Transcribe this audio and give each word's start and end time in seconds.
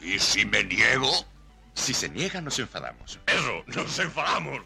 ¿Y 0.00 0.18
si 0.20 0.44
me 0.44 0.62
niego? 0.62 1.10
Si 1.74 1.92
se 1.92 2.08
niega, 2.08 2.40
nos 2.40 2.58
enfadamos. 2.58 3.18
Eso, 3.26 3.64
nos 3.66 3.98
enfadamos. 3.98 4.60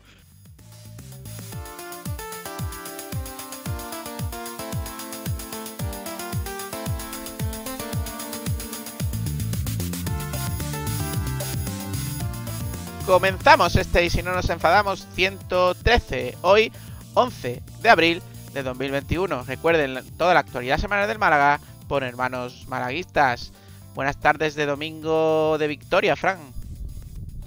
Comenzamos 13.06 13.74
este 13.76 14.04
y 14.04 14.10
si 14.10 14.22
no 14.22 14.32
nos 14.32 14.48
enfadamos 14.50 15.06
113, 15.14 16.36
hoy 16.42 16.72
11 17.14 17.62
de 17.80 17.90
abril 17.90 18.22
de 18.52 18.62
2021. 18.62 19.44
Recuerden 19.44 20.04
toda 20.18 20.34
la 20.34 20.40
actualidad 20.40 20.78
semanal 20.78 21.08
del 21.08 21.18
Málaga 21.18 21.58
por 21.88 22.04
hermanos 22.04 22.66
malaguistas. 22.68 23.52
Buenas 23.94 24.16
tardes 24.16 24.54
de 24.54 24.64
domingo 24.64 25.58
de 25.58 25.66
victoria, 25.66 26.16
Fran. 26.16 26.38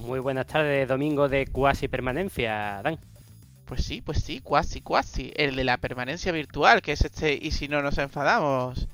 Muy 0.01 0.20
buenas 0.20 0.45
tardes, 0.45 0.87
domingo 0.87 1.27
de 1.27 1.47
cuasi 1.47 1.87
permanencia, 1.87 2.83
Dan. 2.83 2.99
Pues 3.65 3.83
sí, 3.83 4.01
pues 4.01 4.23
sí, 4.23 4.41
cuasi, 4.41 4.79
cuasi. 4.79 5.34
El 5.35 5.55
de 5.55 5.63
la 5.63 5.77
permanencia 5.77 6.31
virtual, 6.31 6.84
que 6.84 6.91
es 6.91 7.01
este 7.01 7.34
y 7.34 7.49
si 7.49 7.67
no 7.67 7.81
nos 7.81 7.97
enfadamos. 7.97 8.87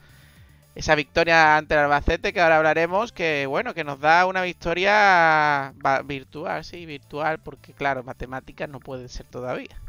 Esa 0.76 0.96
victoria 0.96 1.58
ante 1.58 1.74
el 1.74 1.82
Albacete 1.82 2.32
que 2.32 2.40
ahora 2.40 2.56
hablaremos, 2.56 3.12
que 3.12 3.46
bueno, 3.48 3.74
que 3.74 3.84
nos 3.84 4.00
da 4.00 4.26
una 4.28 4.44
victoria 4.44 5.74
virtual, 6.06 6.64
sí, 6.64 6.86
virtual, 6.86 7.40
porque 7.40 7.74
claro, 7.74 8.02
matemáticas 8.04 8.70
no 8.70 8.80
puede 8.80 9.10
ser 9.10 9.26
todavía. 9.26 9.82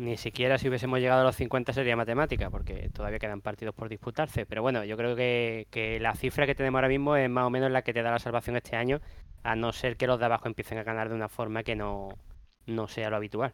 Ni 0.00 0.16
siquiera 0.16 0.56
si 0.56 0.66
hubiésemos 0.66 0.98
llegado 0.98 1.20
a 1.20 1.24
los 1.24 1.36
50 1.36 1.74
sería 1.74 1.94
matemática, 1.94 2.48
porque 2.48 2.88
todavía 2.88 3.18
quedan 3.18 3.42
partidos 3.42 3.74
por 3.74 3.90
disputarse. 3.90 4.46
Pero 4.46 4.62
bueno, 4.62 4.82
yo 4.82 4.96
creo 4.96 5.14
que, 5.14 5.66
que, 5.70 6.00
la 6.00 6.14
cifra 6.14 6.46
que 6.46 6.54
tenemos 6.54 6.78
ahora 6.78 6.88
mismo 6.88 7.16
es 7.16 7.28
más 7.28 7.44
o 7.44 7.50
menos 7.50 7.70
la 7.70 7.82
que 7.82 7.92
te 7.92 8.02
da 8.02 8.10
la 8.10 8.18
salvación 8.18 8.56
este 8.56 8.76
año, 8.76 9.02
a 9.42 9.56
no 9.56 9.74
ser 9.74 9.98
que 9.98 10.06
los 10.06 10.18
de 10.18 10.24
abajo 10.24 10.48
empiecen 10.48 10.78
a 10.78 10.84
ganar 10.84 11.10
de 11.10 11.16
una 11.16 11.28
forma 11.28 11.62
que 11.64 11.76
no, 11.76 12.08
no 12.64 12.88
sea 12.88 13.10
lo 13.10 13.16
habitual. 13.16 13.52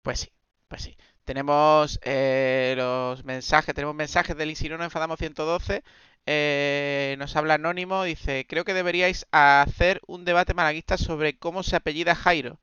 Pues 0.00 0.20
sí, 0.20 0.30
pues 0.66 0.80
sí. 0.80 0.96
Tenemos 1.24 2.00
eh, 2.04 2.72
los 2.78 3.22
mensajes, 3.26 3.74
tenemos 3.74 3.94
mensajes 3.94 4.34
del 4.34 4.48
Insirono 4.48 4.82
Enfadamos 4.82 5.18
112. 5.18 5.82
Eh, 6.24 7.16
nos 7.18 7.36
habla 7.36 7.54
Anónimo, 7.54 8.02
dice, 8.04 8.46
creo 8.48 8.64
que 8.64 8.72
deberíais 8.72 9.26
hacer 9.30 10.00
un 10.06 10.24
debate 10.24 10.54
malaguista 10.54 10.96
sobre 10.96 11.36
cómo 11.36 11.62
se 11.62 11.76
apellida 11.76 12.14
Jairo. 12.14 12.58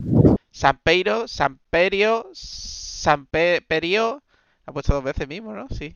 Sampeiro, 0.52 1.28
Samperio, 1.28 2.30
Samperio. 2.34 4.24
Ha 4.66 4.72
puesto 4.72 4.94
dos 4.94 5.04
veces 5.04 5.28
mismo, 5.28 5.54
¿no? 5.54 5.68
Sí. 5.70 5.96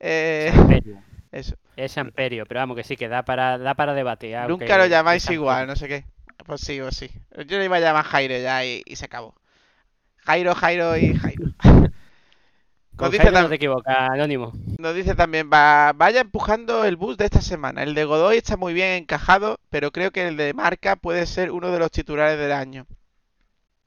Eh, 0.00 0.52
eso. 1.32 1.56
Es 1.76 1.92
Samperio, 1.92 2.44
pero 2.46 2.60
vamos 2.60 2.76
que 2.76 2.84
sí, 2.84 2.96
que 2.96 3.08
da 3.08 3.24
para, 3.24 3.58
da 3.58 3.74
para 3.74 3.94
debatir. 3.94 4.36
Nunca 4.48 4.76
lo 4.76 4.86
llamáis 4.86 5.28
igual, 5.30 5.66
no 5.66 5.76
sé 5.76 5.88
qué. 5.88 6.04
Pues 6.44 6.60
sí, 6.60 6.78
pues 6.80 6.96
sí. 6.96 7.10
Yo 7.46 7.58
le 7.58 7.64
iba 7.64 7.76
a 7.76 7.80
llamar 7.80 8.04
Jairo 8.04 8.36
ya 8.38 8.64
y, 8.64 8.82
se 8.94 9.04
acabó. 9.04 9.34
Jairo, 10.18 10.54
Jairo 10.54 10.96
y 10.96 11.14
Jairo. 11.14 11.46
Nos 12.98 13.10
dice 13.10 13.32
no 13.32 13.48
te 13.48 13.54
equivocas, 13.54 13.96
Anónimo. 14.10 14.52
Nos 14.78 14.94
dice 14.94 15.14
también, 15.14 15.50
va, 15.52 15.92
vaya 15.94 16.20
empujando 16.20 16.84
el 16.84 16.96
bus 16.96 17.16
de 17.16 17.24
esta 17.24 17.40
semana. 17.40 17.82
El 17.82 17.94
de 17.94 18.04
Godoy 18.04 18.36
está 18.36 18.56
muy 18.56 18.74
bien 18.74 18.90
encajado, 18.90 19.58
pero 19.70 19.90
creo 19.90 20.10
que 20.10 20.28
el 20.28 20.36
de 20.36 20.52
Marca 20.52 20.96
puede 20.96 21.26
ser 21.26 21.50
uno 21.50 21.72
de 21.72 21.78
los 21.78 21.90
titulares 21.90 22.38
del 22.38 22.52
año 22.52 22.86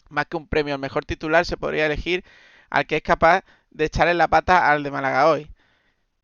más 0.10 0.28
que 0.28 0.38
un 0.38 0.48
premio 0.48 0.74
al 0.76 0.80
mejor 0.80 1.06
titular, 1.06 1.46
se 1.46 1.58
podría 1.58 1.86
elegir 1.88 2.24
al 2.70 2.86
que 2.88 2.98
es 2.98 3.04
capaz 3.04 3.44
de 3.72 3.86
echarle 3.86 4.14
la 4.14 4.28
pata 4.28 4.72
al 4.72 4.84
de 4.84 4.92
Málaga 4.92 5.30
hoy. 5.30 5.50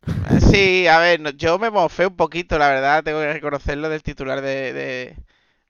Sí, 0.51 0.87
a 0.87 0.99
ver, 0.99 1.35
yo 1.37 1.59
me 1.59 1.69
mofé 1.69 2.07
un 2.07 2.15
poquito, 2.15 2.57
la 2.57 2.69
verdad, 2.69 3.03
tengo 3.03 3.19
que 3.19 3.33
reconocerlo 3.33 3.89
del 3.89 4.03
titular 4.03 4.41
de, 4.41 5.15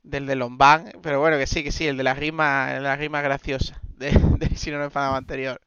del 0.03 0.25
de 0.27 0.35
Lombán, 0.35 0.91
pero 1.01 1.19
bueno, 1.19 1.37
que 1.37 1.47
sí, 1.47 1.63
que 1.63 1.71
sí, 1.71 1.87
el 1.87 1.97
de 1.97 2.03
la 2.03 2.13
rima, 2.13 2.79
la 2.79 2.95
rima 2.95 3.21
graciosa, 3.21 3.79
de, 3.97 4.11
si 4.55 4.71
no 4.71 4.77
nos 4.77 4.85
enfadamos 4.87 5.17
anterior. 5.17 5.61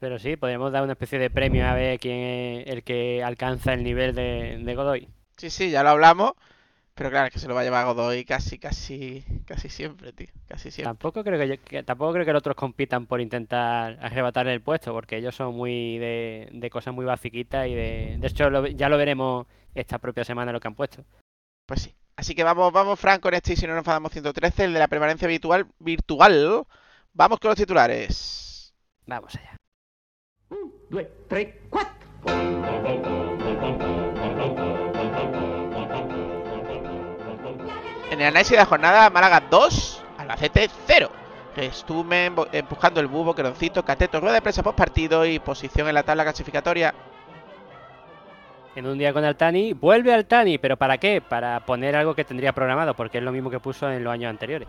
Pero 0.00 0.18
sí, 0.18 0.36
podríamos 0.36 0.72
dar 0.72 0.82
una 0.82 0.92
especie 0.92 1.18
de 1.18 1.30
premio 1.30 1.66
a 1.66 1.74
ver 1.74 1.98
quién 1.98 2.18
es 2.20 2.66
el 2.68 2.82
que 2.84 3.22
alcanza 3.22 3.72
el 3.74 3.82
nivel 3.82 4.14
de, 4.14 4.60
de 4.62 4.74
Godoy. 4.74 5.08
Sí, 5.36 5.50
sí, 5.50 5.70
ya 5.70 5.82
lo 5.82 5.90
hablamos. 5.90 6.32
Pero 6.98 7.10
claro, 7.10 7.28
es 7.28 7.32
que 7.32 7.38
se 7.38 7.46
lo 7.46 7.54
va 7.54 7.60
a 7.60 7.64
llevar 7.64 7.86
Godoy 7.86 8.24
casi, 8.24 8.58
casi, 8.58 9.24
casi 9.46 9.68
siempre, 9.68 10.12
tío. 10.12 10.26
Casi 10.48 10.72
siempre. 10.72 10.88
Tampoco 10.88 11.22
creo 11.22 11.38
que, 11.64 11.84
tampoco 11.84 12.12
creo 12.12 12.26
que 12.26 12.32
los 12.32 12.40
otros 12.40 12.56
compitan 12.56 13.06
por 13.06 13.20
intentar 13.20 13.96
arrebatarle 14.02 14.52
el 14.52 14.62
puesto, 14.62 14.92
porque 14.92 15.16
ellos 15.16 15.36
son 15.36 15.54
muy 15.54 15.98
de, 15.98 16.48
de 16.50 16.70
cosas 16.70 16.92
muy 16.92 17.04
basiquitas 17.04 17.68
y 17.68 17.74
de. 17.76 18.16
De 18.18 18.26
hecho, 18.26 18.66
ya 18.66 18.88
lo 18.88 18.98
veremos 18.98 19.46
esta 19.76 19.98
propia 19.98 20.24
semana 20.24 20.50
lo 20.50 20.58
que 20.58 20.66
han 20.66 20.74
puesto. 20.74 21.04
Pues 21.66 21.82
sí. 21.82 21.94
Así 22.16 22.34
que 22.34 22.42
vamos, 22.42 22.72
vamos, 22.72 22.98
Frank, 22.98 23.20
con 23.20 23.32
este 23.32 23.52
y 23.52 23.56
si 23.56 23.68
no 23.68 23.74
nos 23.74 23.82
enfadamos 23.82 24.10
113, 24.10 24.64
el 24.64 24.72
de 24.72 24.80
la 24.80 24.88
permanencia 24.88 25.28
virtual, 25.28 25.68
virtual. 25.78 26.66
Vamos 27.12 27.38
con 27.38 27.50
los 27.50 27.58
titulares. 27.58 28.74
Vamos 29.06 29.36
allá. 29.36 29.56
Un, 30.50 30.74
dos, 30.90 31.04
tres, 31.28 31.54
cuatro. 31.70 33.37
En 38.18 38.22
el 38.22 38.28
análisis 38.30 38.50
de 38.50 38.56
la 38.56 38.66
jornada, 38.66 39.10
Málaga 39.10 39.44
2, 39.48 40.02
Albacete 40.18 40.68
0. 40.88 41.08
Estuve 41.54 42.32
empujando 42.50 42.98
el 42.98 43.06
bubo, 43.06 43.32
Queroncito, 43.32 43.84
Cateto, 43.84 44.18
rueda 44.18 44.34
de 44.34 44.42
prensa 44.42 44.64
post 44.64 44.76
partido 44.76 45.24
y 45.24 45.38
posición 45.38 45.86
en 45.86 45.94
la 45.94 46.02
tabla 46.02 46.24
clasificatoria. 46.24 46.92
En 48.74 48.88
un 48.88 48.98
día 48.98 49.12
con 49.12 49.24
Altani, 49.24 49.72
vuelve 49.72 50.12
Altani, 50.12 50.58
pero 50.58 50.76
¿para 50.76 50.98
qué? 50.98 51.20
Para 51.20 51.60
poner 51.60 51.94
algo 51.94 52.16
que 52.16 52.24
tendría 52.24 52.52
programado, 52.52 52.94
porque 52.94 53.18
es 53.18 53.24
lo 53.24 53.30
mismo 53.30 53.50
que 53.50 53.60
puso 53.60 53.88
en 53.88 54.02
los 54.02 54.12
años 54.12 54.30
anteriores. 54.30 54.66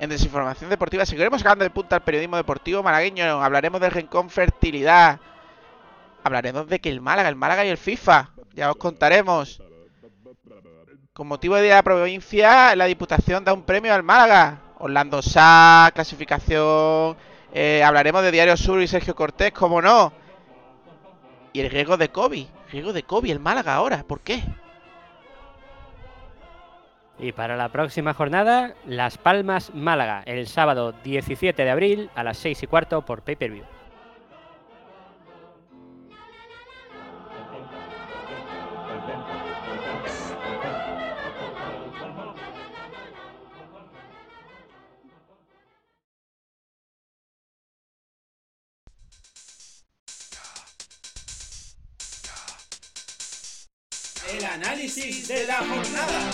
En 0.00 0.10
desinformación 0.10 0.68
deportiva 0.68 1.06
seguiremos 1.06 1.42
sacando 1.42 1.62
de 1.62 1.70
punta 1.70 1.94
al 1.94 2.02
periodismo 2.02 2.38
deportivo 2.38 2.82
malagueño. 2.82 3.40
Hablaremos 3.40 3.80
del 3.80 3.92
Rencon 3.92 4.30
Fertilidad. 4.30 5.20
Hablaremos 6.24 6.66
de 6.66 6.80
que 6.80 6.88
el 6.88 7.00
Málaga, 7.00 7.28
el 7.28 7.36
Málaga 7.36 7.64
y 7.64 7.68
el 7.68 7.78
FIFA. 7.78 8.30
Ya 8.52 8.68
os 8.68 8.76
contaremos. 8.78 9.62
Con 11.14 11.28
motivo 11.28 11.56
de 11.56 11.68
la 11.68 11.82
Provincia, 11.82 12.74
la 12.74 12.86
Diputación 12.86 13.44
da 13.44 13.52
un 13.52 13.64
premio 13.64 13.92
al 13.92 14.02
Málaga. 14.02 14.60
Orlando 14.78 15.20
Sá, 15.20 15.90
clasificación. 15.94 17.18
Eh, 17.52 17.82
hablaremos 17.84 18.22
de 18.22 18.30
Diario 18.30 18.56
Sur 18.56 18.80
y 18.80 18.86
Sergio 18.88 19.14
Cortés, 19.14 19.52
como 19.52 19.82
no. 19.82 20.10
Y 21.52 21.60
el 21.60 21.70
riesgo 21.70 21.98
de 21.98 22.08
COVID. 22.08 22.46
Riesgo 22.70 22.94
de 22.94 23.02
COVID, 23.02 23.30
el 23.30 23.40
Málaga 23.40 23.74
ahora. 23.74 24.04
¿Por 24.04 24.20
qué? 24.20 24.42
Y 27.18 27.32
para 27.32 27.58
la 27.58 27.68
próxima 27.68 28.14
jornada, 28.14 28.74
Las 28.86 29.18
Palmas 29.18 29.74
Málaga, 29.74 30.22
el 30.24 30.46
sábado 30.46 30.92
17 31.04 31.62
de 31.62 31.70
abril 31.70 32.10
a 32.14 32.24
las 32.24 32.38
6 32.38 32.62
y 32.62 32.66
cuarto 32.66 33.02
por 33.02 33.20
pay 33.20 33.36
per 33.36 33.50
view. 33.50 33.66
El 54.32 54.44
análisis 54.44 55.28
de 55.28 55.46
la 55.46 55.56
jornada. 55.56 56.30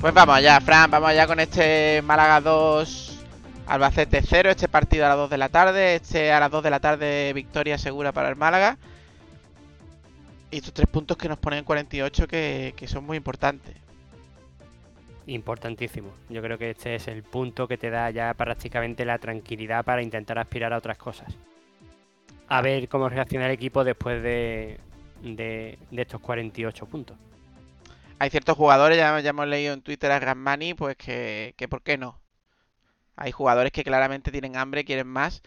Pues 0.00 0.14
vamos 0.14 0.36
allá, 0.36 0.60
Fran, 0.60 0.90
vamos 0.90 1.08
allá 1.08 1.26
con 1.26 1.40
este 1.40 2.02
Málaga 2.02 2.40
2, 2.40 3.18
Albacete 3.66 4.22
0, 4.22 4.50
este 4.50 4.68
partido 4.68 5.06
a 5.06 5.08
las 5.08 5.16
2 5.16 5.30
de 5.30 5.38
la 5.38 5.48
tarde, 5.48 5.96
este 5.96 6.30
a 6.30 6.40
las 6.40 6.50
2 6.50 6.62
de 6.62 6.70
la 6.70 6.80
tarde 6.80 7.32
victoria 7.32 7.78
segura 7.78 8.12
para 8.12 8.28
el 8.28 8.36
Málaga. 8.36 8.76
Y 10.56 10.60
estos 10.60 10.72
tres 10.72 10.88
puntos 10.88 11.18
que 11.18 11.28
nos 11.28 11.36
ponen 11.36 11.58
en 11.58 11.64
48 11.66 12.26
que, 12.26 12.72
que 12.74 12.88
son 12.88 13.04
muy 13.04 13.18
importantes. 13.18 13.76
Importantísimo. 15.26 16.14
Yo 16.30 16.40
creo 16.40 16.56
que 16.56 16.70
este 16.70 16.94
es 16.94 17.08
el 17.08 17.24
punto 17.24 17.68
que 17.68 17.76
te 17.76 17.90
da 17.90 18.08
ya 18.08 18.32
prácticamente 18.32 19.04
la 19.04 19.18
tranquilidad 19.18 19.84
para 19.84 20.02
intentar 20.02 20.38
aspirar 20.38 20.72
a 20.72 20.78
otras 20.78 20.96
cosas. 20.96 21.28
A 22.48 22.62
ver 22.62 22.88
cómo 22.88 23.10
reacciona 23.10 23.44
el 23.44 23.52
equipo 23.52 23.84
después 23.84 24.22
de, 24.22 24.80
de, 25.20 25.78
estos 25.90 26.22
48 26.22 26.86
puntos. 26.86 27.18
Hay 28.18 28.30
ciertos 28.30 28.56
jugadores, 28.56 28.96
ya, 28.96 29.20
ya 29.20 29.28
hemos 29.28 29.48
leído 29.48 29.74
en 29.74 29.82
Twitter 29.82 30.10
a 30.10 30.18
Granmani, 30.18 30.72
pues 30.72 30.96
que, 30.96 31.52
que 31.58 31.68
¿por 31.68 31.82
qué 31.82 31.98
no? 31.98 32.18
Hay 33.14 33.30
jugadores 33.30 33.72
que 33.72 33.84
claramente 33.84 34.32
tienen 34.32 34.56
hambre, 34.56 34.86
quieren 34.86 35.06
más 35.06 35.42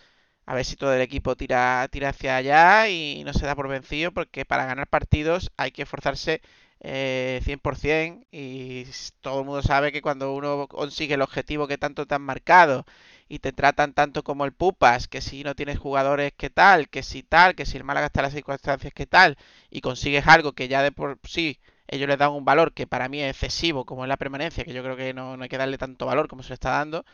a 0.49 0.55
ver 0.55 0.65
si 0.65 0.75
todo 0.75 0.93
el 0.95 1.01
equipo 1.01 1.35
tira, 1.35 1.87
tira 1.91 2.09
hacia 2.09 2.35
allá 2.37 2.89
y 2.89 3.23
no 3.23 3.33
se 3.33 3.45
da 3.45 3.55
por 3.55 3.67
vencido, 3.67 4.11
porque 4.11 4.45
para 4.45 4.65
ganar 4.65 4.87
partidos 4.87 5.51
hay 5.57 5.71
que 5.71 5.83
esforzarse 5.83 6.41
eh, 6.79 7.39
100% 7.43 8.25
y 8.31 8.85
todo 9.21 9.41
el 9.41 9.45
mundo 9.45 9.61
sabe 9.61 9.91
que 9.91 10.01
cuando 10.01 10.33
uno 10.33 10.67
consigue 10.67 11.13
el 11.13 11.21
objetivo 11.21 11.67
que 11.67 11.77
tanto 11.77 12.07
te 12.07 12.15
han 12.15 12.23
marcado 12.23 12.85
y 13.27 13.39
te 13.39 13.53
tratan 13.53 13.93
tanto 13.93 14.23
como 14.23 14.43
el 14.45 14.51
pupas, 14.53 15.07
que 15.07 15.21
si 15.21 15.43
no 15.43 15.53
tienes 15.55 15.77
jugadores 15.77 16.33
que 16.35 16.49
tal, 16.49 16.89
que 16.89 17.03
si 17.03 17.21
tal, 17.21 17.53
que 17.55 17.67
si 17.67 17.77
el 17.77 17.83
Málaga 17.83 18.07
está 18.07 18.21
en 18.21 18.25
las 18.25 18.33
circunstancias 18.33 18.91
que 18.93 19.05
tal 19.05 19.37
y 19.69 19.81
consigues 19.81 20.25
algo 20.27 20.53
que 20.53 20.67
ya 20.67 20.81
de 20.81 20.91
por 20.91 21.19
sí 21.25 21.59
ellos 21.87 22.07
les 22.07 22.17
dan 22.17 22.31
un 22.31 22.45
valor 22.45 22.73
que 22.73 22.87
para 22.87 23.07
mí 23.07 23.21
es 23.21 23.31
excesivo, 23.31 23.85
como 23.85 24.03
es 24.03 24.09
la 24.09 24.17
permanencia, 24.17 24.63
que 24.65 24.73
yo 24.73 24.81
creo 24.83 24.95
que 24.97 25.13
no, 25.13 25.37
no 25.37 25.43
hay 25.43 25.49
que 25.49 25.57
darle 25.59 25.77
tanto 25.77 26.07
valor 26.07 26.27
como 26.27 26.41
se 26.41 26.49
le 26.49 26.53
está 26.55 26.71
dando, 26.71 27.05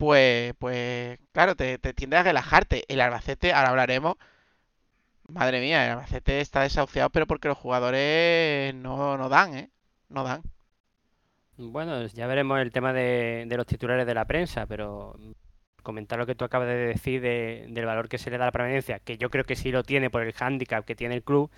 pues, 0.00 0.54
pues 0.58 1.18
claro, 1.32 1.54
te, 1.54 1.78
te 1.78 1.92
tiende 1.94 2.16
a 2.16 2.22
relajarte. 2.22 2.84
El 2.88 3.00
Albacete, 3.02 3.52
ahora 3.52 3.68
hablaremos, 3.70 4.16
madre 5.28 5.60
mía, 5.60 5.84
el 5.84 5.92
Albacete 5.92 6.40
está 6.40 6.62
desahuciado, 6.62 7.10
pero 7.10 7.26
porque 7.26 7.48
los 7.48 7.58
jugadores 7.58 8.74
no, 8.74 9.16
no 9.18 9.28
dan, 9.28 9.54
¿eh? 9.56 9.70
No 10.08 10.24
dan. 10.24 10.42
Bueno, 11.58 12.06
ya 12.06 12.26
veremos 12.26 12.58
el 12.60 12.72
tema 12.72 12.92
de, 12.94 13.46
los 13.50 13.66
titulares 13.66 14.06
de 14.06 14.14
la 14.14 14.24
prensa, 14.24 14.66
pero 14.66 15.14
comentar 15.82 16.18
lo 16.18 16.26
que 16.26 16.34
tú 16.34 16.44
acabas 16.44 16.68
de 16.68 16.74
decir 16.74 17.20
de- 17.20 17.66
del 17.68 17.84
valor 17.86 18.08
que 18.08 18.18
se 18.18 18.30
le 18.30 18.38
da 18.38 18.44
a 18.44 18.48
la 18.48 18.52
permanencia, 18.52 18.98
que 19.00 19.18
yo 19.18 19.28
creo 19.30 19.44
que 19.44 19.56
sí 19.56 19.70
lo 19.70 19.82
tiene 19.82 20.08
por 20.10 20.22
el 20.22 20.32
hándicap 20.32 20.84
que 20.86 20.94
tiene 20.96 21.16
el 21.16 21.22
club, 21.22 21.50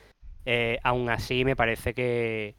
eh, 0.46 0.78
aún 0.82 1.08
así 1.10 1.44
me 1.44 1.54
parece 1.56 1.94
que, 1.94 2.56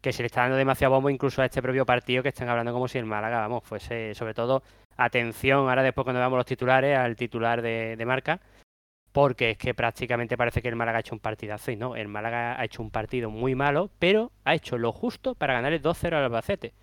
que 0.00 0.12
se 0.12 0.22
le 0.22 0.26
está 0.28 0.42
dando 0.42 0.56
demasiado 0.56 0.94
bombo 0.94 1.10
incluso 1.10 1.42
a 1.42 1.46
este 1.46 1.62
propio 1.62 1.86
partido 1.86 2.22
que 2.22 2.30
están 2.30 2.48
hablando 2.48 2.72
como 2.72 2.88
si 2.88 2.98
el 2.98 3.06
Málaga, 3.06 3.40
vamos, 3.40 3.64
fuese 3.64 4.14
sobre 4.14 4.34
todo 4.34 4.62
atención 4.96 5.68
ahora 5.68 5.82
después 5.82 6.04
cuando 6.04 6.20
veamos 6.20 6.36
los 6.36 6.46
titulares 6.46 6.98
al 6.98 7.16
titular 7.16 7.62
de, 7.62 7.96
de 7.96 8.06
marca, 8.06 8.40
porque 9.12 9.50
es 9.50 9.58
que 9.58 9.74
prácticamente 9.74 10.36
parece 10.36 10.60
que 10.60 10.68
el 10.68 10.76
Málaga 10.76 10.98
ha 10.98 11.00
hecho 11.00 11.14
un 11.14 11.20
partidazo 11.20 11.70
y 11.70 11.76
no, 11.76 11.96
el 11.96 12.08
Málaga 12.08 12.60
ha 12.60 12.64
hecho 12.64 12.82
un 12.82 12.90
partido 12.90 13.30
muy 13.30 13.54
malo, 13.54 13.90
pero 13.98 14.32
ha 14.44 14.54
hecho 14.54 14.78
lo 14.78 14.92
justo 14.92 15.34
para 15.34 15.54
ganar 15.54 15.72
el 15.72 15.82
2-0 15.82 16.08
al 16.08 16.24
Albacete, 16.24 16.74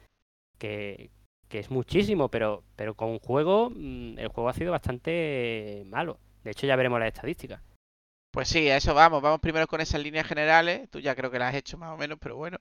que, 0.57 1.12
que 1.48 1.60
es 1.60 1.69
muchísimo, 1.69 2.30
pero, 2.30 2.63
pero 2.75 2.95
con 2.95 3.19
juego, 3.19 3.69
mm, 3.69 4.18
el 4.18 4.27
juego 4.30 4.50
ha 4.50 4.54
sido 4.54 4.71
bastante 4.71 5.83
malo. 5.86 6.18
De 6.44 6.51
hecho, 6.51 6.65
ya 6.65 6.75
veremos 6.75 7.00
las 7.00 7.13
estadísticas. 7.13 7.62
Pues 8.33 8.50
sí, 8.50 8.69
a 8.69 8.77
eso 8.77 8.94
vamos. 8.95 9.21
Vamos 9.21 9.39
primero 9.41 9.68
con 9.68 9.80
esas 9.81 10.01
líneas 10.01 10.27
generales. 10.27 10.89
Tú 10.89 11.00
ya 11.00 11.15
creo 11.15 11.31
que 11.31 11.39
las 11.39 11.51
has 11.51 11.56
hecho 11.59 11.77
más 11.77 11.91
o 11.94 11.97
menos, 11.97 12.18
pero 12.19 12.35
bueno. 12.35 12.57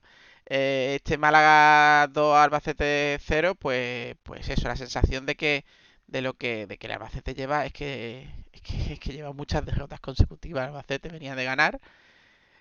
Eh, 0.47 0.95
este 0.97 1.19
Málaga 1.19 2.09
2 2.09 2.37
Albacete 2.37 3.19
0, 3.21 3.55
pues, 3.57 4.17
pues 4.23 4.49
eso, 4.51 4.69
la 4.69 4.77
sensación 4.77 5.25
de 5.27 5.37
que 5.37 5.65
de 6.07 6.21
lo 6.23 6.35
que 6.35 6.67
de 6.67 6.79
que 6.79 6.87
el 6.89 6.93
Albacete 6.95 7.35
lleva 7.35 7.65
es 7.67 7.73
que 7.73 8.29
es 8.53 8.61
que, 8.63 8.93
es 8.95 9.01
que 9.01 9.13
lleva 9.13 9.33
muchas 9.33 9.65
derrotas 9.65 10.01
consecutivas. 10.01 10.65
El 10.65 10.71
Albacete 10.71 11.09
venía 11.09 11.35
de 11.35 11.45
ganar, 11.45 11.81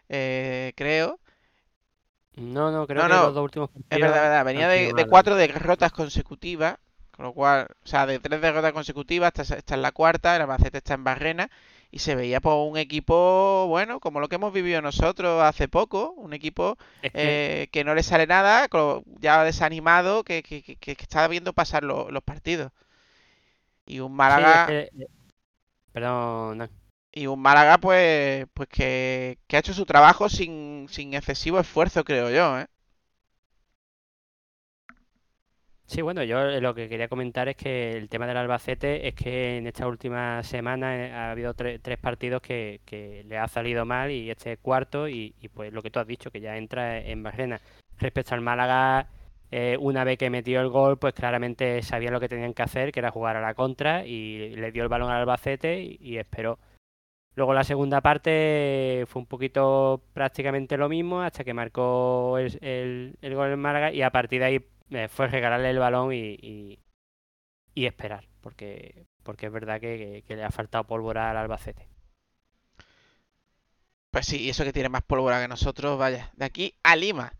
eh, 0.09 0.73
creo. 0.77 1.19
No, 2.35 2.71
no, 2.71 2.87
creo 2.87 3.03
No, 3.03 3.07
que 3.07 3.15
no, 3.15 3.23
los 3.23 3.33
dos 3.33 3.43
últimos 3.43 3.69
Es 3.89 3.99
verdad, 3.99 4.21
verdad. 4.23 4.45
Venía 4.45 4.67
de, 4.67 5.05
cuatro 5.09 5.35
derrotas 5.35 5.91
consecutivas, 5.91 6.77
con 7.11 7.25
lo 7.25 7.33
cual, 7.33 7.67
o 7.83 7.87
sea, 7.87 8.05
de 8.05 8.19
tres 8.19 8.41
derrotas 8.41 8.73
consecutivas, 8.73 9.33
esta, 9.35 9.55
esta 9.57 9.75
es 9.75 9.81
la 9.81 9.91
cuarta, 9.91 10.35
el 10.35 10.41
Albacete 10.43 10.77
está 10.79 10.93
en 10.95 11.03
Barrena, 11.03 11.49
y 11.91 11.99
se 11.99 12.15
veía 12.15 12.41
por 12.41 12.55
un 12.69 12.77
equipo, 12.77 13.67
bueno, 13.67 13.99
como 13.99 14.19
lo 14.19 14.29
que 14.29 14.35
hemos 14.35 14.53
vivido 14.53 14.81
nosotros 14.81 15.41
hace 15.43 15.67
poco, 15.67 16.11
un 16.17 16.33
equipo 16.33 16.77
Es 17.01 17.13
que- 17.13 17.39
eh, 17.63 17.69
que 17.71 17.83
no 17.83 17.95
le 17.95 18.03
sale 18.03 18.27
nada, 18.27 18.67
ya 19.19 19.43
desanimado, 19.43 20.23
que, 20.23 20.43
que, 20.43 20.63
que- 20.63 20.77
está 20.93 21.27
viendo 21.27 21.53
pasar 21.53 21.83
lo- 21.83 22.09
los 22.11 22.23
partidos. 22.23 22.71
Y 23.85 23.99
un 23.99 24.15
sí, 24.27 24.41
Málaga, 24.41 24.65
es 24.67 24.89
eh, 24.99 25.07
Perdón, 25.93 26.57
no. 26.57 26.67
y 27.11 27.27
un 27.27 27.41
Málaga, 27.41 27.77
pues, 27.77 28.45
pues 28.53 28.69
que, 28.69 29.39
que 29.47 29.55
ha 29.57 29.59
hecho 29.59 29.73
su 29.73 29.85
trabajo 29.85 30.29
sin, 30.29 30.87
sin 30.89 31.13
excesivo 31.13 31.59
esfuerzo, 31.59 32.03
creo 32.03 32.29
yo, 32.29 32.59
¿eh? 32.59 32.67
Sí, 35.91 36.01
bueno, 36.01 36.23
yo 36.23 36.39
eh, 36.39 36.61
lo 36.61 36.73
que 36.73 36.87
quería 36.87 37.09
comentar 37.09 37.49
es 37.49 37.57
que 37.57 37.91
el 37.91 38.07
tema 38.07 38.25
del 38.25 38.37
Albacete 38.37 39.09
es 39.09 39.13
que 39.13 39.57
en 39.57 39.67
esta 39.67 39.85
última 39.87 40.41
semana 40.41 40.95
eh, 40.95 41.11
ha 41.11 41.31
habido 41.31 41.53
tre- 41.53 41.81
tres 41.81 41.97
partidos 41.99 42.41
que, 42.41 42.79
le 43.27 43.37
ha 43.37 43.45
salido 43.49 43.83
mal 43.83 44.09
y 44.09 44.31
este 44.31 44.55
cuarto 44.55 45.09
y, 45.09 45.33
pues 45.53 45.73
lo 45.73 45.81
que 45.81 45.91
tú 45.91 45.99
has 45.99 46.07
dicho, 46.07 46.31
que 46.31 46.39
ya 46.39 46.55
entra 46.55 46.97
en 46.99 47.21
Barrena. 47.23 47.59
Respecto 47.99 48.33
al 48.33 48.39
Málaga, 48.39 49.07
eh, 49.51 49.75
una 49.81 50.05
vez 50.05 50.17
que 50.17 50.29
metió 50.29 50.61
el 50.61 50.69
gol, 50.69 50.97
pues 50.97 51.13
claramente 51.13 51.81
sabían 51.81 52.13
lo 52.13 52.21
que 52.21 52.29
tenían 52.29 52.53
que 52.53 52.63
hacer, 52.63 52.93
que 52.93 53.01
era 53.01 53.11
jugar 53.11 53.35
a 53.35 53.41
la 53.41 53.53
contra 53.53 54.05
y 54.05 54.55
le 54.55 54.71
dio 54.71 54.83
el 54.83 54.89
balón 54.89 55.11
al 55.11 55.19
Albacete 55.19 55.81
y, 55.99 56.17
esperó. 56.17 56.57
Luego 57.35 57.53
la 57.53 57.63
segunda 57.63 58.01
parte 58.01 59.05
fue 59.07 59.21
un 59.21 59.25
poquito 59.27 60.01
prácticamente 60.13 60.77
lo 60.77 60.89
mismo 60.89 61.21
hasta 61.21 61.43
que 61.43 61.53
marcó 61.53 62.37
el, 62.37 62.57
el- 62.61 63.15
el 63.21 63.35
gol 63.35 63.51
en 63.51 63.59
Málaga 63.59 63.91
y 63.91 64.01
a 64.01 64.09
partir 64.11 64.39
de 64.39 64.45
ahí 64.45 64.55
eh, 64.55 64.63
fue 65.09 65.27
regalarle 65.27 65.69
el 65.71 65.79
balón 65.79 66.13
y, 66.13 66.37
y- 67.75 67.85
esperar, 67.85 68.27
porque, 68.41 69.05
porque 69.23 69.47
es 69.47 69.51
verdad 69.51 69.79
que, 69.81 70.23
le 70.27 70.43
ha 70.43 70.51
faltado 70.51 70.85
pólvora 70.85 71.31
al 71.31 71.37
Albacete. 71.37 71.87
Pues 74.11 74.25
sí, 74.27 74.37
y 74.41 74.49
eso 74.49 74.63
que 74.63 74.73
tiene 74.73 74.89
más 74.89 75.03
pólvora 75.03 75.41
que 75.41 75.47
nosotros, 75.47 75.97
vaya, 75.97 76.31
de 76.35 76.45
aquí 76.45 76.75
a 76.83 76.95
Lima. 76.95 77.33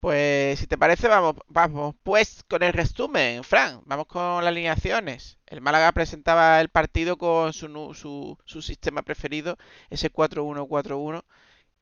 Pues 0.00 0.60
si 0.60 0.66
te 0.68 0.78
parece, 0.78 1.08
vamos, 1.08 1.36
vamos 1.48 1.94
pues 2.04 2.44
con 2.48 2.62
el 2.64 2.72
resumen, 2.74 3.44
Fran, 3.44 3.82
vamos 3.86 4.06
con 4.06 4.44
las 4.44 4.48
alineaciones. 4.48 5.38
El 5.46 5.60
Málaga 5.62 5.92
presentaba 5.92 6.60
el 6.60 6.70
partido 6.70 7.18
con 7.18 7.52
su, 7.54 7.68
su, 7.94 8.38
su 8.46 8.62
sistema 8.62 9.02
preferido, 9.02 9.58
ese 9.90 10.10
4-1-4-1, 10.10 11.24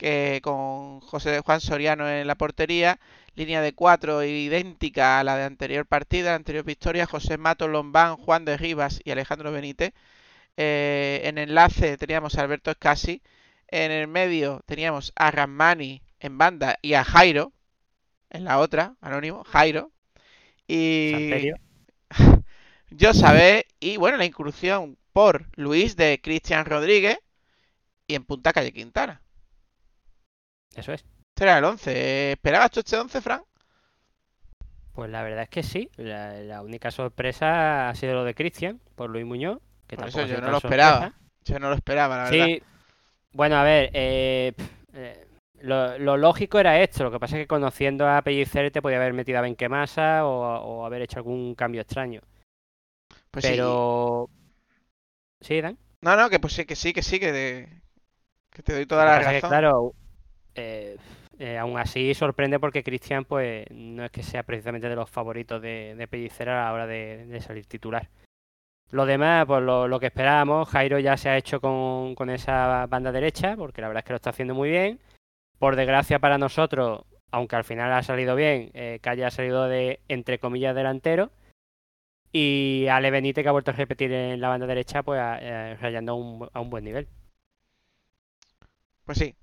que 0.00 0.40
con 0.42 1.00
José 1.00 1.40
Juan 1.40 1.60
Soriano 1.60 2.08
en 2.08 2.26
la 2.26 2.34
portería, 2.34 2.98
línea 3.34 3.60
de 3.60 3.74
4 3.74 4.24
idéntica 4.24 5.20
a 5.20 5.24
la 5.24 5.36
de 5.36 5.44
anterior 5.44 5.84
partida, 5.84 6.30
la 6.30 6.36
anterior 6.36 6.64
victoria, 6.64 7.04
José 7.04 7.36
Mato, 7.36 7.68
Lombán, 7.68 8.16
Juan 8.16 8.46
de 8.46 8.56
Rivas 8.56 9.00
y 9.04 9.10
Alejandro 9.10 9.52
Benítez. 9.52 9.92
Eh, 10.56 11.20
en 11.24 11.36
enlace 11.36 11.98
teníamos 11.98 12.38
a 12.38 12.42
Alberto 12.42 12.70
Escasi. 12.70 13.22
En 13.68 13.90
el 13.90 14.08
medio 14.08 14.62
teníamos 14.64 15.12
a 15.16 15.30
Ramani 15.30 16.02
en 16.18 16.38
banda 16.38 16.78
y 16.80 16.94
a 16.94 17.04
Jairo 17.04 17.52
en 18.30 18.44
la 18.44 18.58
otra, 18.58 18.96
anónimo, 19.02 19.44
Jairo. 19.44 19.92
Y 20.66 21.50
yo 22.90 23.12
sabé, 23.14 23.66
y 23.80 23.98
bueno, 23.98 24.16
la 24.16 24.24
incursión 24.24 24.96
por 25.12 25.46
Luis 25.56 25.94
de 25.96 26.20
Cristian 26.22 26.64
Rodríguez 26.64 27.18
y 28.06 28.14
en 28.14 28.24
punta 28.24 28.54
calle 28.54 28.72
Quintana. 28.72 29.20
Eso 30.74 30.92
es. 30.92 31.04
Este 31.34 31.44
era 31.44 31.58
el 31.58 31.64
11. 31.64 32.32
¿Esperabas 32.32 32.70
tú 32.70 32.80
este 32.80 32.96
11, 32.96 33.20
Fran? 33.20 33.42
Pues 34.92 35.10
la 35.10 35.22
verdad 35.22 35.42
es 35.44 35.48
que 35.48 35.62
sí. 35.62 35.90
La, 35.96 36.34
la 36.40 36.62
única 36.62 36.90
sorpresa 36.90 37.88
ha 37.88 37.94
sido 37.94 38.14
lo 38.14 38.24
de 38.24 38.34
Cristian 38.34 38.80
por 38.94 39.10
Luis 39.10 39.24
Muñoz, 39.24 39.60
que 39.86 39.96
Por 39.96 40.08
eso 40.08 40.24
yo 40.26 40.40
no 40.40 40.50
lo 40.50 40.60
sorpresa. 40.60 41.00
esperaba. 41.00 41.14
Yo 41.44 41.58
no 41.58 41.68
lo 41.70 41.74
esperaba, 41.74 42.16
la 42.18 42.24
verdad. 42.30 42.52
Sí, 42.56 42.62
bueno, 43.32 43.56
a 43.56 43.64
ver, 43.64 43.90
eh, 43.94 44.54
eh, 44.94 45.26
lo, 45.60 45.98
lo 45.98 46.16
lógico 46.16 46.58
era 46.58 46.80
esto. 46.80 47.04
Lo 47.04 47.10
que 47.10 47.20
pasa 47.20 47.36
es 47.36 47.42
que 47.44 47.48
conociendo 47.48 48.08
a 48.08 48.22
Pellicer 48.22 48.70
te 48.70 48.82
podía 48.82 48.98
haber 48.98 49.12
metido 49.14 49.38
a 49.38 49.42
Benquemasa 49.42 50.26
o, 50.26 50.32
o 50.80 50.86
haber 50.86 51.02
hecho 51.02 51.18
algún 51.18 51.54
cambio 51.54 51.80
extraño. 51.82 52.20
Pues 53.30 53.44
sí. 53.44 53.52
Pero. 53.52 54.28
Sí, 55.40 55.60
Dan. 55.60 55.78
No, 56.02 56.16
no, 56.16 56.30
que 56.30 56.38
pues 56.40 56.54
sí, 56.54 56.64
que 56.64 56.76
sí, 56.76 56.92
que 56.92 57.02
sí, 57.02 57.20
que 57.20 57.32
te, 57.32 57.82
que 58.50 58.62
te 58.62 58.72
doy 58.74 58.86
toda 58.86 59.04
la 59.04 59.18
que, 59.18 59.40
razón. 59.40 59.50
claro, 59.50 59.94
eh, 60.54 60.96
eh, 61.38 61.56
aún 61.56 61.78
así 61.78 62.12
sorprende 62.12 62.60
porque 62.60 62.82
Cristian, 62.82 63.24
pues, 63.24 63.64
no 63.70 64.04
es 64.04 64.10
que 64.10 64.22
sea 64.22 64.42
precisamente 64.42 64.90
de 64.90 64.96
los 64.96 65.08
favoritos 65.08 65.62
de, 65.62 65.94
de 65.96 66.06
Pellicer 66.06 66.50
a 66.50 66.64
la 66.66 66.72
hora 66.72 66.86
de, 66.86 67.40
salir 67.40 67.66
titular. 67.66 68.08
Lo 68.90 69.06
demás, 69.06 69.46
pues 69.46 69.62
lo, 69.62 70.00
que 70.00 70.06
esperábamos, 70.06 70.68
Jairo 70.68 70.98
ya 70.98 71.16
se 71.16 71.30
ha 71.30 71.38
hecho 71.38 71.60
con, 71.60 72.14
con 72.14 72.28
esa 72.28 72.86
banda 72.86 73.10
derecha, 73.12 73.56
porque 73.56 73.80
la 73.80 73.88
verdad 73.88 74.00
es 74.00 74.04
que 74.04 74.12
lo 74.12 74.16
está 74.16 74.30
haciendo 74.30 74.54
muy 74.54 74.68
bien. 74.68 75.00
Por 75.58 75.76
desgracia 75.76 76.18
para 76.18 76.38
nosotros, 76.38 77.04
aunque 77.30 77.56
al 77.56 77.64
final 77.64 77.92
ha 77.92 78.02
salido 78.02 78.36
bien, 78.36 78.70
eh, 78.74 78.98
Calle 79.00 79.24
ha 79.24 79.30
salido 79.30 79.68
de, 79.68 80.00
entre 80.08 80.38
comillas, 80.38 80.74
delantero. 80.74 81.30
Y 82.32 82.86
Ale 82.90 83.10
Benítez, 83.10 83.44
que 83.44 83.48
ha 83.48 83.52
vuelto 83.52 83.70
a 83.70 83.74
repetir 83.74 84.12
en 84.12 84.40
la 84.40 84.48
banda 84.48 84.66
derecha, 84.66 85.02
pues 85.02 85.20
eh, 85.40 85.76
rayando 85.80 86.48
a 86.52 86.58
a 86.58 86.60
un 86.60 86.70
buen 86.70 86.84
nivel. 86.84 87.08
Pues 89.04 89.18
sí, 89.18 89.34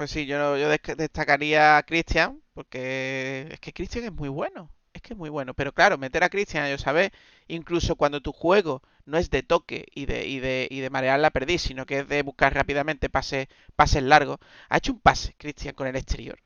pues 0.00 0.12
sí, 0.12 0.24
yo, 0.24 0.56
yo 0.56 0.70
destacaría 0.70 1.76
a 1.76 1.82
Cristian, 1.82 2.40
porque 2.54 3.48
es 3.52 3.60
que 3.60 3.74
Cristian 3.74 4.04
es 4.06 4.12
muy 4.12 4.30
bueno, 4.30 4.70
es 4.94 5.02
que 5.02 5.12
es 5.12 5.18
muy 5.18 5.28
bueno. 5.28 5.52
Pero 5.52 5.72
claro, 5.74 5.98
meter 5.98 6.24
a 6.24 6.30
Cristian, 6.30 6.70
yo 6.70 6.78
sabes, 6.78 7.10
incluso 7.48 7.96
cuando 7.96 8.22
tu 8.22 8.32
juego 8.32 8.80
no 9.04 9.18
es 9.18 9.28
de 9.30 9.42
toque 9.42 9.86
y 9.94 10.06
de, 10.06 10.26
y 10.26 10.40
de, 10.40 10.66
y 10.70 10.80
de 10.80 10.88
marear 10.90 11.20
la 11.20 11.30
perdiz, 11.30 11.60
sino 11.62 11.84
que 11.84 11.98
es 12.00 12.08
de 12.08 12.22
buscar 12.22 12.54
rápidamente 12.54 13.10
pases, 13.10 13.48
pases 13.76 14.02
largos, 14.02 14.38
ha 14.70 14.78
hecho 14.78 14.92
un 14.94 15.00
pase 15.00 15.34
Cristian 15.36 15.74
con 15.74 15.86
el 15.86 15.96
exterior. 15.96 16.38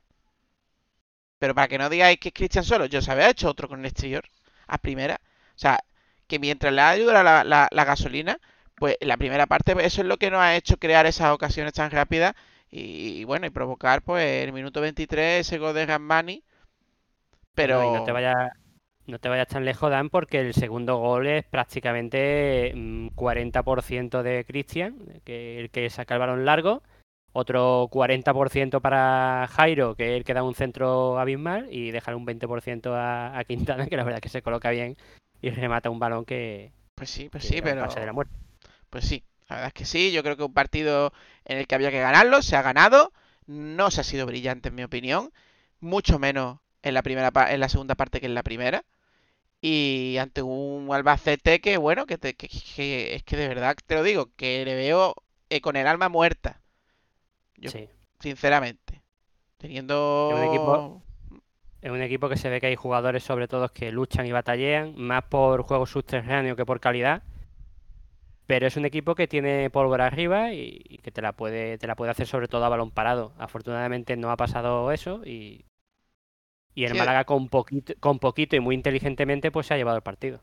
Pero 1.38 1.54
para 1.54 1.68
que 1.68 1.78
no 1.78 1.88
digáis 1.90 2.18
que 2.18 2.28
es 2.28 2.34
Cristian 2.34 2.64
solo, 2.64 2.86
yo 2.86 3.00
sabía 3.02 3.26
ha 3.26 3.30
hecho 3.30 3.48
otro 3.48 3.68
con 3.68 3.80
el 3.80 3.86
exterior, 3.86 4.24
a 4.66 4.78
primera. 4.78 5.20
O 5.56 5.58
sea, 5.58 5.78
que 6.26 6.38
mientras 6.38 6.72
le 6.72 6.80
ayuda 6.80 7.22
la, 7.22 7.44
la, 7.44 7.68
la 7.70 7.84
gasolina, 7.84 8.40
pues 8.76 8.96
la 9.00 9.16
primera 9.16 9.46
parte 9.46 9.72
eso 9.84 10.00
es 10.02 10.06
lo 10.08 10.16
que 10.18 10.30
nos 10.30 10.40
ha 10.40 10.56
hecho 10.56 10.78
crear 10.78 11.06
esas 11.06 11.30
ocasiones 11.32 11.74
tan 11.74 11.90
rápidas 11.90 12.34
y, 12.74 13.20
y 13.20 13.24
bueno, 13.24 13.46
y 13.46 13.50
provocar 13.50 14.02
pues 14.02 14.44
el 14.44 14.52
minuto 14.52 14.80
23 14.80 15.46
ese 15.46 15.58
gol 15.58 15.74
de 15.74 15.86
Gamani. 15.86 16.42
Pero 17.54 17.80
No, 17.80 17.90
y 17.90 17.98
no 17.98 18.04
te 18.04 18.12
vayas 18.12 18.50
no 19.06 19.18
te 19.18 19.28
vayas 19.28 19.48
tan 19.48 19.64
lejos, 19.64 19.90
Dan, 19.90 20.08
porque 20.08 20.40
el 20.40 20.54
segundo 20.54 20.96
gol 20.96 21.26
es 21.26 21.44
prácticamente 21.44 22.72
mm, 22.74 23.08
40% 23.08 24.22
de 24.22 24.44
Cristian, 24.46 25.20
que 25.24 25.60
el 25.60 25.70
que 25.70 25.90
saca 25.90 26.14
el 26.14 26.20
balón 26.20 26.44
largo, 26.46 26.82
otro 27.32 27.88
40% 27.90 28.80
para 28.80 29.46
Jairo, 29.50 29.94
que 29.94 30.12
es 30.12 30.16
el 30.16 30.24
que 30.24 30.34
da 30.34 30.42
un 30.42 30.54
centro 30.54 31.18
abismal, 31.18 31.68
y 31.70 31.90
dejar 31.90 32.14
un 32.14 32.26
20% 32.26 32.92
a, 32.94 33.38
a 33.38 33.44
Quintana, 33.44 33.86
que 33.88 33.96
la 33.96 34.04
verdad 34.04 34.18
es 34.18 34.22
que 34.22 34.28
se 34.30 34.42
coloca 34.42 34.70
bien 34.70 34.96
y 35.42 35.50
remata 35.50 35.90
un 35.90 35.98
balón 35.98 36.24
que, 36.24 36.72
pues 36.94 37.10
sí, 37.10 37.28
pues 37.28 37.46
que 37.46 37.56
sí, 37.56 37.62
pero 37.62 37.86
de 37.86 38.06
la 38.06 38.12
muerte. 38.14 38.34
pues 38.88 39.04
sí, 39.04 39.22
la 39.48 39.56
verdad 39.56 39.68
es 39.68 39.74
que 39.74 39.84
sí, 39.84 40.12
yo 40.12 40.22
creo 40.22 40.36
que 40.36 40.42
un 40.44 40.54
partido 40.54 41.12
en 41.44 41.58
el 41.58 41.66
que 41.66 41.74
había 41.74 41.90
que 41.90 42.00
ganarlo, 42.00 42.42
se 42.42 42.56
ha 42.56 42.62
ganado, 42.62 43.12
no 43.46 43.90
se 43.90 44.00
ha 44.00 44.04
sido 44.04 44.26
brillante 44.26 44.68
en 44.70 44.74
mi 44.74 44.82
opinión, 44.84 45.32
mucho 45.80 46.18
menos 46.18 46.58
en 46.82 46.94
la 46.94 47.02
primera 47.02 47.30
en 47.52 47.60
la 47.60 47.68
segunda 47.68 47.94
parte 47.94 48.20
que 48.20 48.26
en 48.26 48.34
la 48.34 48.42
primera. 48.42 48.84
Y 49.60 50.16
ante 50.18 50.42
un 50.42 50.88
Albacete 50.92 51.60
que, 51.60 51.78
bueno, 51.78 52.04
que, 52.06 52.18
te- 52.18 52.34
que- 52.34 52.48
que- 52.48 53.14
es 53.14 53.22
que 53.22 53.36
de 53.36 53.48
verdad 53.48 53.76
te 53.86 53.94
lo 53.94 54.02
digo, 54.02 54.30
que 54.36 54.64
le 54.64 54.74
veo 54.74 55.14
eh, 55.50 55.60
con 55.60 55.76
el 55.76 55.86
alma 55.86 56.08
muerta, 56.08 56.60
yo- 57.56 57.70
Sí. 57.70 57.88
sinceramente. 58.20 59.02
Teniendo... 59.58 60.28
Es 60.30 60.36
un 60.36 60.44
equipo- 60.44 61.02
Es 61.80 61.90
un 61.90 62.00
equipo 62.02 62.28
que 62.30 62.36
se 62.38 62.48
ve 62.48 62.60
que 62.60 62.66
hay 62.68 62.76
jugadores, 62.76 63.24
sobre 63.24 63.46
todo, 63.46 63.68
que 63.68 63.92
luchan 63.92 64.26
y 64.26 64.32
batallean, 64.32 64.94
más 64.96 65.24
por 65.24 65.62
juego 65.62 65.84
subterráneo 65.86 66.56
que 66.56 66.64
por 66.64 66.80
calidad. 66.80 67.22
Pero 68.46 68.66
es 68.66 68.76
un 68.76 68.84
equipo 68.86 69.14
que 69.14 69.28
tiene 69.28 69.70
pólvora 69.70 70.06
arriba 70.06 70.52
y, 70.52 70.80
y 70.88 70.98
que 70.98 71.10
te 71.12 71.22
la 71.22 71.32
puede, 71.32 71.78
te 71.78 71.86
la 71.86 71.96
puede 71.96 72.10
hacer 72.12 72.26
sobre 72.26 72.48
todo 72.48 72.64
a 72.64 72.68
balón 72.70 72.90
parado. 72.90 73.32
Afortunadamente 73.38 74.16
no 74.16 74.30
ha 74.30 74.36
pasado 74.36 74.92
eso 74.92 75.22
y, 75.24 75.64
y 76.72 76.84
el 76.84 76.92
Sí. 76.92 76.94
Málaga 76.94 77.24
con 77.24 77.48
poquito, 77.48 77.94
con 77.98 78.20
poquito 78.20 78.54
y 78.54 78.60
muy 78.60 78.76
inteligentemente 78.76 79.50
pues 79.50 79.66
se 79.66 79.74
ha 79.74 79.76
llevado 79.76 79.96
el 79.96 80.02
partido. 80.04 80.42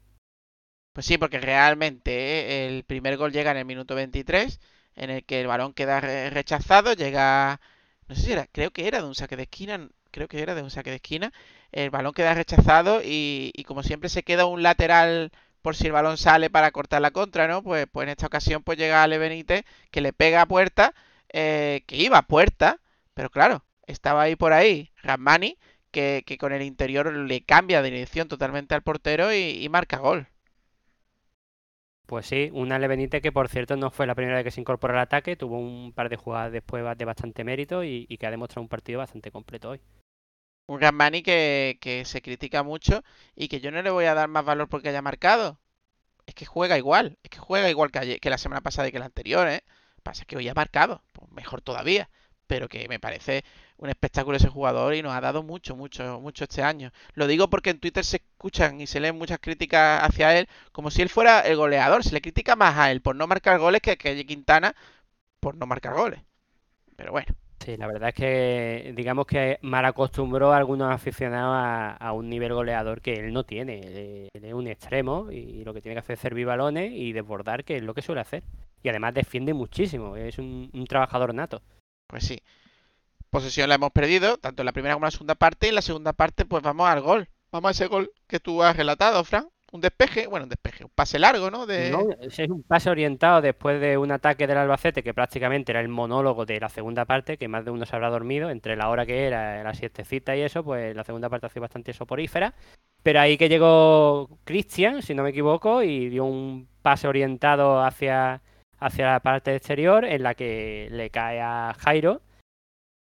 Pues 0.93 1.05
sí, 1.05 1.17
porque 1.17 1.39
realmente 1.39 2.11
eh, 2.11 2.67
el 2.67 2.83
primer 2.83 3.17
gol 3.17 3.31
llega 3.31 3.51
en 3.51 3.57
el 3.57 3.65
minuto 3.65 3.95
23, 3.95 4.59
en 4.95 5.09
el 5.09 5.25
que 5.25 5.39
el 5.41 5.47
balón 5.47 5.73
queda 5.73 6.01
re- 6.01 6.29
rechazado, 6.29 6.93
llega, 6.93 7.61
no 8.07 8.15
sé 8.15 8.21
si 8.23 8.31
era, 8.33 8.47
creo 8.47 8.71
que 8.71 8.87
era 8.87 8.99
de 9.01 9.07
un 9.07 9.15
saque 9.15 9.37
de 9.37 9.43
esquina, 9.43 9.89
creo 10.11 10.27
que 10.27 10.41
era 10.41 10.53
de 10.55 10.63
un 10.63 10.69
saque 10.71 10.89
de 10.89 10.97
esquina, 10.97 11.31
el 11.71 11.89
balón 11.91 12.13
queda 12.13 12.33
rechazado 12.33 13.01
y, 13.03 13.51
y 13.55 13.63
como 13.63 13.83
siempre 13.83 14.09
se 14.09 14.23
queda 14.23 14.45
un 14.45 14.63
lateral 14.63 15.31
por 15.61 15.75
si 15.75 15.87
el 15.87 15.91
balón 15.93 16.17
sale 16.17 16.49
para 16.49 16.71
cortar 16.71 17.01
la 17.01 17.11
contra, 17.11 17.47
¿no? 17.47 17.63
Pues, 17.63 17.87
pues 17.91 18.05
en 18.05 18.09
esta 18.11 18.27
ocasión 18.27 18.63
pues 18.63 18.77
llega 18.77 19.03
Ale 19.03 19.17
Benítez 19.17 19.63
que 19.91 20.01
le 20.01 20.13
pega 20.13 20.41
a 20.41 20.45
puerta, 20.47 20.93
eh, 21.33 21.83
que 21.87 21.97
iba 21.97 22.17
a 22.19 22.27
puerta, 22.27 22.79
pero 23.13 23.29
claro, 23.29 23.63
estaba 23.87 24.23
ahí 24.23 24.35
por 24.35 24.53
ahí 24.53 24.91
Ramani, 25.03 25.57
que, 25.91 26.23
con 26.39 26.53
el 26.53 26.61
interior 26.63 27.13
le 27.13 27.43
cambia 27.43 27.81
de 27.81 27.91
dirección 27.91 28.27
totalmente 28.27 28.75
al 28.75 28.83
portero 28.83 29.33
y- 29.33 29.67
marca 29.69 29.97
gol. 29.97 30.27
Pues 32.05 32.27
sí, 32.27 32.49
una 32.53 32.75
Ale 32.75 33.21
que 33.21 33.31
por 33.31 33.47
cierto 33.49 33.75
no 33.77 33.89
fue 33.89 34.05
la 34.05 34.13
primera 34.15 34.35
vez 34.37 34.43
que 34.43 34.51
se 34.51 34.61
incorporó 34.61 34.93
al 34.93 34.99
ataque, 34.99 35.35
tuvo 35.35 35.57
un 35.57 35.93
par 35.93 36.09
de 36.09 36.15
jugadas 36.17 36.51
después 36.51 36.83
de 36.97 37.05
bastante 37.05 37.43
mérito 37.43 37.83
y 37.83 38.05
que 38.19 38.27
ha 38.27 38.31
demostrado 38.31 38.61
un 38.61 38.69
partido 38.69 38.99
bastante 38.99 39.31
completo 39.31 39.69
hoy. 39.71 39.81
Un 40.67 40.79
Ramani 40.81 41.21
que, 41.23 41.77
que 41.81 42.05
se 42.05 42.21
critica 42.21 42.63
mucho 42.63 43.03
y 43.35 43.47
que 43.47 43.59
yo 43.61 43.71
no 43.71 43.81
le 43.81 43.89
voy 43.89 44.05
a 44.05 44.13
dar 44.15 44.27
más 44.29 44.45
valor 44.45 44.69
porque 44.69 44.89
haya 44.89 45.01
marcado. 45.01 45.59
Es 46.25 46.35
que 46.35 46.45
juega 46.45 46.77
igual, 46.77 47.17
es 47.23 47.29
que 47.31 47.39
juega 47.39 47.69
igual 47.69 47.91
que, 47.91 47.99
ayer- 47.99 48.19
que 48.19 48.29
la 48.29 48.37
semana 48.37 48.61
pasada 48.61 48.87
y 48.87 48.91
que 48.91 48.99
la 48.99 49.05
anterior, 49.05 49.47
¿eh? 49.49 49.63
Pasa 50.03 50.25
que 50.25 50.37
hoy 50.37 50.47
ha 50.49 50.53
marcado, 50.53 51.03
pues 51.13 51.29
mejor 51.31 51.61
todavía. 51.61 52.09
Pero 52.47 52.67
que 52.69 52.87
me 52.89 52.99
parece 52.99 53.43
un 53.77 53.89
espectáculo 53.89 54.37
ese 54.37 54.49
jugador 54.49 54.93
y 54.95 55.01
nos 55.01 55.13
ha 55.13 55.21
dado 55.21 55.43
mucho, 55.43 55.75
mucho, 55.75 56.19
mucho 56.21 56.43
este 56.45 56.63
año. 56.63 56.91
Lo 57.13 57.27
digo 57.27 57.49
porque 57.49 57.69
en 57.71 57.79
Twitter 57.79 58.03
se 58.05 58.17
escuchan 58.17 58.81
y 58.81 58.87
se 58.87 58.99
leen 58.99 59.17
muchas 59.17 59.39
críticas 59.39 60.03
hacia 60.03 60.37
él, 60.37 60.49
como 60.73 60.91
si 60.91 61.01
él 61.01 61.09
fuera 61.09 61.41
el 61.41 61.55
goleador. 61.57 62.03
Se 62.03 62.13
le 62.13 62.21
critica 62.21 62.55
más 62.57 62.77
a 62.77 62.91
él 62.91 63.01
por 63.01 63.15
no 63.15 63.27
marcar 63.27 63.59
goles 63.59 63.81
que 63.81 63.91
a 63.91 63.97
Calle 63.97 64.25
Quintana 64.25 64.75
por 65.39 65.55
no 65.55 65.65
marcar 65.67 65.93
goles. 65.95 66.21
Pero 66.97 67.11
bueno. 67.13 67.35
Sí, 67.63 67.77
la 67.77 67.85
verdad 67.85 68.09
es 68.09 68.15
que 68.15 68.93
digamos 68.95 69.27
que 69.27 69.59
mal 69.61 69.85
acostumbró 69.85 70.51
a 70.51 70.57
algunos 70.57 70.91
aficionados 70.91 71.95
a, 71.99 72.11
un 72.11 72.27
nivel 72.27 72.53
goleador 72.53 73.01
que 73.01 73.13
él 73.13 73.31
no 73.31 73.43
tiene. 73.43 73.79
Él, 73.79 74.29
él 74.33 74.45
es 74.45 74.53
un 74.53 74.67
extremo 74.67 75.31
y 75.31 75.63
lo 75.63 75.71
que 75.71 75.81
tiene 75.81 75.93
que 75.93 75.99
hacer 75.99 76.15
es 76.15 76.21
servir 76.21 76.47
balones 76.47 76.91
y 76.91 77.13
desbordar, 77.13 77.63
que 77.63 77.77
es 77.77 77.83
lo 77.83 77.93
que 77.93 78.01
suele 78.01 78.21
hacer. 78.21 78.43
Y 78.81 78.89
además 78.89 79.13
defiende 79.13 79.53
muchísimo, 79.53 80.15
es 80.15 80.39
un, 80.39 80.71
un 80.73 80.85
trabajador 80.87 81.35
nato. 81.35 81.61
Pues 82.07 82.25
sí. 82.25 82.41
Posesión 83.29 83.69
la 83.69 83.75
hemos 83.75 83.91
perdido, 83.91 84.37
tanto 84.37 84.63
en 84.63 84.65
la 84.65 84.73
primera 84.73 84.95
como 84.95 85.05
en 85.05 85.07
la 85.07 85.11
segunda 85.11 85.35
parte. 85.35 85.67
Y 85.67 85.69
en 85.69 85.75
la 85.75 85.81
segunda 85.83 86.13
parte, 86.13 86.45
pues 86.45 86.63
vamos 86.63 86.89
al 86.89 87.01
gol. 87.01 87.29
Vamos 87.51 87.69
a 87.69 87.71
ese 87.71 87.87
gol 87.87 88.11
que 88.27 88.39
tú 88.39 88.63
has 88.63 88.75
relatado, 88.75 89.23
Fran. 89.23 89.47
Un 89.73 89.79
despeje, 89.79 90.27
bueno, 90.27 90.43
un 90.43 90.49
despeje, 90.49 90.83
un 90.83 90.89
pase 90.93 91.17
largo, 91.17 91.49
¿no? 91.49 91.65
De... 91.65 91.89
No, 91.91 92.09
es 92.19 92.37
un 92.39 92.61
pase 92.61 92.89
orientado 92.89 93.39
después 93.41 93.79
de 93.79 93.97
un 93.97 94.11
ataque 94.11 94.45
del 94.45 94.57
Albacete 94.57 95.01
que 95.01 95.13
prácticamente 95.13 95.71
era 95.71 95.79
el 95.79 95.87
monólogo 95.87 96.45
de 96.45 96.59
la 96.59 96.67
segunda 96.67 97.05
parte, 97.05 97.37
que 97.37 97.47
más 97.47 97.63
de 97.63 97.71
uno 97.71 97.85
se 97.85 97.95
habrá 97.95 98.09
dormido, 98.09 98.49
entre 98.49 98.75
la 98.75 98.89
hora 98.89 99.05
que 99.05 99.27
era, 99.27 99.63
la 99.63 99.73
siestecita 99.73 100.35
y 100.35 100.41
eso, 100.41 100.61
pues 100.65 100.93
la 100.93 101.05
segunda 101.05 101.29
parte 101.29 101.45
ha 101.45 101.49
sido 101.49 101.61
bastante 101.61 101.93
soporífera. 101.93 102.53
Pero 103.01 103.21
ahí 103.21 103.37
que 103.37 103.47
llegó 103.47 104.29
Cristian, 104.43 105.01
si 105.01 105.15
no 105.15 105.23
me 105.23 105.29
equivoco, 105.29 105.81
y 105.83 106.09
dio 106.09 106.25
un 106.25 106.67
pase 106.81 107.07
orientado 107.07 107.81
hacia, 107.81 108.41
hacia 108.77 109.13
la 109.13 109.19
parte 109.21 109.55
exterior 109.55 110.03
en 110.03 110.23
la 110.23 110.35
que 110.35 110.89
le 110.91 111.09
cae 111.11 111.39
a 111.39 111.73
Jairo, 111.79 112.21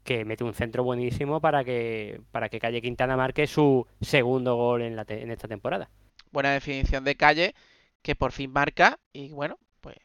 que 0.03 0.25
mete 0.25 0.45
un 0.45 0.55
centro 0.55 0.83
buenísimo 0.83 1.43
para 1.43 1.63
que, 1.63 2.23
para 2.33 2.49
que 2.49 2.59
Calle 2.59 2.81
Quintana 2.81 3.19
marque 3.19 3.47
su 3.47 3.87
segundo 4.01 4.57
gol 4.57 4.81
en, 4.81 4.97
la 4.97 5.05
te- 5.05 5.23
en 5.23 5.31
esta 5.31 5.47
temporada. 5.47 5.91
Buena 6.35 6.53
definición 6.53 7.05
de 7.05 7.17
calle, 7.17 7.55
que 8.03 8.15
por 8.15 8.33
fin 8.33 8.53
marca. 8.53 8.99
Y 9.15 9.31
bueno, 9.31 9.59
pues. 9.81 9.97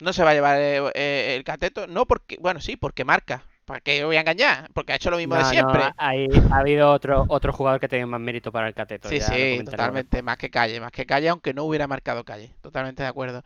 No 0.00 0.12
se 0.12 0.22
va 0.24 0.30
a 0.30 0.34
llevar 0.34 0.58
eh, 0.60 0.80
eh, 0.94 1.34
el 1.36 1.42
cateto. 1.44 1.86
No 1.88 2.06
porque. 2.06 2.36
Bueno, 2.40 2.60
sí, 2.60 2.76
porque 2.76 3.04
marca. 3.04 3.42
¿Para 3.64 3.80
qué 3.80 4.04
voy 4.04 4.16
a 4.16 4.20
engañar? 4.20 4.68
Porque 4.74 4.92
ha 4.92 4.96
hecho 4.96 5.10
lo 5.10 5.16
mismo 5.16 5.36
de 5.36 5.42
no, 5.42 5.48
siempre. 5.48 5.82
hay- 5.96 6.26
ha 6.50 6.56
habido 6.58 6.90
otro, 6.90 7.24
otro 7.28 7.52
jugador 7.52 7.80
que 7.80 7.88
tenía 7.88 8.06
más 8.06 8.20
mérito 8.20 8.50
para 8.50 8.66
el 8.66 8.74
cateto. 8.74 9.08
Sí, 9.08 9.20
sí, 9.20 9.62
totalmente. 9.64 10.20
Más 10.20 10.36
que 10.36 10.50
calle, 10.50 10.80
más 10.80 10.90
que 10.90 11.06
calle, 11.06 11.28
aunque 11.28 11.54
no 11.54 11.62
hubiera 11.64 11.86
marcado 11.86 12.24
calle. 12.24 12.54
Totalmente 12.60 13.04
de 13.04 13.08
acuerdo. 13.08 13.42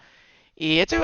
Y 0.56 0.78
este 0.78 0.98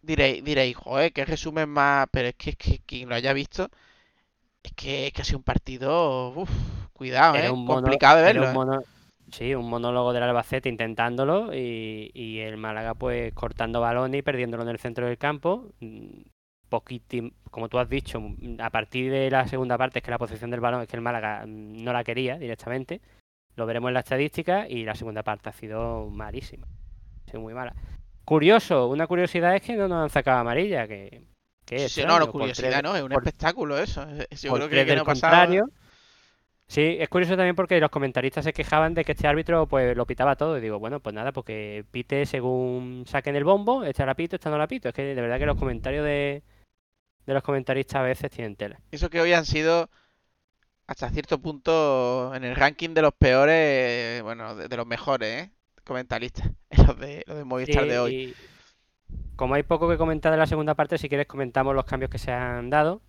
diréis, 0.00 0.44
diréis, 0.44 0.76
joder, 0.76 1.12
qué 1.12 1.24
resumen 1.24 1.68
más. 1.68 2.06
Pero 2.12 2.28
es 2.28 2.34
que, 2.36 2.50
es 2.50 2.56
que 2.56 2.78
quien 2.86 3.08
lo 3.08 3.16
haya 3.16 3.32
visto, 3.32 3.68
es 4.62 4.72
que, 4.74 5.08
es 5.08 5.12
que 5.12 5.22
ha 5.22 5.24
sido 5.24 5.38
un 5.38 5.44
partido. 5.44 6.30
Uf, 6.30 6.50
cuidado, 6.92 7.34
Era 7.34 7.48
¿eh? 7.48 7.50
un 7.50 7.64
mono- 7.64 7.82
Complicado 7.82 8.18
de 8.22 8.30
era 8.30 8.40
verlo. 8.40 8.60
un 8.60 8.74
¿eh? 8.74 8.84
Sí, 9.32 9.54
un 9.54 9.68
monólogo 9.68 10.12
del 10.12 10.22
Albacete 10.22 10.68
intentándolo 10.68 11.52
y, 11.54 12.10
y 12.14 12.38
el 12.40 12.56
Málaga 12.56 12.94
pues 12.94 13.32
cortando 13.34 13.80
balones 13.80 14.18
y 14.18 14.22
perdiéndolo 14.22 14.62
en 14.62 14.68
el 14.68 14.78
centro 14.78 15.06
del 15.06 15.18
campo. 15.18 15.70
Mm, 15.80 16.22
poquiti- 16.70 17.32
como 17.50 17.68
tú 17.68 17.78
has 17.78 17.88
dicho, 17.88 18.22
a 18.60 18.70
partir 18.70 19.10
de 19.10 19.30
la 19.30 19.46
segunda 19.46 19.76
parte 19.76 19.98
es 19.98 20.04
que 20.04 20.10
la 20.10 20.18
posición 20.18 20.50
del 20.50 20.60
balón 20.60 20.82
es 20.82 20.88
que 20.88 20.96
el 20.96 21.02
Málaga 21.02 21.44
mm, 21.46 21.82
no 21.82 21.92
la 21.92 22.04
quería 22.04 22.38
directamente. 22.38 23.00
Lo 23.56 23.66
veremos 23.66 23.88
en 23.88 23.94
la 23.94 24.00
estadística 24.00 24.66
y 24.68 24.84
la 24.84 24.94
segunda 24.94 25.22
parte 25.22 25.50
ha 25.50 25.52
sido 25.52 26.08
malísima. 26.08 26.66
Ha 27.26 27.30
sido 27.30 27.42
muy 27.42 27.52
mala. 27.52 27.74
Curioso, 28.24 28.88
una 28.88 29.06
curiosidad 29.06 29.54
es 29.56 29.62
que 29.62 29.74
no 29.76 29.88
nos 29.88 30.04
han 30.04 30.08
sacado 30.10 30.38
amarilla, 30.38 30.86
que, 30.88 31.22
es 31.70 31.92
sí, 31.92 32.02
no, 32.06 32.30
curiosidad, 32.30 32.70
tres- 32.70 32.82
¿no? 32.82 32.96
Es 32.96 33.02
un 33.02 33.08
por- 33.10 33.22
espectáculo 33.22 33.76
eso. 33.78 34.06
Es- 34.30 34.40
Yo 34.42 34.54
creo 34.54 34.68
que, 34.70 34.86
que 34.86 34.96
no 34.96 35.04
pasaba. 35.04 35.32
contrario. 35.44 35.66
Sí, 36.68 36.96
es 36.98 37.08
curioso 37.08 37.36
también 37.36 37.54
porque 37.54 37.80
los 37.80 37.90
comentaristas 37.90 38.44
se 38.44 38.54
quejaban 38.54 38.94
de 38.94 39.04
que 39.04 39.12
este 39.12 39.28
árbitro 39.28 39.66
pues 39.66 39.94
lo 39.96 40.06
pitaba 40.06 40.36
todo. 40.36 40.56
Y 40.56 40.60
digo, 40.60 40.78
bueno, 40.78 41.00
pues 41.00 41.14
nada, 41.14 41.32
porque 41.32 41.84
pite 41.90 42.24
según 42.24 43.04
saquen 43.06 43.36
el 43.36 43.44
bombo, 43.44 43.84
esta 43.84 44.06
la 44.06 44.14
pito, 44.14 44.36
esta 44.36 44.48
no 44.50 44.56
la 44.56 44.68
pito. 44.68 44.88
Es 44.88 44.94
que 44.94 45.14
de 45.14 45.20
verdad 45.20 45.38
que 45.38 45.46
los 45.46 45.58
comentarios 45.58 46.04
de, 46.04 46.42
de 47.26 47.34
los 47.34 47.42
comentaristas 47.42 47.96
a 47.96 48.02
veces 48.02 48.30
tienen 48.30 48.56
tela. 48.56 48.80
Eso 48.90 49.10
que 49.10 49.20
hoy 49.20 49.34
han 49.34 49.44
sido 49.44 49.90
hasta 50.86 51.10
cierto 51.10 51.40
punto 51.40 52.34
en 52.34 52.44
el 52.44 52.56
ranking 52.56 52.90
de 52.90 53.02
los 53.02 53.14
peores, 53.14 54.22
bueno, 54.22 54.54
de, 54.54 54.68
de 54.68 54.76
los 54.76 54.86
mejores, 54.86 55.44
¿eh? 55.44 55.50
Comentaristas, 55.84 56.50
los 56.86 56.98
de, 56.98 57.24
los 57.26 57.36
de 57.36 57.44
Movistar 57.44 57.86
de 57.86 57.98
hoy. 57.98 58.34
Como 59.36 59.54
hay 59.54 59.62
poco 59.62 59.88
que 59.88 59.98
comentar 59.98 60.32
de 60.32 60.38
la 60.38 60.46
segunda 60.46 60.74
parte, 60.74 60.96
si 60.96 61.08
quieres 61.08 61.26
comentamos 61.26 61.74
los 61.74 61.84
cambios 61.84 62.10
que 62.10 62.18
se 62.18 62.32
han 62.32 62.70
dado 62.70 63.02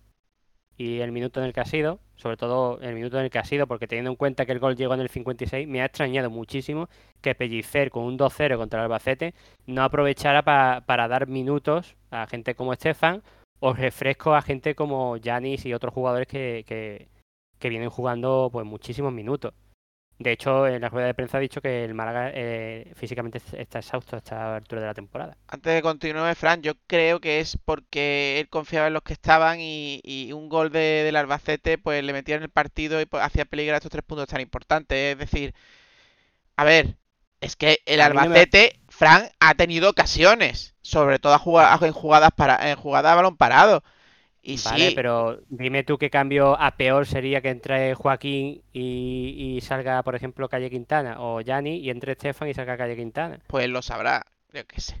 y 0.76 1.00
el 1.00 1.12
minuto 1.12 1.40
en 1.40 1.46
el 1.46 1.52
que 1.52 1.60
ha 1.60 1.64
sido, 1.64 2.00
sobre 2.16 2.36
todo 2.36 2.80
el 2.80 2.94
minuto 2.94 3.18
en 3.18 3.24
el 3.24 3.30
que 3.30 3.38
ha 3.38 3.44
sido, 3.44 3.66
porque 3.66 3.86
teniendo 3.86 4.10
en 4.10 4.16
cuenta 4.16 4.44
que 4.46 4.52
el 4.52 4.58
gol 4.58 4.74
llegó 4.76 4.94
en 4.94 5.00
el 5.00 5.08
56, 5.08 5.68
me 5.68 5.82
ha 5.82 5.84
extrañado 5.86 6.30
muchísimo 6.30 6.88
que 7.20 7.34
Pellicer 7.34 7.90
con 7.90 8.04
un 8.04 8.18
2-0 8.18 8.56
contra 8.56 8.80
el 8.80 8.84
Albacete 8.84 9.34
no 9.66 9.82
aprovechara 9.84 10.42
pa- 10.42 10.82
para 10.86 11.06
dar 11.08 11.28
minutos 11.28 11.96
a 12.10 12.26
gente 12.26 12.54
como 12.54 12.72
Estefan 12.72 13.22
o 13.60 13.72
refresco 13.72 14.34
a 14.34 14.42
gente 14.42 14.74
como 14.74 15.16
Yanis 15.16 15.64
y 15.64 15.74
otros 15.74 15.94
jugadores 15.94 16.26
que, 16.26 16.64
que, 16.66 17.08
que 17.58 17.68
vienen 17.68 17.88
jugando 17.90 18.50
pues 18.52 18.66
muchísimos 18.66 19.12
minutos. 19.12 19.54
De 20.18 20.32
hecho, 20.32 20.66
en 20.66 20.80
la 20.82 20.88
rueda 20.88 21.06
de 21.08 21.14
prensa 21.14 21.38
ha 21.38 21.40
dicho 21.40 21.60
que 21.60 21.84
el 21.84 21.94
Málaga 21.94 22.30
eh, 22.34 22.92
físicamente 22.96 23.38
es- 23.38 23.54
está 23.54 23.78
exhausto 23.80 24.16
a 24.16 24.18
esta 24.18 24.56
altura 24.56 24.80
de 24.82 24.86
la 24.88 24.94
temporada. 24.94 25.36
Antes 25.46 25.74
de 25.74 25.82
continuar, 25.82 26.34
Fran, 26.36 26.62
yo 26.62 26.72
creo 26.86 27.20
que 27.20 27.38
es 27.40 27.56
porque 27.64 28.40
él 28.40 28.48
confiaba 28.48 28.88
en 28.88 28.94
los 28.94 29.02
que 29.02 29.12
estaban 29.12 29.60
y, 29.60 30.00
y 30.02 30.32
un 30.32 30.48
gol 30.48 30.70
de, 30.72 31.02
del 31.04 31.16
Albacete 31.16 31.78
pues 31.78 32.02
le 32.02 32.12
metía 32.12 32.36
en 32.36 32.42
el 32.42 32.50
partido 32.50 33.00
y 33.00 33.06
pues, 33.06 33.22
hacía 33.22 33.44
peligrar 33.44 33.76
estos 33.76 33.92
tres 33.92 34.04
puntos 34.04 34.26
tan 34.26 34.40
importantes. 34.40 35.12
Es 35.12 35.18
decir, 35.18 35.54
a 36.56 36.64
ver, 36.64 36.96
es 37.40 37.56
que 37.56 37.78
el 37.86 38.00
A 38.00 38.08
mí 38.08 38.20
no 38.20 38.28
me- 38.30 38.46
Albacete, 38.46 38.80
Fran, 38.88 39.28
ha 39.40 39.54
tenido 39.54 39.90
ocasiones, 39.90 40.74
sobre 40.82 41.18
todo 41.18 41.34
en 41.34 41.92
jugadas 41.92 42.30
para, 42.36 42.70
en 42.70 42.76
jugadas 42.76 43.12
a 43.12 43.16
balón 43.16 43.36
parado. 43.36 43.82
Y 44.46 44.58
Vale, 44.62 44.90
sí, 44.90 44.94
pero 44.94 45.40
dime 45.48 45.84
tú 45.84 45.96
qué 45.96 46.10
cambio 46.10 46.60
a 46.60 46.76
peor 46.76 47.06
sería 47.06 47.40
que 47.40 47.48
entre 47.48 47.94
Joaquín 47.94 48.60
y, 48.74 49.54
y 49.56 49.60
salga, 49.62 50.02
por 50.02 50.14
ejemplo, 50.14 50.50
Calle 50.50 50.68
Quintana 50.68 51.16
o 51.18 51.40
Yanni 51.40 51.76
y 51.78 51.88
entre 51.88 52.12
Estefan 52.12 52.48
y 52.50 52.54
salga 52.54 52.76
Calle 52.76 52.94
Quintana. 52.94 53.40
pues 53.46 53.70
lo 53.70 53.80
sabrá, 53.80 54.26
yo 54.52 54.66
qué 54.66 54.82
sé. 54.82 54.96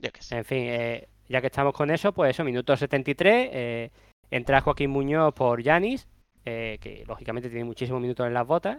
Yo 0.00 0.10
qué 0.10 0.20
sé. 0.20 0.38
En 0.38 0.44
fin, 0.44 0.64
eh, 0.64 1.08
ya 1.28 1.40
que 1.40 1.46
estamos 1.46 1.72
con 1.72 1.92
eso, 1.92 2.12
pues 2.12 2.30
eso, 2.30 2.42
minuto 2.42 2.76
73, 2.76 3.50
eh, 3.52 3.90
entra 4.32 4.62
Joaquín 4.62 4.90
Muñoz 4.90 5.32
por 5.32 5.62
Yanis, 5.62 6.08
eh, 6.44 6.78
que 6.80 7.04
lógicamente 7.06 7.50
tiene 7.50 7.64
muchísimos 7.64 8.02
minutos 8.02 8.26
en 8.26 8.34
las 8.34 8.48
botas, 8.48 8.78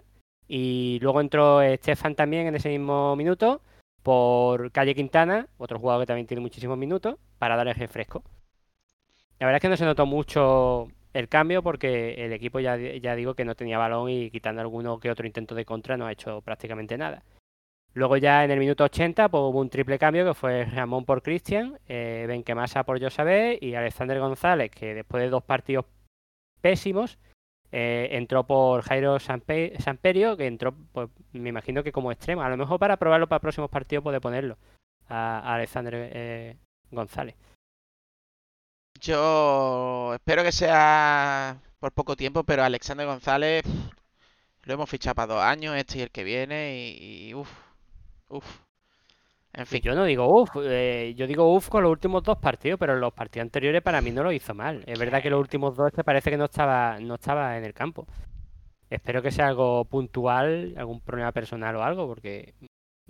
y 0.50 1.00
luego 1.02 1.22
entró 1.22 1.62
Estefan 1.62 2.14
también 2.16 2.48
en 2.48 2.56
ese 2.56 2.68
mismo 2.68 3.16
minuto 3.16 3.62
por 4.04 4.70
Calle 4.74 4.96
Quintana, 4.96 5.48
otro 5.58 5.80
jugador 5.80 6.04
que 6.04 6.08
también 6.08 6.28
tiene 6.28 6.42
muchísimos 6.42 6.78
minutos, 6.78 7.16
para 7.38 7.56
dar 7.56 7.70
el 7.70 7.76
refresco. 7.76 8.22
La 9.42 9.48
verdad 9.48 9.58
es 9.58 9.62
que 9.64 9.70
no 9.70 9.78
se 9.78 9.86
notó 9.86 10.06
mucho 10.06 10.90
el 11.14 11.28
cambio 11.28 11.64
porque 11.64 12.14
el 12.24 12.32
equipo 12.32 12.60
ya, 12.60 12.78
ya 12.78 13.16
digo 13.16 13.34
que 13.34 13.44
no 13.44 13.56
tenía 13.56 13.80
balón 13.80 14.08
y 14.08 14.30
quitando 14.30 14.62
alguno 14.62 15.00
que 15.00 15.10
otro 15.10 15.26
intento 15.26 15.56
de 15.56 15.66
contra 15.66 15.98
no 15.98 16.06
ha 16.06 16.12
hecho 16.12 16.42
prácticamente 16.42 16.96
nada. 16.96 17.24
Luego 17.96 18.18
ya 18.18 18.44
en 18.44 18.52
el 18.52 18.60
minuto 18.60 18.84
80 18.84 19.30
pues, 19.30 19.42
hubo 19.42 19.60
un 19.60 19.72
triple 19.72 19.98
cambio 19.98 20.26
que 20.26 20.36
fue 20.36 20.66
Ramón 20.66 21.06
por 21.06 21.24
Cristian, 21.24 21.80
eh, 21.88 22.26
Benquemasa 22.28 22.84
por 22.84 23.02
Josabé 23.02 23.58
y 23.60 23.74
Alexander 23.74 24.20
González, 24.20 24.70
que 24.70 24.94
después 24.94 25.24
de 25.24 25.32
dos 25.32 25.42
partidos 25.42 25.86
pésimos 26.62 27.18
eh, 27.72 28.10
entró 28.12 28.46
por 28.46 28.84
Jairo 28.84 29.16
Sampe- 29.16 29.76
Samperio, 29.80 30.38
que 30.38 30.46
entró, 30.46 30.76
pues, 30.92 31.10
me 31.32 31.50
imagino 31.50 31.82
que 31.82 31.92
como 31.92 32.12
extremo, 32.12 32.44
a 32.44 32.50
lo 32.50 32.58
mejor 32.58 32.78
para 32.78 32.98
probarlo 32.98 33.28
para 33.28 33.40
próximos 33.40 33.72
partidos 33.72 34.04
puede 34.04 34.22
ponerlo 34.22 34.60
a, 35.10 35.56
Alexander 35.56 35.96
eh, 36.14 36.58
González. 36.92 37.36
Yo 39.02 40.14
espero 40.14 40.44
que 40.44 40.52
sea 40.52 41.60
por 41.80 41.92
poco 41.94 42.16
tiempo, 42.16 42.44
pero 42.44 42.64
Alexander 42.64 43.08
González 43.08 43.64
pff, 43.64 43.92
lo 44.64 44.74
hemos 44.76 44.90
fichado 44.90 45.16
para 45.16 45.36
dos 45.36 45.44
años, 45.44 45.76
este 45.78 46.00
y 46.00 46.02
el 46.04 46.12
que 46.12 46.24
viene, 46.24 46.76
y, 47.00 47.30
y 47.30 47.34
uff, 47.36 47.52
uff. 48.30 48.62
En 49.54 49.66
fin, 49.68 49.82
yo 49.84 49.96
no 49.96 50.06
digo 50.06 50.28
uff, 50.42 50.52
eh, 50.64 51.14
yo 51.18 51.28
digo 51.28 51.54
uff 51.56 51.70
con 51.70 51.84
los 51.84 51.92
últimos 51.92 52.24
dos 52.24 52.38
partidos, 52.38 52.80
pero 52.80 52.96
los 52.98 53.14
partidos 53.14 53.46
anteriores 53.46 53.82
para 53.82 54.02
mí 54.02 54.12
no 54.12 54.24
lo 54.24 54.32
hizo 54.32 54.54
mal. 54.56 54.84
Es 54.88 54.98
verdad 55.00 55.22
que 55.22 55.30
los 55.30 55.40
últimos 55.42 55.76
dos 55.76 55.92
te 55.94 56.04
parece 56.04 56.30
que 56.32 56.38
no 56.38 56.46
estaba, 56.46 57.00
no 57.00 57.16
estaba 57.16 57.58
en 57.58 57.66
el 57.66 57.74
campo. 57.74 58.08
Espero 58.90 59.22
que 59.22 59.32
sea 59.32 59.48
algo 59.48 59.86
puntual, 59.86 60.74
algún 60.78 61.02
problema 61.02 61.32
personal 61.34 61.76
o 61.78 61.84
algo, 61.84 62.08
porque 62.08 62.54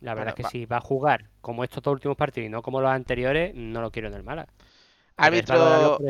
la 0.01 0.15
verdad 0.15 0.29
Bueno, 0.29 0.31
es 0.31 0.36
que 0.36 0.43
va- 0.43 0.50
si 0.51 0.65
va 0.65 0.77
a 0.77 0.81
jugar 0.81 1.29
como 1.41 1.63
estos 1.63 1.83
dos 1.83 1.93
últimos 1.93 2.17
partidos 2.17 2.48
y 2.48 2.51
no 2.51 2.62
como 2.63 2.81
los 2.81 2.91
anteriores, 2.91 3.53
no 3.55 3.81
lo 3.81 3.91
quiero 3.91 4.10
en 4.10 4.15
el 4.15 4.24
Málaga. 4.24 4.53
Árbitro, 5.17 6.03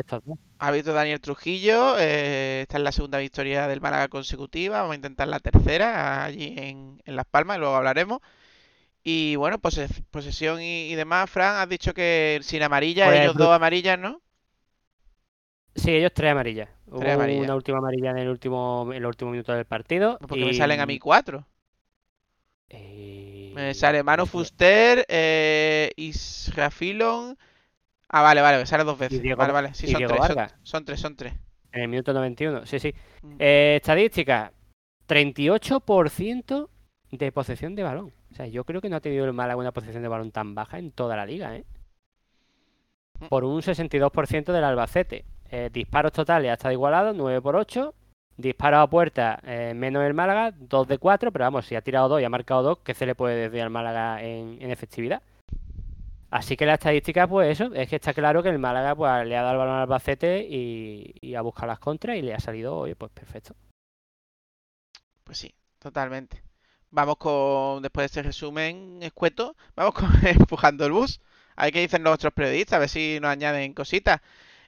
árbitro 0.58 0.92
Daniel 0.94 1.20
Trujillo, 1.20 1.96
eh, 1.98 2.62
esta 2.62 2.78
es 2.78 2.82
la 2.84 2.92
segunda 2.92 3.18
victoria 3.18 3.68
del 3.68 3.80
Málaga 3.80 4.08
consecutiva, 4.08 4.78
vamos 4.80 4.92
a 4.94 4.96
intentar 4.96 5.28
la 5.28 5.40
tercera 5.40 6.24
allí 6.24 6.54
en, 6.56 7.02
en 7.04 7.16
Las 7.16 7.26
Palmas, 7.26 7.56
y 7.58 7.60
luego 7.60 7.76
hablaremos. 7.76 8.20
Y 9.04 9.36
bueno, 9.36 9.58
pose- 9.60 9.88
posesión 10.10 10.62
y, 10.62 10.92
y 10.92 10.94
demás, 10.96 11.30
Fran, 11.30 11.56
has 11.56 11.68
dicho 11.68 11.94
que 11.94 12.40
sin 12.42 12.62
amarilla, 12.62 13.06
Pues, 13.06 13.20
ellos 13.22 13.36
dos 13.36 13.50
amarillas, 13.54 13.98
¿no? 13.98 14.22
Sí, 15.74 15.90
ellos 15.90 16.12
tres 16.14 16.32
amarillas. 16.32 16.68
Hubo 16.86 17.00
Tres 17.00 17.14
amarillas. 17.14 17.44
una 17.44 17.54
última 17.56 17.78
amarilla 17.78 18.10
en 18.10 18.18
el 18.18 18.28
último, 18.28 18.86
en 18.90 18.98
el 18.98 19.06
último 19.06 19.30
minuto 19.30 19.52
del 19.52 19.64
partido. 19.64 20.18
Porque 20.28 20.44
me 20.44 20.54
salen 20.54 20.80
a 20.80 20.86
mí 20.86 20.98
cuatro. 20.98 21.46
Eh, 22.70 23.52
Me 23.54 23.74
sale 23.74 24.02
Manu. 24.02 24.26
Fuster, 24.26 25.04
eh, 25.08 25.90
Israfilon. 25.96 27.36
Ah, 28.12 28.22
vale, 28.22 28.40
vale, 28.42 28.58
me 28.58 28.66
sale 28.66 28.84
dos 28.84 28.98
veces. 28.98 29.20
Diego- 29.22 29.38
Vale, 29.38 29.52
vale, 29.52 29.74
sí, 29.74 29.86
son 29.88 30.02
tres, 30.06 30.20
son, 30.26 30.36
son 30.62 30.84
tres, 30.84 31.00
son 31.00 31.16
tres. 31.16 31.32
En 31.72 31.82
el 31.82 31.88
minuto 31.88 32.12
91, 32.12 32.66
sí, 32.66 32.78
sí. 32.78 32.94
Mm. 33.22 33.36
Eh, 33.38 33.76
estadística, 33.80 34.52
38% 35.08 36.68
de 37.10 37.32
posesión 37.32 37.74
de 37.74 37.82
balón. 37.82 38.12
O 38.30 38.34
sea, 38.34 38.46
yo 38.46 38.64
creo 38.64 38.80
que 38.80 38.88
no 38.88 38.96
ha 38.96 39.00
tenido 39.00 39.24
el 39.24 39.32
Málaga 39.32 39.58
una 39.60 39.72
posesión 39.72 40.02
de 40.02 40.08
balón 40.08 40.30
tan 40.30 40.54
baja 40.54 40.78
en 40.78 40.92
toda 40.92 41.16
la 41.16 41.24
liga, 41.26 41.56
¿eh? 41.56 41.64
Mm. 43.20 43.26
Por 43.26 43.44
un 43.44 43.62
62% 43.62 44.52
del 44.52 44.64
Albacete. 44.64 45.24
Eh, 45.50 45.70
disparos 45.72 46.12
totales 46.12 46.50
ha 46.50 46.54
estado 46.54 46.72
igualado, 46.72 47.12
9 47.14 47.40
por 47.40 47.56
8. 47.56 47.94
Disparos 48.36 48.80
a 48.80 48.86
puerta, 48.88 49.38
eh, 49.44 49.72
menos 49.74 50.02
el 50.04 50.14
Málaga, 50.14 50.52
2 50.58 50.88
de 50.88 50.98
4. 50.98 51.30
Pero 51.32 51.44
vamos, 51.44 51.66
si 51.66 51.74
ha 51.76 51.82
tirado 51.82 52.08
2 52.08 52.20
y 52.22 52.24
ha 52.24 52.30
marcado 52.30 52.62
2, 52.62 52.78
¿qué 52.84 52.94
se 52.94 53.06
le 53.06 53.14
puede 53.14 53.36
decir 53.36 53.60
al 53.62 53.70
Málaga 53.70 54.22
en, 54.22 54.58
en 54.60 54.70
efectividad? 54.70 55.22
Así 56.32 56.56
que 56.56 56.64
la 56.64 56.74
estadística, 56.74 57.28
pues 57.28 57.60
eso, 57.60 57.74
es 57.74 57.90
que 57.90 57.96
está 57.96 58.14
claro 58.14 58.42
que 58.42 58.48
el 58.48 58.58
Málaga 58.58 58.96
pues, 58.96 59.26
le 59.26 59.36
ha 59.36 59.42
dado 59.42 59.52
el 59.52 59.58
balón 59.58 59.74
al 59.74 59.82
Albacete 59.82 60.40
y, 60.48 61.14
y 61.20 61.34
ha 61.34 61.42
buscado 61.42 61.66
las 61.66 61.78
contras 61.78 62.16
y 62.16 62.22
le 62.22 62.32
ha 62.32 62.40
salido, 62.40 62.74
oye, 62.74 62.96
pues 62.96 63.12
perfecto. 63.12 63.54
Pues 65.24 65.36
sí, 65.36 65.54
totalmente. 65.78 66.42
Vamos 66.90 67.18
con, 67.18 67.82
después 67.82 68.04
de 68.04 68.06
este 68.06 68.22
resumen 68.22 69.02
escueto, 69.02 69.56
vamos 69.76 69.92
con 69.92 70.08
empujando 70.26 70.86
el 70.86 70.92
bus. 70.92 71.20
A 71.54 71.64
ver 71.64 71.74
qué 71.74 71.80
dicen 71.80 72.02
los 72.02 72.14
otros 72.14 72.32
periodistas, 72.32 72.76
a 72.78 72.80
ver 72.80 72.88
si 72.88 73.18
nos 73.20 73.30
añaden 73.30 73.74
cositas. 73.74 74.22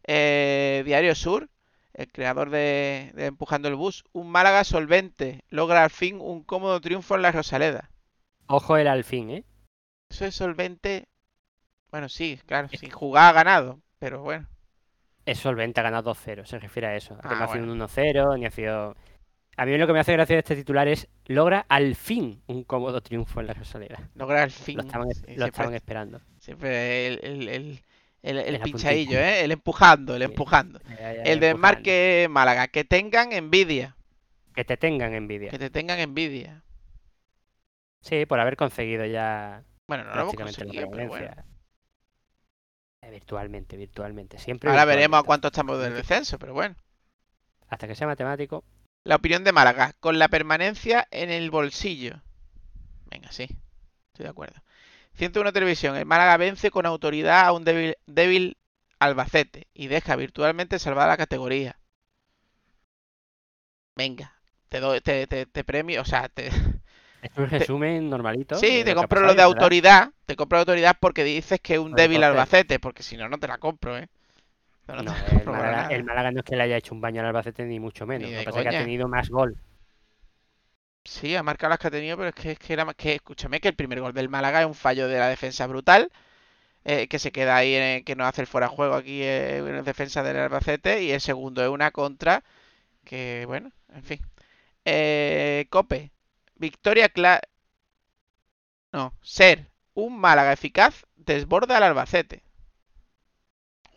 Eh, 0.07 0.83
Diario 0.85 1.14
Sur, 1.14 1.48
el 1.94 2.12
creador 2.12 2.50
de, 2.50 3.11
de 3.14 3.24
Empujando 3.24 3.68
el 3.68 3.74
Bus. 3.74 4.05
Un 4.12 4.31
Málaga 4.31 4.64
solvente 4.64 5.44
logra 5.48 5.83
al 5.83 5.90
fin 5.90 6.20
un 6.20 6.42
cómodo 6.42 6.79
triunfo 6.83 7.14
en 7.14 7.22
la 7.22 7.33
Rosaleda. 7.33 7.88
Ojo 8.48 8.77
el 8.77 8.87
alfín, 8.87 9.31
¿eh? 9.31 9.44
Eso 10.11 10.27
es 10.27 10.35
solvente. 10.35 11.09
Bueno, 11.95 12.09
sí, 12.09 12.41
claro, 12.45 12.67
sin 12.69 12.91
jugar 12.91 13.29
ha 13.29 13.33
ganado, 13.33 13.81
pero 14.01 14.21
bueno. 14.21 14.49
Es 15.27 15.39
solvente, 15.39 15.79
ha 15.79 15.85
ganado 15.85 16.13
2-0, 16.13 16.45
se 16.45 16.59
refiere 16.59 16.89
a 16.89 16.97
eso. 16.97 17.17
Ah, 17.23 17.37
no 17.39 17.45
ha 17.45 17.53
sido 17.53 17.65
un 17.73 17.79
1-0, 17.79 18.37
ni 18.37 18.47
ha 18.47 18.51
sido... 18.51 18.97
A 19.57 19.65
mí 19.65 19.79
lo 19.79 19.87
que 19.87 19.93
me 19.93 20.01
hace 20.01 20.13
gracia 20.13 20.35
de 20.35 20.41
este 20.41 20.57
titular 20.57 20.89
es 20.89 21.07
logra 21.27 21.65
al 21.69 21.95
fin 21.95 22.43
un 22.49 22.65
cómodo 22.65 23.01
triunfo 23.01 23.39
en 23.41 23.47
la 23.47 23.55
Rosaleda. 23.55 24.11
Logra 24.17 24.43
al 24.43 24.51
fin. 24.51 24.79
Lo 24.79 24.83
estaban, 24.83 25.09
Sí, 25.15 25.21
lo 25.21 25.27
siempre- 25.27 25.47
estaban 25.47 25.75
esperando. 25.75 26.21
Siempre 26.41 27.07
el, 27.07 27.21
el, 27.23 27.49
el, 27.49 27.83
el- 28.23 28.39
el 28.57 28.61
pinchadillo. 28.61 29.17
¿eh? 29.21 29.45
El 29.45 29.53
empujando, 29.53 30.17
el 30.17 30.23
Sí. 30.23 30.25
empujando. 30.33 30.81
El 30.99 31.39
de. 31.39 31.55
Marque 31.55 32.27
Málaga, 32.29 32.67
que 32.67 32.83
tengan 32.83 33.33
envidia. 33.33 33.97
Que 34.53 34.65
te 34.65 34.77
tengan 34.77 35.15
envidia. 35.15 35.53
Que 35.53 35.59
te 35.61 35.71
tengan 35.71 36.01
envidia. 36.01 36.65
Sí, 38.01 38.27
por 38.27 38.41
haber 38.41 38.57
conseguido 38.57 39.07
ya 39.07 39.63
Bueno, 39.87 40.03
no 40.03 40.15
lo 40.17 40.21
hemos 40.23 40.35
conseguido, 40.35 40.91
pero 40.91 41.07
bueno. 41.07 41.31
Virtualmente, 43.11 43.77
virtualmente. 43.77 44.38
Siempre 44.38 44.71
Ahora 44.71 44.85
veremos 44.85 45.21
a 45.21 45.23
cuánto 45.23 45.49
estamos 45.49 45.81
del 45.81 45.95
descenso, 45.95 46.38
pero 46.38 46.55
bueno. 46.55 46.77
Hasta 47.69 47.87
que 47.87 47.95
sea 47.95 48.07
matemático. 48.07 48.64
La 49.05 49.17
opinión 49.17 49.45
de 49.45 49.53
Málaga, 49.53 49.95
con 50.01 50.19
la 50.19 50.29
permanencia 50.29 51.07
en 51.11 51.31
el 51.31 51.51
bolsillo. 51.51 52.23
Venga, 53.11 53.31
sí, 53.33 53.49
estoy 54.09 54.25
de 54.25 54.31
acuerdo. 54.31 54.62
101 55.14 55.53
Televisión, 55.53 55.97
el 55.97 56.07
Málaga 56.07 56.37
vence 56.37 56.71
con 56.71 56.87
autoridad 56.87 57.47
a 57.47 57.53
un 57.53 57.64
débil, 57.64 57.97
débil 58.07 58.57
Albacete 58.99 59.69
y 59.75 59.88
deja 59.88 60.17
virtualmente 60.17 60.79
salvada 60.79 61.09
la 61.09 61.17
categoría. 61.17 61.79
Venga, 63.97 64.35
te 64.69 64.81
doy, 64.81 65.01
te, 65.01 65.27
te, 65.27 65.47
te 65.47 65.64
premio, 65.64 66.03
o 66.03 66.05
sea, 66.05 66.29
te, 66.29 66.51
Es 67.25 67.37
un 67.39 67.49
resumen 67.51 68.09
normalito. 68.11 68.57
sí, 68.57 68.85
te 68.85 68.95
compro 68.95 69.21
lo 69.21 69.35
de 69.35 69.43
autoridad, 69.43 70.11
te 70.27 70.37
compro 70.37 70.59
autoridad 70.59 70.97
porque 71.01 71.25
dices 71.25 71.59
que 71.61 71.75
es 71.75 71.79
un 71.81 71.95
débil 71.95 72.17
entonces- 72.23 72.31
Albacete, 72.41 72.79
porque 72.79 73.03
si 73.03 73.17
no, 73.17 73.29
no 73.29 73.39
te 73.39 73.49
la 73.49 73.59
compro, 73.59 73.97
¿eh? 73.99 74.09
No, 74.87 74.97
no 74.97 75.03
te 75.05 75.05
No, 75.05 75.15
la 75.29 75.41
el 75.41 75.47
Málaga, 75.47 75.77
nada. 75.77 75.95
el 75.95 76.05
Málaga 76.05 76.31
no 76.33 76.39
es 76.41 76.45
que 76.45 76.57
le 76.57 76.63
haya 76.63 76.77
hecho 76.77 76.95
un 76.95 77.01
baño 77.01 77.21
al 77.21 77.29
Albacete 77.29 77.65
ni 77.65 77.81
mucho 77.81 78.07
menos. 78.07 78.29
Ni 78.31 78.35
Lo 78.37 78.41
que 78.41 78.45
pasa 78.47 78.59
es 78.61 78.63
que 78.65 78.77
ha 78.77 78.79
tenido 78.85 79.09
más 79.09 79.29
gol. 79.31 79.57
Sí, 81.05 81.37
ha 81.37 81.43
marcado 81.43 81.71
las 81.71 81.79
que 81.79 81.89
ha 81.89 81.91
tenido, 81.91 82.17
pero 82.17 82.31
es 82.31 82.35
que, 82.35 82.53
es 82.53 82.59
que 82.59 82.73
era 82.73 82.85
más 82.85 82.95
que, 82.95 83.15
escúchame, 83.15 83.61
que 83.61 83.69
el 83.69 83.75
primer 83.77 84.01
gol 84.01 84.15
del 84.15 84.29
Málaga 84.31 84.61
es 84.63 84.67
un 84.67 84.75
fallo 84.75 85.07
de 85.07 85.19
la 85.19 85.29
defensa 85.29 85.67
brutal, 85.67 86.11
eh, 86.85 87.09
que 87.09 87.19
se 87.21 87.33
queda 87.33 87.57
ahí, 87.57 87.75
en- 87.77 88.05
que 88.05 88.17
no 88.17 88.27
hace 88.27 88.43
el 88.43 88.49
fuera 88.49 88.69
de 88.69 88.75
juego 88.77 88.95
aquí 88.97 89.23
eh, 89.23 89.59
en 89.59 89.85
defensa 89.85 90.23
del 90.25 90.39
Albacete, 90.39 91.03
y 91.05 91.13
el 91.13 91.21
segundo 91.23 91.63
es 91.65 91.71
una 91.71 91.91
contra, 91.93 92.45
que 93.05 93.45
bueno, 93.49 93.73
en 93.95 94.05
fin. 94.05 94.21
Eh, 94.87 95.67
Cope, 95.71 96.13
victoria 96.57 97.09
clara... 97.09 97.40
No, 98.95 99.03
ser 99.21 99.59
un 99.93 100.19
Málaga 100.19 100.55
eficaz 100.55 101.05
desborda 101.17 101.77
al 101.77 101.83
Albacete. 101.83 102.43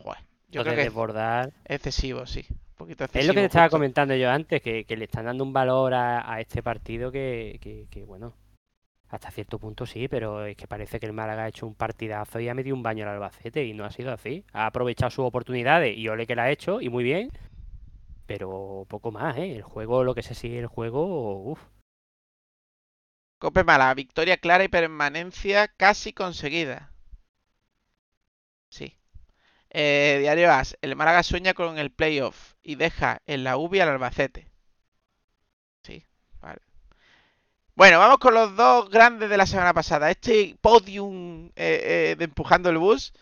Joder, 0.02 0.24
yo 0.48 0.62
Entonces, 0.62 0.64
creo 0.64 0.76
que 0.76 0.82
es 0.84 0.90
desbordar. 0.90 1.52
excesivo, 1.66 2.26
sí. 2.26 2.46
poquito 2.76 3.04
Es 3.12 3.26
lo 3.26 3.34
que 3.34 3.40
excesivo, 3.40 3.42
te 3.42 3.48
estaba 3.48 3.70
comentando 3.70 4.16
yo 4.16 4.30
antes, 4.30 4.62
que, 4.62 4.86
que 4.86 4.96
le 4.98 5.06
están 5.06 5.26
dando 5.26 5.44
un 5.44 5.52
valor 5.54 5.94
a, 5.94 6.32
a 6.32 6.40
este 6.42 6.62
partido 6.64 7.12
que, 7.12 7.58
que- 7.62 7.88
que, 7.90 8.04
bueno, 8.06 8.34
hasta 9.10 9.32
cierto 9.32 9.60
punto 9.60 9.86
sí, 9.88 10.08
pero 10.10 10.46
es 10.46 10.58
que 10.58 10.68
parece 10.68 11.00
que 11.00 11.08
el 11.08 11.14
Málaga 11.14 11.44
ha 11.46 11.50
hecho 11.50 11.68
un 11.68 11.76
partidazo 11.76 12.40
y 12.40 12.50
ha 12.50 12.56
metido 12.56 12.76
un 12.76 12.84
baño 12.84 13.06
al 13.06 13.16
Albacete 13.16 13.66
y 13.66 13.74
no 13.74 13.86
ha 13.86 13.92
sido 13.92 14.14
así. 14.14 14.46
Ha 14.54 14.68
aprovechado 14.68 15.12
sus 15.12 15.26
oportunidades 15.26 15.98
y 15.98 16.08
ole 16.10 16.28
que 16.28 16.36
la 16.36 16.44
ha 16.46 16.52
hecho 16.52 16.82
y 16.82 16.90
muy 16.90 17.04
bien, 17.04 17.32
pero 18.28 18.86
poco 18.90 19.12
más, 19.12 19.38
¿eh? 19.38 19.56
El 19.58 19.64
juego, 19.64 20.04
lo 20.04 20.16
que 20.16 20.24
se 20.24 20.36
sigue 20.36 20.60
el 20.60 20.68
juego, 20.68 21.44
uff. 21.52 21.62
Cope 23.40 23.64
Málaga, 23.64 23.94
victoria 23.94 24.38
clara 24.38 24.64
y 24.64 24.68
permanencia 24.68 25.68
casi 25.68 26.14
conseguida. 26.14 26.92
Sí. 28.70 28.98
Eh, 29.70 30.18
Diario 30.22 30.52
As, 30.52 30.78
el 30.82 30.96
Málaga 30.96 31.24
sueña 31.24 31.54
con 31.54 31.78
el 31.78 31.92
playoff 31.92 32.54
y 32.64 32.76
deja 32.76 33.22
en 33.28 33.44
la 33.44 33.58
UBI 33.58 33.82
al 33.82 33.90
Albacete. 33.90 34.50
Sí, 35.84 36.06
vale. 36.42 36.62
Bueno, 37.76 38.00
vamos 38.00 38.18
con 38.20 38.34
los 38.34 38.56
dos 38.56 38.90
grandes 38.90 39.30
de 39.30 39.38
la 39.38 39.46
semana 39.46 39.74
pasada. 39.74 40.10
Este 40.12 40.58
podium 40.62 41.48
eh, 41.56 42.12
eh, 42.16 42.16
de 42.18 42.26
empujando 42.26 42.70
el 42.70 42.78
bus. 42.78 43.14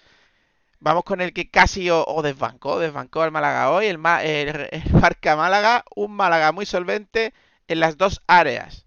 Vamos 0.79 1.03
con 1.03 1.21
el 1.21 1.33
que 1.33 1.49
casi 1.49 1.89
o, 1.89 2.21
desbancó, 2.23 2.79
desbancó 2.79 3.21
al 3.23 3.31
Málaga 3.31 3.71
hoy, 3.71 3.87
el, 3.87 3.99
el, 4.23 4.69
el 4.71 4.93
Marca 4.93 5.35
Málaga, 5.35 5.83
un 5.95 6.13
Málaga 6.15 6.51
muy 6.51 6.65
solvente 6.65 7.33
en 7.67 7.79
las 7.79 7.97
dos 7.97 8.21
áreas. 8.27 8.84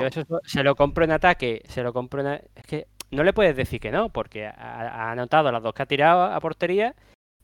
Yo 0.00 0.06
eso 0.06 0.24
se 0.44 0.62
lo 0.62 0.74
compro 0.74 1.04
en 1.04 1.12
ataque, 1.12 1.62
se 1.68 1.82
lo 1.82 1.92
compro 1.92 2.20
en... 2.20 2.40
Es 2.54 2.64
que 2.66 2.86
no 3.10 3.22
le 3.22 3.32
puedes 3.32 3.56
decir 3.56 3.80
que 3.80 3.90
no, 3.90 4.10
porque 4.10 4.46
ha, 4.46 5.10
anotado 5.10 5.50
las 5.52 5.62
dos 5.62 5.74
que 5.74 5.82
ha 5.82 5.86
tirado 5.86 6.24
a 6.24 6.40
portería 6.40 6.94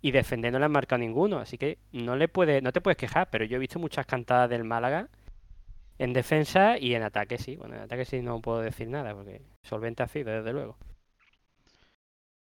y 0.03 0.11
defender 0.11 0.53
no 0.53 0.59
le 0.59 0.65
han 0.65 0.73
marcado 0.73 0.99
ninguno, 0.99 1.39
así 1.39 1.59
que 1.59 1.79
no 1.93 2.17
le 2.17 2.29
puede, 2.29 2.63
no 2.63 2.73
te 2.73 2.81
puedes 2.81 2.97
quejar, 2.97 3.29
pero 3.31 3.45
yo 3.45 3.57
he 3.57 3.61
visto 3.61 3.79
muchas 3.79 4.07
cantadas 4.07 4.51
del 4.51 4.65
Málaga 4.65 5.09
en 5.99 6.13
defensa 6.13 6.79
y 6.79 6.95
en 6.95 7.03
ataque 7.03 7.39
sí. 7.39 7.57
Bueno, 7.57 7.77
en 7.77 7.83
ataque 7.83 8.05
sí 8.05 8.23
no 8.23 8.41
puedo 8.41 8.61
decir 8.61 8.89
nada, 8.89 9.15
porque 9.15 9.43
solvente 9.63 10.03
ha 10.03 10.09
sido, 10.09 10.33
desde 10.33 10.53
luego. 10.53 10.77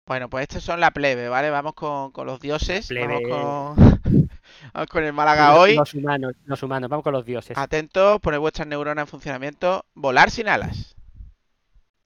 Bueno, 0.09 0.27
pues 0.27 0.41
estos 0.41 0.63
son 0.63 0.79
la 0.79 0.89
plebe, 0.89 1.29
¿vale? 1.29 1.51
Vamos 1.51 1.75
con, 1.75 2.11
con 2.11 2.25
los 2.25 2.39
dioses. 2.39 2.87
plebe. 2.87 3.29
Vamos 3.29 3.75
con, 3.77 3.99
vamos 4.73 4.87
con 4.89 5.03
el 5.03 5.13
Málaga 5.13 5.53
hoy. 5.55 5.75
Los 5.75 5.93
humanos, 5.93 6.33
los 6.45 6.63
humanos, 6.63 6.89
vamos 6.89 7.03
con 7.03 7.13
los 7.13 7.23
dioses. 7.23 7.55
Atentos, 7.55 8.19
poned 8.19 8.39
vuestras 8.39 8.67
neuronas 8.67 9.03
en 9.03 9.07
funcionamiento. 9.07 9.85
Volar 9.93 10.31
sin 10.31 10.49
alas. 10.49 10.95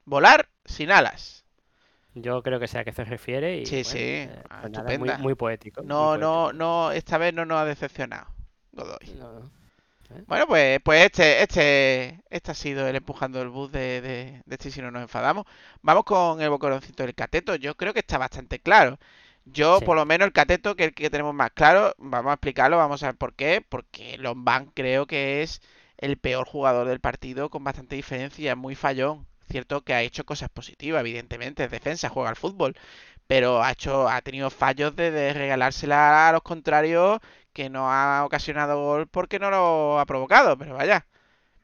Volar 0.04 0.50
sin 0.66 0.92
alas. 0.92 1.46
Yo 2.14 2.44
creo 2.44 2.60
que 2.60 2.68
sé 2.68 2.78
a 2.78 2.84
qué 2.84 2.92
se 2.92 3.06
refiere 3.06 3.60
y 3.60 3.66
Sí, 3.66 3.76
bueno, 3.76 3.90
sí, 3.90 3.98
eh, 4.00 4.44
ah, 4.50 4.58
pues 4.64 4.74
nada, 4.74 4.98
muy, 5.00 5.10
muy 5.20 5.36
poético. 5.36 5.82
muy 5.82 5.88
No, 5.88 6.18
no, 6.18 6.34
poético. 6.44 6.54
no, 6.58 6.92
esta 6.92 7.18
vez 7.18 7.34
no 7.34 7.46
nos 7.46 7.58
ha 7.58 7.64
decepcionado. 7.66 8.28
Godoy. 8.74 9.16
No, 9.18 9.50
no. 10.14 10.26
Bueno, 10.26 10.48
pues, 10.48 10.80
pues 10.84 11.06
este, 11.06 11.44
este, 11.44 12.24
este 12.30 12.52
ha 12.52 12.54
sido 12.54 12.88
el 12.88 12.96
empujando 12.96 13.42
el 13.42 13.50
bus 13.50 13.72
de, 13.72 14.02
de, 14.02 14.42
de 14.46 14.56
este 14.56 14.72
si 14.72 14.82
no 14.82 14.90
nos 14.90 15.02
enfadamos. 15.02 15.46
Vamos 15.82 16.06
con 16.06 16.42
el 16.42 16.50
bocoroncito 16.50 17.04
del 17.04 17.14
cateto. 17.16 17.56
Yo 17.56 17.76
creo 17.76 17.94
que 17.94 18.00
está 18.00 18.18
bastante 18.18 18.60
claro. 18.60 19.00
Yo, 19.46 19.80
Sí. 19.80 19.84
por 19.84 19.98
lo 19.98 20.06
menos, 20.06 20.26
el 20.28 20.34
cateto, 20.34 20.76
que 20.76 20.84
es 20.84 20.88
el 20.90 20.96
que 20.96 21.10
tenemos 21.10 21.34
más 21.36 21.52
claro, 21.52 21.94
vamos 21.98 22.32
a 22.32 22.34
explicarlo, 22.36 22.78
vamos 22.78 23.04
a 23.04 23.08
ver 23.08 23.18
por 23.18 23.36
qué. 23.36 23.62
Porque 23.68 24.18
Lombán 24.18 24.68
creo 24.74 25.06
que 25.08 25.44
es 25.44 25.62
el 25.98 26.18
peor 26.18 26.48
jugador 26.48 26.88
del 26.88 27.02
partido 27.02 27.50
con 27.50 27.64
bastante 27.64 27.96
diferencia, 27.96 28.56
muy 28.56 28.76
fallón. 28.76 29.28
Cierto 29.50 29.84
que 29.84 29.94
ha 29.94 30.02
hecho 30.02 30.26
cosas 30.26 30.50
positivas, 30.50 31.02
evidentemente, 31.02 31.66
es 31.66 31.72
defensa, 31.72 32.10
juega 32.10 32.30
al 32.30 32.36
fútbol, 32.38 32.76
pero 33.28 33.64
ha 33.64 33.72
hecho, 33.72 34.08
ha 34.10 34.22
tenido 34.22 34.50
fallos 34.50 34.96
de, 34.96 35.12
de 35.12 35.34
regalársela 35.34 36.30
a 36.30 36.32
los 36.34 36.42
contrarios 36.44 37.20
que 37.54 37.70
no 37.70 37.92
ha 37.92 38.26
ocasionado 38.26 38.82
gol 38.84 39.08
porque 39.08 39.40
no 39.40 39.50
lo 39.50 40.00
ha 40.00 40.06
provocado, 40.06 40.58
pero 40.58 40.74
vaya, 40.76 41.06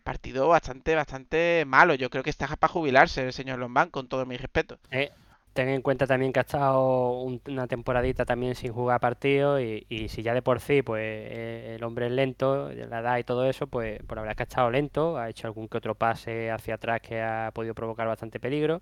partido 0.03 0.47
bastante, 0.47 0.95
bastante 0.95 1.63
malo. 1.67 1.95
Yo 1.95 2.09
creo 2.09 2.23
que 2.23 2.29
está 2.29 2.47
para 2.57 2.73
jubilarse 2.73 3.23
el 3.25 3.33
señor 3.33 3.59
Lombán, 3.59 3.89
con 3.89 4.07
todo 4.07 4.25
mi 4.25 4.37
respeto. 4.37 4.77
Eh, 4.91 5.11
ten 5.53 5.69
en 5.69 5.81
cuenta 5.81 6.07
también 6.07 6.31
que 6.31 6.39
ha 6.39 6.43
estado 6.43 7.21
un- 7.21 7.41
una 7.47 7.67
temporadita 7.67 8.25
también 8.25 8.55
sin 8.55 8.71
jugar 8.73 8.99
partidos 8.99 9.61
y, 9.61 9.85
y 9.89 10.09
si 10.09 10.21
ya 10.23 10.33
de 10.33 10.41
por 10.41 10.59
sí 10.61 10.81
pues 10.81 11.01
eh, 11.03 11.75
el 11.75 11.83
hombre 11.83 12.07
es 12.07 12.11
lento, 12.11 12.69
la 12.71 12.99
edad 12.99 13.17
y 13.17 13.23
todo 13.23 13.45
eso, 13.49 13.67
pues 13.67 14.01
por 14.03 14.17
la 14.17 14.21
verdad 14.23 14.35
que 14.37 14.43
ha 14.43 14.45
estado 14.45 14.71
lento, 14.71 15.17
ha 15.17 15.29
hecho 15.29 15.47
algún 15.47 15.67
que 15.67 15.77
otro 15.77 15.95
pase 15.95 16.51
hacia 16.51 16.75
atrás 16.75 17.01
que 17.01 17.21
ha 17.21 17.51
podido 17.53 17.73
provocar 17.75 18.07
bastante 18.07 18.39
peligro. 18.39 18.81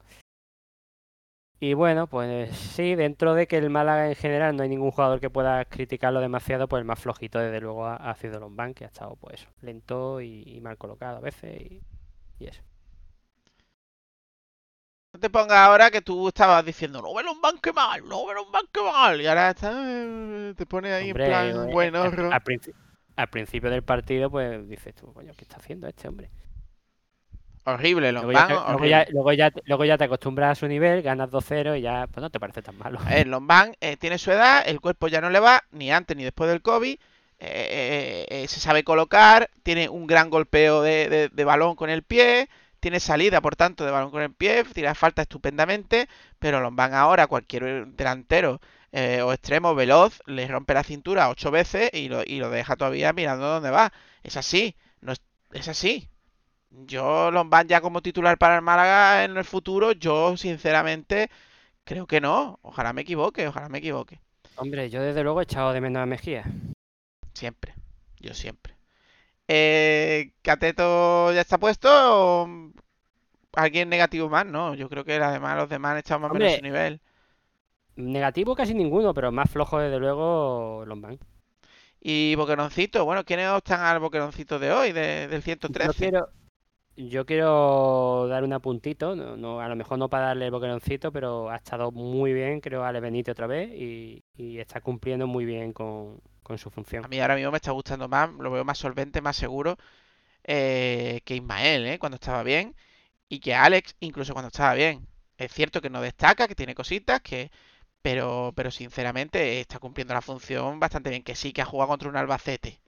Y 1.60 1.74
bueno, 1.74 2.06
pues 2.08 2.56
sí, 2.56 2.94
dentro 2.96 3.34
de 3.34 3.48
que 3.48 3.58
el 3.58 3.70
Málaga 3.72 4.08
en 4.10 4.16
general 4.16 4.56
no 4.56 4.62
hay 4.64 4.70
ningún 4.70 4.92
jugador 4.92 5.20
que 5.20 5.30
pueda 5.32 5.66
criticarlo 5.66 6.20
demasiado, 6.22 6.68
pues 6.68 6.82
el 6.82 6.86
más 6.86 7.00
flojito 7.00 7.40
desde 7.40 7.62
luego 7.62 7.88
ha, 7.88 8.14
sido 8.16 8.40
Lombán, 8.40 8.76
que 8.76 8.84
ha 8.84 8.88
estado 8.88 9.16
pues 9.16 9.48
lento 9.62 10.22
y, 10.22 10.44
y 10.46 10.62
mal 10.62 10.78
colocado 10.78 11.18
a 11.18 11.22
veces 11.22 11.60
y, 11.60 11.82
y 12.40 12.46
eso. 12.48 12.62
No 15.14 15.20
te 15.20 15.30
pongas 15.30 15.58
ahora 15.58 15.90
que 15.90 16.02
tú 16.02 16.28
estabas 16.28 16.64
diciendo, 16.64 17.02
no 17.02 17.14
ve 17.16 17.24
Lombán 17.24 17.58
que 17.60 17.74
mal, 17.74 18.08
no 18.08 18.28
ve 18.28 18.36
Lombán 18.36 18.66
que 18.72 18.82
mal, 18.82 19.20
y 19.20 19.26
ahora 19.26 19.50
está, 19.50 19.72
eh, 19.74 20.54
te 20.56 20.66
pone 20.68 20.94
ahí 20.94 21.10
Hombre, 21.10 21.26
en 21.26 21.30
plan 21.32 21.70
eh, 21.70 21.74
buen 21.74 21.96
al- 21.96 22.08
horror. 22.08 22.34
Al, 22.34 22.44
princi- 22.44 22.76
al 23.16 23.30
principio 23.30 23.70
del 23.72 23.84
partido, 23.84 24.30
pues 24.30 24.68
dices 24.68 24.94
tú, 24.94 25.12
coño, 25.14 25.34
¿qué 25.36 25.44
está 25.44 25.58
haciendo 25.58 25.88
este 25.88 26.08
hombre? 26.08 26.30
Horrible, 27.68 28.12
Luego 28.20 28.34
ya, 28.34 28.44
Lombán, 28.44 28.46
te, 28.46 28.62
luego, 28.66 28.86
horrible. 28.86 28.88
ya, 28.88 29.06
luego, 29.10 29.34
ya, 29.34 29.52
luego 29.66 29.86
ya 29.86 29.98
te 29.98 30.04
acostumbras 30.06 30.52
a 30.52 30.56
su 30.60 30.68
nivel, 30.68 31.02
ganas 31.04 31.30
2-0 31.30 31.76
y 31.78 31.82
ya 31.82 32.08
pues 32.08 32.22
no 32.22 32.30
te 32.30 32.40
parece 32.40 32.62
tan 32.62 32.78
malo. 32.78 33.00
Lombán 33.26 33.76
eh, 33.82 33.98
tiene 33.98 34.18
su 34.18 34.32
edad, 34.32 34.64
el 34.68 34.80
cuerpo 34.82 35.08
ya 35.08 35.22
no 35.22 35.30
le 35.30 35.40
va, 35.40 35.64
ni 35.72 35.92
antes 35.92 36.16
ni 36.18 36.24
después 36.24 36.50
del 36.50 36.62
COVID. 36.62 36.94
eh, 37.40 38.26
eh, 38.30 38.44
eh, 38.44 38.48
se 38.48 38.60
sabe 38.60 38.84
colocar, 38.84 39.50
tiene 39.64 39.90
un 39.90 40.08
gran 40.08 40.30
golpeo 40.32 40.82
de, 40.82 41.08
de- 41.10 41.30
de 41.30 41.44
balón 41.46 41.76
con 41.76 41.90
el 41.92 42.02
pie, 42.04 42.50
tiene 42.80 43.00
salida, 43.00 43.42
por 43.42 43.56
tanto, 43.56 43.86
de 43.86 43.92
balón 43.92 44.10
con 44.12 44.24
el 44.24 44.34
pie, 44.34 44.64
tira 44.74 44.96
falta 44.96 45.22
estupendamente, 45.22 46.08
pero 46.40 46.60
Lombán 46.62 46.94
ahora, 46.96 47.28
cualquier 47.28 47.88
delantero 47.90 48.60
eh, 48.92 49.22
o 49.22 49.34
extremo 49.34 49.76
veloz, 49.76 50.22
le 50.26 50.48
rompe 50.48 50.74
la 50.74 50.84
cintura 50.84 51.30
ocho 51.30 51.52
veces 51.52 51.92
y 51.94 52.10
lo, 52.10 52.24
y 52.26 52.40
lo 52.40 52.50
deja 52.50 52.76
todavía 52.76 53.14
mirando 53.14 53.46
dónde 53.48 53.70
va. 53.70 53.94
Es 54.24 54.36
así, 54.38 54.76
no 55.02 55.12
es, 55.14 55.22
es 55.52 55.68
así. 55.68 56.10
Yo, 56.70 57.32
Lombán 57.32 57.68
ya 57.68 57.82
como 57.82 58.02
titular 58.02 58.38
para 58.38 58.56
el 58.58 58.62
Málaga 58.62 59.24
en 59.26 59.36
el 59.38 59.44
futuro, 59.46 59.92
yo 59.94 60.38
sinceramente 60.38 61.30
creo 61.86 62.08
que 62.08 62.22
no. 62.22 62.60
Ojalá 62.62 62.94
me 62.94 63.02
equivoque, 63.02 63.48
ojalá 63.48 63.70
me 63.70 63.80
equivoque. 63.80 64.20
Hombre, 64.56 64.90
yo 64.90 65.02
desde 65.02 65.24
luego 65.24 65.40
he 65.40 65.44
echado 65.44 65.72
de 65.74 65.82
menos 65.82 66.02
a 66.02 66.06
Mejía. 66.06 66.44
Siempre, 67.34 67.74
yo 68.20 68.34
siempre. 68.34 68.76
Eh, 69.48 70.34
¿Cateto 70.42 71.34
ya 71.34 71.42
está 71.42 71.58
puesto 71.58 71.90
o 71.92 72.50
alguien 73.54 73.90
negativo 73.90 74.30
más? 74.30 74.46
No, 74.46 74.76
yo 74.76 74.90
creo 74.90 75.04
que 75.06 75.16
además 75.16 75.58
los 75.58 75.70
demás 75.70 75.94
han 75.94 75.98
echado 76.00 76.20
más 76.22 76.32
o 76.32 76.36
menos 76.36 76.54
su 76.54 76.62
nivel. 76.62 77.02
Negativo 77.98 78.56
casi 78.56 78.74
ninguno, 78.74 79.14
pero 79.14 79.32
más 79.32 79.50
flojo 79.50 79.80
desde 79.80 80.00
luego 80.00 80.86
Lombán. 80.86 81.20
Y 82.02 82.36
Boqueroncito, 82.36 83.06
bueno, 83.06 83.24
¿quiénes 83.26 83.50
optan 83.50 83.82
al 83.82 84.00
Boqueroncito 84.00 84.60
de 84.60 84.72
hoy, 84.72 84.92
de- 84.94 85.28
del 85.28 85.42
Yo 85.42 85.44
113? 85.44 85.94
quiero, 85.94 86.30
yo 86.98 87.26
quiero 87.26 88.28
dar 88.28 88.44
un 88.44 88.54
apuntito, 88.54 89.16
no, 89.16 89.38
no- 89.38 89.60
a 89.62 89.68
lo 89.70 89.76
mejor 89.76 90.00
no 90.00 90.10
para 90.10 90.28
darle 90.28 90.46
el 90.46 90.52
boqueroncito, 90.52 91.12
pero 91.12 91.50
ha 91.50 91.56
estado 91.58 91.92
muy 91.92 92.34
bien, 92.34 92.60
creo, 92.62 92.84
Ale 92.84 93.00
Benítez 93.00 93.34
otra 93.34 93.48
vez 93.48 93.70
y, 93.74 94.24
y 94.36 94.60
está 94.60 94.82
cumpliendo 94.82 95.28
muy 95.28 95.46
bien 95.46 95.74
con, 95.74 96.22
su 96.58 96.70
función. 96.72 97.06
A 97.06 97.08
mí 97.10 97.20
ahora 97.20 97.36
mismo 97.36 97.52
me 97.52 97.58
está 97.58 97.72
gustando 97.72 98.08
más, 98.08 98.30
lo 98.32 98.50
veo 98.52 98.64
más 98.66 98.78
solvente, 98.78 99.22
más 99.22 99.36
seguro 99.38 99.78
eh, 100.44 101.22
que 101.26 101.36
Ismael, 101.36 101.86
¿eh? 101.88 102.00
Cuando 102.00 102.16
estaba 102.16 102.44
bien, 102.44 102.76
y 103.30 103.40
que 103.42 103.56
Alex, 103.56 103.96
incluso 104.02 104.34
cuando 104.34 104.48
estaba 104.50 104.74
bien. 104.76 105.08
Es 105.38 105.54
cierto 105.54 105.82
que 105.82 105.90
no 105.92 106.02
destaca, 106.02 106.48
que 106.48 106.56
tiene 106.56 106.76
cositas, 106.76 107.22
que 107.22 107.52
pero, 108.04 108.54
pero 108.56 108.72
sinceramente 108.72 109.60
está 109.62 109.80
cumpliendo 109.80 110.14
la 110.16 110.22
función 110.22 110.80
bastante 110.80 111.10
bien. 111.12 111.24
Que 111.24 111.36
sí, 111.36 111.54
que 111.54 111.62
ha 111.64 111.66
jugado 111.66 111.90
contra 111.90 112.10
un 112.10 112.18
Albacete, 112.18 112.80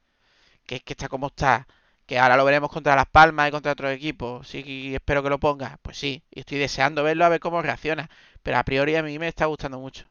que 0.66 0.80
que 0.82 0.94
está 0.94 1.08
como 1.10 1.28
está, 1.28 1.68
que 2.10 2.18
ahora 2.18 2.38
lo 2.38 2.44
veremos 2.44 2.72
contra 2.72 2.96
Las 2.96 3.06
Palmas 3.06 3.48
y 3.48 3.52
contra 3.52 3.74
otros 3.74 3.92
equipos. 3.92 4.48
Sí, 4.48 4.96
espero 4.96 5.22
que 5.22 5.30
lo 5.30 5.40
ponga. 5.40 5.78
Pues 5.84 5.96
sí, 5.96 6.24
y 6.32 6.40
estoy 6.40 6.58
deseando 6.58 7.04
verlo 7.04 7.24
a 7.24 7.30
ver 7.30 7.40
cómo 7.40 7.62
reacciona. 7.62 8.10
Pero 8.42 8.58
a 8.58 8.64
priori 8.64 8.96
a 8.96 9.04
mí 9.04 9.20
me 9.20 9.28
está 9.28 9.46
gustando 9.46 9.80
mucho. 9.80 10.06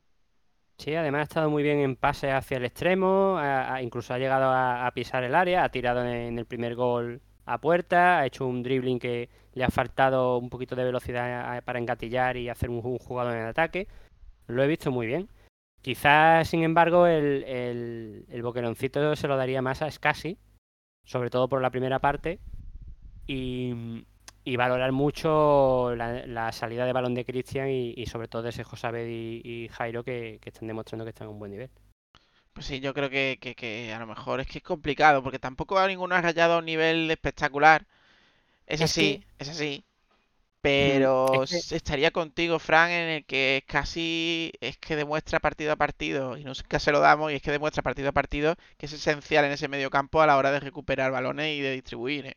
Sí, 0.79 0.95
además 0.95 1.23
ha 1.23 1.25
estado 1.25 1.51
muy 1.51 1.65
bien 1.65 1.81
en 1.81 1.97
pases 1.97 2.33
hacia 2.33 2.59
el 2.59 2.67
extremo, 2.67 3.41
incluso 3.83 4.15
ha 4.15 4.19
llegado 4.19 4.53
a, 4.53 4.89
pisar 4.95 5.25
el 5.25 5.35
área, 5.35 5.65
ha 5.65 5.71
tirado 5.71 6.07
en, 6.07 6.39
el 6.39 6.47
primer 6.47 6.77
gol 6.77 7.21
a 7.47 7.59
puerta, 7.59 8.21
ha 8.21 8.27
hecho 8.27 8.47
un 8.47 8.63
dribbling 8.63 9.01
que 9.01 9.29
le 9.55 9.65
ha 9.65 9.71
faltado 9.71 10.39
un 10.39 10.51
poquito 10.51 10.77
de 10.77 10.85
velocidad 10.85 11.57
a- 11.57 11.63
para 11.63 11.81
engatillar 11.81 12.37
y 12.37 12.49
hacer 12.49 12.71
un, 12.71 12.81
jugador 12.81 13.35
en 13.35 13.47
ataque. 13.47 13.89
Lo 14.47 14.63
he 14.63 14.69
visto 14.69 14.93
muy 14.93 15.09
bien. 15.09 15.29
Quizás, 15.83 16.47
sin 16.49 16.63
embargo, 16.63 17.09
el, 17.09 17.43
el, 17.43 18.25
el 18.29 18.43
boqueroncito 18.43 19.17
se 19.17 19.27
lo 19.27 19.37
daría 19.37 19.63
más 19.63 19.83
a 19.83 19.91
Scassi, 19.91 20.39
sobre 21.09 21.31
todo 21.31 21.49
por 21.51 21.63
la 21.63 21.71
primera 21.73 22.01
parte. 22.01 22.41
Y, 23.27 24.05
y 24.45 24.57
valorar 24.57 24.93
mucho 24.93 25.95
la, 25.97 26.27
la 26.27 26.53
salida 26.53 26.87
de 26.87 26.93
balón 26.95 27.15
de 27.15 27.25
Cristian 27.27 27.69
y, 27.71 27.95
y 27.97 28.07
sobre 28.07 28.29
todo 28.29 28.43
de 28.43 28.51
ese 28.51 28.65
Josabed 28.65 29.07
y, 29.09 29.43
y 29.45 29.69
Jairo 29.69 30.05
que, 30.05 30.39
que 30.43 30.51
están 30.51 30.69
demostrando 30.69 31.05
que 31.05 31.11
están 31.11 31.29
a 31.29 31.31
un 31.31 31.39
buen 31.41 31.53
nivel. 31.53 31.71
Pues 32.53 32.67
sí, 32.67 32.81
yo 32.81 32.93
creo 32.95 33.09
que, 33.11 33.39
que- 33.41 33.55
que 33.55 33.93
a 33.95 33.99
lo 34.01 34.07
mejor 34.07 34.41
es 34.41 34.47
que 34.49 34.59
es 34.59 34.65
complicado, 34.65 35.23
porque 35.23 35.39
tampoco 35.39 35.79
a 35.79 35.87
ninguno 35.89 36.15
ha 36.15 36.21
rayado 36.23 36.55
a 36.55 36.59
un 36.59 36.67
nivel 36.67 37.11
espectacular. 37.11 37.87
Es 38.67 38.81
Es 38.81 38.83
así, 38.83 39.25
es 39.39 39.49
así. 39.51 39.85
Pero 40.61 41.15
es 41.31 41.45
que- 41.49 41.59
s- 41.59 41.77
estaría 41.77 42.11
contigo, 42.11 42.59
Fran, 42.59 42.91
en 42.91 43.09
el 43.09 43.25
que 43.27 43.59
es 43.59 43.65
casi 43.65 44.53
es 44.61 44.77
que 44.79 44.97
demuestra 44.97 45.41
partido 45.41 45.73
a 45.73 45.77
partido, 45.77 46.37
y 46.37 46.45
nunca 46.45 46.79
se 46.81 46.93
lo 46.93 47.01
damos, 47.01 47.33
y 47.33 47.37
es 47.37 47.43
que 47.43 47.51
demuestra 47.53 47.83
partido 47.83 48.09
a 48.11 48.13
partido 48.13 48.57
que 48.77 48.87
es 48.87 48.93
esencial 48.93 49.45
en 49.45 49.53
ese 49.53 49.69
medio 49.69 49.91
campo 49.91 50.21
a 50.21 50.27
la 50.27 50.37
hora 50.37 50.51
de 50.53 50.61
recuperar 50.61 51.11
balones 51.13 51.57
y 51.57 51.61
de 51.61 51.73
distribuir. 51.73 52.27
¿eh? 52.27 52.37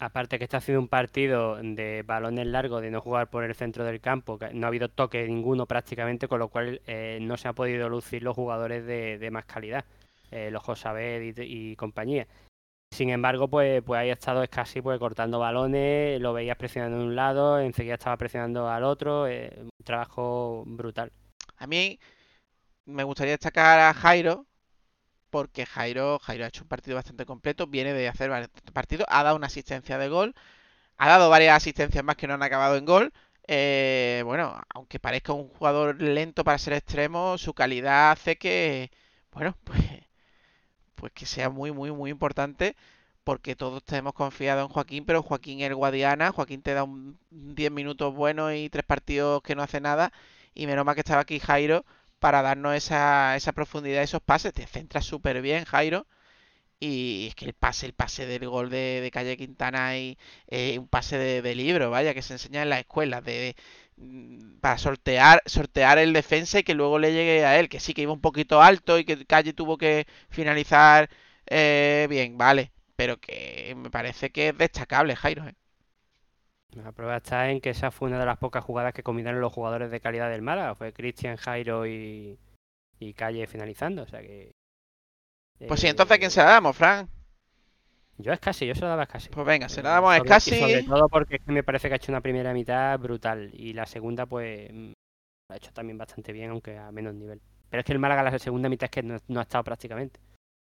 Aparte 0.00 0.38
que 0.38 0.44
está 0.44 0.58
haciendo 0.58 0.80
un 0.80 0.88
partido 0.88 1.56
de 1.62 2.02
balones 2.04 2.46
largos, 2.46 2.82
de 2.82 2.90
no 2.90 3.00
jugar 3.00 3.30
por 3.30 3.44
el 3.44 3.54
centro 3.54 3.84
del 3.84 4.00
campo, 4.00 4.38
que 4.38 4.52
no 4.52 4.66
ha 4.66 4.68
habido 4.68 4.88
toque 4.88 5.26
ninguno 5.26 5.66
prácticamente, 5.66 6.28
con 6.28 6.40
lo 6.40 6.48
cual 6.48 6.80
eh, 6.86 7.18
no 7.22 7.36
se 7.36 7.48
ha 7.48 7.52
podido 7.52 7.88
lucir 7.88 8.22
los 8.22 8.34
jugadores 8.34 8.84
de, 8.86 9.18
de 9.18 9.30
más 9.30 9.44
calidad, 9.46 9.84
eh, 10.32 10.50
los 10.50 10.62
Josabed 10.64 11.22
y, 11.22 11.72
y 11.72 11.76
compañía. 11.76 12.26
Sin 12.94 13.10
embargo, 13.10 13.48
pues, 13.48 13.82
pues 13.84 13.98
ahí 14.00 14.10
ha 14.10 14.12
estado 14.12 14.46
casi 14.48 14.80
pues 14.80 14.98
cortando 15.00 15.40
balones, 15.40 16.20
lo 16.20 16.32
veías 16.32 16.56
presionando 16.56 16.98
de 16.98 17.04
un 17.04 17.16
lado, 17.16 17.58
enseguida 17.58 17.94
estaba 17.94 18.16
presionando 18.16 18.68
al 18.70 18.84
otro, 18.84 19.26
eh, 19.26 19.52
un 19.58 19.70
trabajo 19.84 20.62
brutal. 20.66 21.12
A 21.58 21.66
mí 21.66 21.98
me 22.86 23.04
gustaría 23.04 23.32
destacar 23.34 23.80
a 23.80 23.94
Jairo, 23.94 24.46
porque 25.30 25.66
Jairo, 25.66 26.18
Jairo 26.20 26.44
ha 26.44 26.48
hecho 26.48 26.62
un 26.64 26.68
partido 26.68 26.96
bastante 26.96 27.26
completo, 27.26 27.66
viene 27.66 27.92
de 27.94 28.08
hacer 28.08 28.30
partidos, 28.72 29.06
ha 29.10 29.22
dado 29.24 29.36
una 29.36 29.48
asistencia 29.48 29.98
de 29.98 30.08
gol, 30.08 30.34
ha 30.98 31.08
dado 31.08 31.30
varias 31.30 31.56
asistencias 31.56 32.04
más 32.04 32.16
que 32.16 32.28
no 32.28 32.34
han 32.34 32.42
acabado 32.44 32.76
en 32.76 32.86
gol. 32.86 33.12
Eh, 33.48 34.22
bueno, 34.26 34.60
aunque 34.74 35.00
parezca 35.00 35.32
un 35.34 35.48
jugador 35.48 36.00
lento 36.02 36.44
para 36.44 36.58
ser 36.58 36.74
extremo, 36.74 37.38
su 37.38 37.54
calidad 37.54 38.12
hace 38.12 38.36
que, 38.38 38.90
bueno, 39.32 39.56
pues, 39.64 39.80
pues 40.94 41.12
que 41.12 41.26
sea 41.26 41.50
muy, 41.50 41.72
muy, 41.72 41.92
muy 41.92 42.10
importante. 42.10 42.76
Porque 43.24 43.56
todos 43.56 43.82
tenemos 43.84 44.14
confiado 44.14 44.62
en 44.62 44.68
Joaquín, 44.68 45.04
pero 45.06 45.22
Joaquín 45.22 45.60
el 45.62 45.74
Guadiana, 45.74 46.32
Joaquín 46.32 46.62
te 46.62 46.74
da 46.74 46.84
un 46.84 47.18
10 47.30 47.70
minutos 47.72 48.14
buenos 48.14 48.52
y 48.54 48.68
tres 48.70 48.84
partidos 48.84 49.42
que 49.42 49.54
no 49.54 49.62
hace 49.62 49.80
nada. 49.80 50.12
Y 50.54 50.66
menos 50.66 50.84
mal 50.84 50.94
que 50.94 51.00
estaba 51.02 51.22
aquí 51.22 51.38
Jairo 51.40 51.84
para 52.18 52.42
darnos 52.42 52.74
esa, 52.74 53.36
esa 53.36 53.52
profundidad, 53.52 54.02
esos 54.02 54.22
pases. 54.22 54.52
Te 54.54 54.66
centras 54.66 55.04
súper 55.06 55.42
bien, 55.42 55.64
Jairo. 55.64 56.06
Y 56.80 57.28
es 57.28 57.34
que 57.34 57.46
el 57.46 57.54
pase, 57.54 57.86
el 57.86 57.94
pase 57.94 58.26
del 58.26 58.48
gol 58.48 58.68
de, 58.70 59.10
Calle 59.12 59.36
Quintana 59.36 59.96
y 59.96 60.18
eh, 60.48 60.78
un 60.78 60.88
pase 60.88 61.16
de, 61.18 61.40
de 61.42 61.54
libro, 61.54 61.90
vaya, 61.90 62.14
que 62.14 62.22
se 62.22 62.34
enseña 62.34 62.62
en 62.62 62.68
las 62.70 62.80
escuelas, 62.80 63.24
de, 63.24 63.56
para 64.60 64.78
sortear, 64.78 65.42
sortear 65.46 65.98
el 65.98 66.12
defensa 66.12 66.58
y 66.58 66.64
que 66.64 66.74
luego 66.74 66.98
le 66.98 67.12
llegue 67.12 67.44
a 67.44 67.58
él, 67.58 67.68
que 67.68 67.80
sí 67.80 67.94
que 67.94 68.02
iba 68.02 68.12
un 68.12 68.20
poquito 68.20 68.62
alto 68.62 68.98
y 68.98 69.04
que 69.04 69.24
Calle 69.26 69.52
tuvo 69.52 69.78
que 69.78 70.06
finalizar 70.30 71.08
eh, 71.46 72.06
bien, 72.08 72.38
vale, 72.38 72.72
pero 72.96 73.18
que 73.18 73.74
me 73.76 73.90
parece 73.90 74.30
que 74.30 74.48
es 74.48 74.58
destacable, 74.58 75.16
Jairo, 75.16 75.46
¿eh? 75.46 75.54
La 76.72 76.90
prueba 76.90 77.18
está 77.18 77.50
en 77.50 77.60
que 77.60 77.70
esa 77.70 77.92
fue 77.92 78.08
una 78.08 78.18
de 78.18 78.26
las 78.26 78.38
pocas 78.38 78.64
jugadas 78.64 78.92
que 78.92 79.04
combinaron 79.04 79.40
los 79.40 79.52
jugadores 79.52 79.92
de 79.92 80.00
calidad 80.00 80.28
del 80.28 80.42
Málaga. 80.42 80.74
Fue 80.74 80.92
Cristian, 80.92 81.36
Jairo 81.36 81.86
y, 81.86 82.36
y 82.98 83.14
Calle 83.14 83.46
finalizando. 83.46 84.02
O 84.02 84.08
sea 84.08 84.20
que. 84.20 84.50
Pues 85.68 85.78
sí, 85.78 85.86
entonces 85.86 86.16
¿a 86.16 86.18
quién 86.18 86.28
eh, 86.28 86.30
se 86.32 86.40
la 86.40 86.50
damos, 86.50 86.76
Fran? 86.76 87.08
Yo 88.18 88.32
es 88.32 88.40
casi, 88.40 88.66
yo 88.66 88.74
se 88.74 88.82
lo 88.82 88.88
daba 88.88 89.06
casi. 89.06 89.28
Pues 89.30 89.46
venga, 89.46 89.68
se 89.68 89.82
la 89.82 89.90
Eh, 89.90 89.92
damos 89.94 90.10
a 90.14 90.18
sobre- 90.18 90.28
y 90.56 90.58
Sobre 90.60 90.82
todo 90.84 91.08
porque 91.08 91.36
es 91.36 91.42
que 91.44 91.52
me 91.52 91.62
parece 91.64 91.88
que 91.88 91.94
ha 91.94 91.96
hecho 91.96 92.12
una 92.12 92.20
primera 92.20 92.52
mitad 92.52 92.98
brutal. 92.98 93.50
Y 93.52 93.72
la 93.72 93.86
segunda, 93.86 94.26
pues. 94.26 94.70
mm, 94.72 94.92
La 95.50 95.54
ha 95.54 95.58
hecho 95.58 95.72
también 95.72 95.98
bastante 95.98 96.32
bien, 96.32 96.50
aunque 96.50 96.78
a 96.78 96.90
menos 96.90 97.12
nivel. 97.14 97.40
Pero 97.68 97.80
es 97.80 97.84
que 97.84 97.92
el 97.92 97.98
Málaga 97.98 98.22
la 98.22 98.38
segunda 98.38 98.68
mitad 98.70 98.84
es 98.86 98.90
que 98.90 99.02
no, 99.02 99.18
no 99.28 99.40
ha 99.40 99.42
estado 99.42 99.62
prácticamente. 99.62 100.18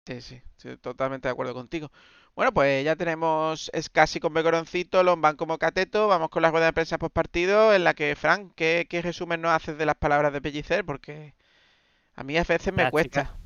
Sí, 0.07 0.19
sí, 0.21 0.41
estoy 0.57 0.77
totalmente 0.77 1.27
de 1.27 1.31
acuerdo 1.31 1.53
contigo. 1.53 1.89
Bueno, 2.35 2.53
pues 2.53 2.83
ya 2.83 2.95
tenemos 2.97 3.69
Escasi 3.73 4.19
con 4.19 4.33
Becoroncito, 4.33 5.03
Lombán 5.03 5.37
como 5.37 5.57
Cateto. 5.57 6.07
Vamos 6.09 6.29
con 6.29 6.41
la 6.41 6.51
rueda 6.51 6.65
de 6.67 6.73
prensa 6.73 6.97
post 6.97 7.13
partido 7.13 7.73
en 7.73 7.83
la 7.85 7.93
que, 7.93 8.15
Fran, 8.15 8.49
¿qué, 8.51 8.87
qué 8.89 9.01
resumen 9.01 9.41
nos 9.41 9.51
haces 9.51 9.77
de 9.77 9.85
las 9.85 9.95
palabras 9.95 10.33
de 10.33 10.41
Pellicer? 10.41 10.83
Porque 10.85 11.33
a 12.15 12.23
mí 12.23 12.35
a 12.37 12.43
veces 12.43 12.73
me 12.73 12.83
Práctica- 12.83 12.89
cuesta. 12.91 13.37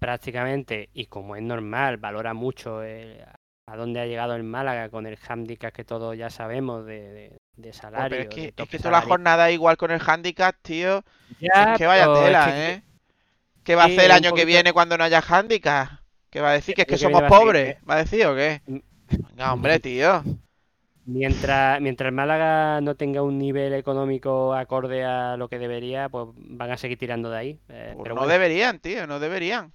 Prácticamente, 0.00 0.88
y 0.94 1.06
como 1.06 1.36
es 1.36 1.42
normal, 1.42 1.98
valora 1.98 2.34
mucho 2.34 2.82
eh, 2.82 3.24
a 3.68 3.76
dónde 3.76 4.00
ha 4.00 4.06
llegado 4.06 4.34
el 4.34 4.42
Málaga 4.44 4.88
con 4.90 5.06
el 5.06 5.18
handicap 5.28 5.72
que 5.72 5.84
todos 5.84 6.16
ya 6.16 6.30
sabemos 6.30 6.86
de, 6.86 7.00
de, 7.10 7.38
de 7.56 7.72
salario. 7.74 8.08
pero 8.08 8.22
es 8.22 8.28
que, 8.28 8.46
es 8.46 8.54
tope 8.54 8.70
que 8.70 8.78
toda 8.78 8.92
la 8.92 9.02
jornada 9.02 9.50
igual 9.50 9.76
con 9.76 9.90
el 9.90 10.00
handicap, 10.04 10.56
tío. 10.62 11.04
Ya, 11.40 11.74
Es 11.74 11.78
que 11.78 11.86
vaya 11.86 12.04
es 12.04 12.12
tela, 12.12 12.44
que- 12.44 12.72
¿eh? 12.74 12.82
¿Qué 13.64 13.76
va 13.76 13.84
a 13.84 13.86
hacer 13.86 14.06
el 14.06 14.12
año 14.12 14.32
que 14.34 14.44
viene 14.46 14.72
cuando 14.72 14.98
no 14.98 15.04
haya 15.04 15.22
handicap? 15.26 15.90
¿Qué 16.30 16.40
va 16.40 16.50
a 16.50 16.54
decir? 16.54 16.74
¿Que 16.74 16.82
es 16.82 16.88
que 16.88 16.94
El 16.94 16.98
que 16.98 16.98
somos 16.98 17.22
pobres? 17.24 17.76
¿eh? 17.76 17.80
¿Va 17.88 17.94
a 17.96 17.98
decir 17.98 18.26
o 18.26 18.36
qué? 18.36 18.62
Mm. 18.66 18.80
Venga, 19.28 19.52
hombre, 19.54 19.80
tío. 19.80 20.24
Mientras, 21.04 21.80
mientras 21.80 22.08
el 22.08 22.14
Málaga 22.14 22.80
no 22.82 22.94
tenga 22.94 23.22
un 23.22 23.38
nivel 23.38 23.72
económico 23.74 24.54
acorde 24.54 25.04
a 25.04 25.36
lo 25.36 25.48
que 25.48 25.58
debería, 25.58 26.08
pues 26.08 26.28
van 26.36 26.70
a 26.70 26.76
seguir 26.76 26.98
tirando 26.98 27.30
de 27.30 27.38
ahí. 27.38 27.60
Eh, 27.68 27.96
Pues 27.96 28.02
pero 28.02 28.14
no 28.14 28.26
bueno, 28.26 28.26
deberían, 28.26 28.80
tío, 28.80 29.06
no 29.06 29.18
deberían. 29.20 29.72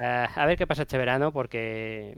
Eh, 0.00 0.26
a 0.34 0.46
ver 0.46 0.56
qué 0.56 0.66
pasa 0.66 0.82
este 0.82 0.98
verano, 0.98 1.32
porque 1.32 2.16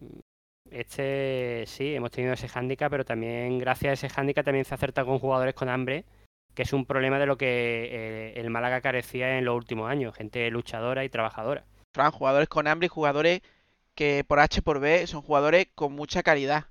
este 0.71 1.65
sí, 1.67 1.95
hemos 1.95 2.11
tenido 2.11 2.33
ese 2.33 2.49
hándicap, 2.49 2.91
pero 2.91 3.05
también 3.05 3.59
gracias 3.59 3.91
a 3.91 3.93
ese 3.95 4.09
hándicap 4.09 4.45
también 4.45 4.65
se 4.65 4.75
acerta 4.75 5.05
con 5.05 5.19
jugadores 5.19 5.55
con 5.55 5.69
hambre, 5.69 6.05
que 6.55 6.63
es 6.63 6.73
un 6.73 6.87
problema 6.87 7.19
de 7.19 7.27
lo 7.27 7.37
que 7.37 7.89
eh, 7.91 8.41
el 8.41 8.51
Málaga 8.51 8.81
carecía 8.81 9.37
en 9.37 9.45
los 9.45 9.57
últimos 9.57 9.91
años, 9.91 10.15
gente 10.15 10.49
luchadora 10.51 11.05
y 11.05 11.09
trabajadora. 11.09 11.65
Fran, 11.93 12.13
jugadores 12.13 12.49
con 12.49 12.69
hambre 12.69 12.87
y 12.87 12.89
jugadores 12.89 13.43
que 13.95 14.25
por 14.27 14.41
H 14.41 14.63
por 14.63 14.81
B 14.81 15.07
son 15.07 15.23
jugadores 15.23 15.67
con 15.75 15.93
mucha 15.93 16.23
calidad. 16.23 16.67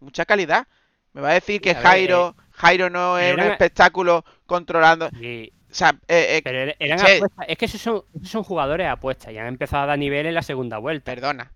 Mucha 0.00 0.24
calidad. 0.24 0.66
Me 1.12 1.20
va 1.20 1.30
a 1.30 1.34
decir 1.34 1.60
que 1.60 1.70
A 1.70 1.74
ver, 1.74 1.82
Jairo, 1.82 2.36
Jairo 2.52 2.90
no 2.90 3.18
es 3.18 3.34
un 3.34 3.40
espectáculo 3.40 4.24
controlando. 4.46 5.08
Y, 5.20 5.52
O 5.70 5.74
sea, 5.74 5.90
eh, 6.08 6.36
eh, 6.38 6.40
pero 6.42 6.58
er- 6.60 6.76
eran 6.78 7.00
apuestas, 7.00 7.46
es 7.48 7.58
que 7.58 7.64
esos 7.66 7.80
son, 7.80 8.42
jugadores 8.44 8.86
apuestas 8.88 9.32
y 9.32 9.38
han 9.38 9.46
empezado 9.48 9.82
a 9.84 9.86
dar 9.86 9.98
nivel 9.98 10.26
en 10.26 10.34
la 10.34 10.42
segunda 10.42 10.78
vuelta. 10.78 11.04
perdona. 11.12 11.52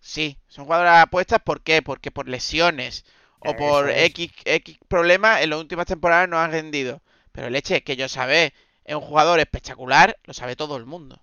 Sí, 0.00 0.38
son 0.48 0.64
jugadores 0.64 0.92
apuestas, 0.92 1.40
¿por 1.44 1.62
qué? 1.62 1.82
Porque 1.82 2.10
por 2.10 2.28
lesiones 2.28 3.04
o 3.40 3.54
por 3.56 3.90
es. 3.90 4.04
X, 4.10 4.30
X 4.44 4.78
problemas 4.88 5.42
en 5.42 5.50
las 5.50 5.58
últimas 5.58 5.86
temporadas 5.86 6.28
no 6.28 6.38
han 6.38 6.52
rendido. 6.52 7.02
Pero 7.32 7.50
leche, 7.50 7.82
que 7.82 7.96
yo 7.96 8.08
sabe, 8.08 8.54
es 8.84 8.94
un 8.94 9.02
jugador 9.02 9.40
espectacular, 9.40 10.16
lo 10.24 10.32
sabe 10.34 10.56
todo 10.56 10.76
el 10.76 10.86
mundo. 10.86 11.22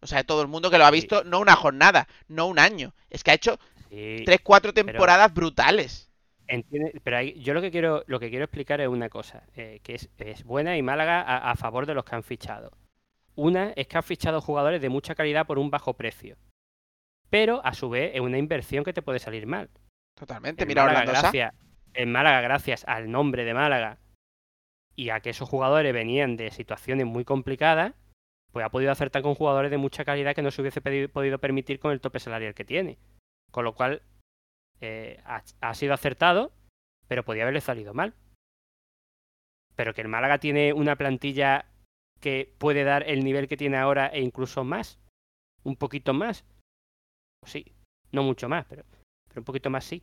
Lo 0.00 0.08
sabe 0.08 0.24
todo 0.24 0.42
el 0.42 0.48
mundo 0.48 0.70
que 0.70 0.78
lo 0.78 0.84
ha 0.84 0.88
Sí. 0.88 0.94
visto, 0.94 1.24
no 1.24 1.40
una 1.40 1.56
jornada, 1.56 2.06
no 2.28 2.46
un 2.46 2.58
año. 2.58 2.94
Es 3.10 3.24
que 3.24 3.30
ha 3.32 3.34
hecho 3.34 3.58
Sí. 3.90 4.22
tres, 4.24 4.40
cuatro 4.42 4.72
temporadas 4.74 5.32
brutales. 5.34 6.10
Entiende- 6.48 7.00
pero 7.02 7.16
ahí- 7.18 7.34
yo 7.40 7.54
lo 7.54 7.60
que 7.60 7.70
quiero 7.70 8.04
lo 8.06 8.18
que 8.20 8.28
quiero 8.30 8.44
explicar 8.44 8.80
es 8.80 8.88
una 8.88 9.08
cosa, 9.08 9.44
eh, 9.54 9.80
que 9.82 9.94
es, 9.94 10.10
es 10.18 10.44
buena 10.44 10.76
y 10.76 10.82
Málaga 10.82 11.20
a, 11.22 11.50
a 11.50 11.56
favor 11.56 11.86
de 11.86 11.94
los 11.94 12.04
que 12.04 12.14
han 12.14 12.22
fichado. 12.22 12.70
Una 13.34 13.70
es 13.76 13.86
que 13.86 13.96
han 13.96 14.02
fichado 14.02 14.40
jugadores 14.40 14.82
de 14.82 14.88
mucha 14.90 15.14
calidad 15.14 15.46
por 15.46 15.58
un 15.58 15.70
bajo 15.70 15.94
precio. 15.94 16.36
Pero 17.30 17.64
a 17.64 17.72
su 17.72 17.88
vez 17.88 18.10
es 18.14 18.20
una 18.20 18.36
inversión 18.38 18.84
que 18.84 18.92
te 18.92 19.00
puede 19.02 19.18
salir 19.18 19.46
mal. 19.46 19.70
Totalmente. 20.14 20.62
En 20.64 20.68
Mira 20.68 20.82
Málaga, 20.84 21.00
Orlando 21.00 21.20
gracias, 21.22 21.54
en 21.94 22.12
Málaga, 22.12 22.40
gracias 22.42 22.84
al 22.86 23.10
nombre 23.10 23.44
de 23.44 23.54
Málaga 23.54 23.98
y 24.94 25.08
a 25.08 25.20
que 25.20 25.30
esos 25.30 25.48
jugadores 25.48 25.94
venían 25.94 26.36
de 26.36 26.50
situaciones 26.50 27.06
muy 27.06 27.24
complicadas, 27.24 27.94
pues 28.52 28.66
ha 28.66 28.68
podido 28.68 28.92
acertar 28.92 29.22
con 29.22 29.34
jugadores 29.34 29.70
de 29.70 29.78
mucha 29.78 30.04
calidad 30.04 30.34
que 30.34 30.42
no 30.42 30.50
se 30.50 30.60
hubiese 30.60 30.82
podido 31.08 31.38
permitir 31.38 31.78
con 31.80 31.92
el 31.92 32.02
tope 32.02 32.20
salarial 32.20 32.52
que 32.52 32.66
tiene. 32.66 32.98
Con 33.50 33.64
lo 33.64 33.74
cual, 33.74 34.02
eh, 34.82 35.20
ha, 35.24 35.74
sido 35.74 35.94
acertado, 35.94 36.52
pero 37.06 37.24
podía 37.24 37.44
haberle 37.44 37.60
salido 37.60 37.94
mal. 37.94 38.14
Pero 39.76 39.94
que 39.94 40.00
el 40.00 40.08
Málaga 40.08 40.38
tiene 40.38 40.72
una 40.72 40.96
plantilla 40.96 41.66
que 42.20 42.52
puede 42.58 42.82
dar 42.82 43.08
el 43.08 43.24
nivel 43.24 43.46
que 43.46 43.56
tiene 43.56 43.76
ahora 43.76 44.08
e 44.08 44.20
incluso 44.20 44.64
más, 44.64 44.98
un 45.62 45.76
poquito 45.76 46.12
más. 46.12 46.44
Pues 47.40 47.52
sí, 47.52 47.72
no 48.10 48.24
mucho 48.24 48.48
más, 48.48 48.66
pero, 48.66 48.84
pero 49.28 49.40
un 49.40 49.44
poquito 49.44 49.70
más 49.70 49.84
sí. 49.84 50.02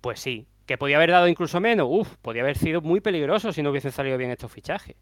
Pues 0.00 0.20
sí, 0.20 0.46
que 0.64 0.78
podía 0.78 0.96
haber 0.96 1.10
dado 1.10 1.26
incluso 1.26 1.60
menos. 1.60 1.88
Uf, 1.90 2.16
podía 2.18 2.42
haber 2.42 2.56
sido 2.56 2.80
muy 2.80 3.00
peligroso 3.00 3.52
si 3.52 3.62
no 3.62 3.70
hubiesen 3.70 3.92
salido 3.92 4.18
bien 4.18 4.30
estos 4.30 4.52
fichajes. 4.52 4.96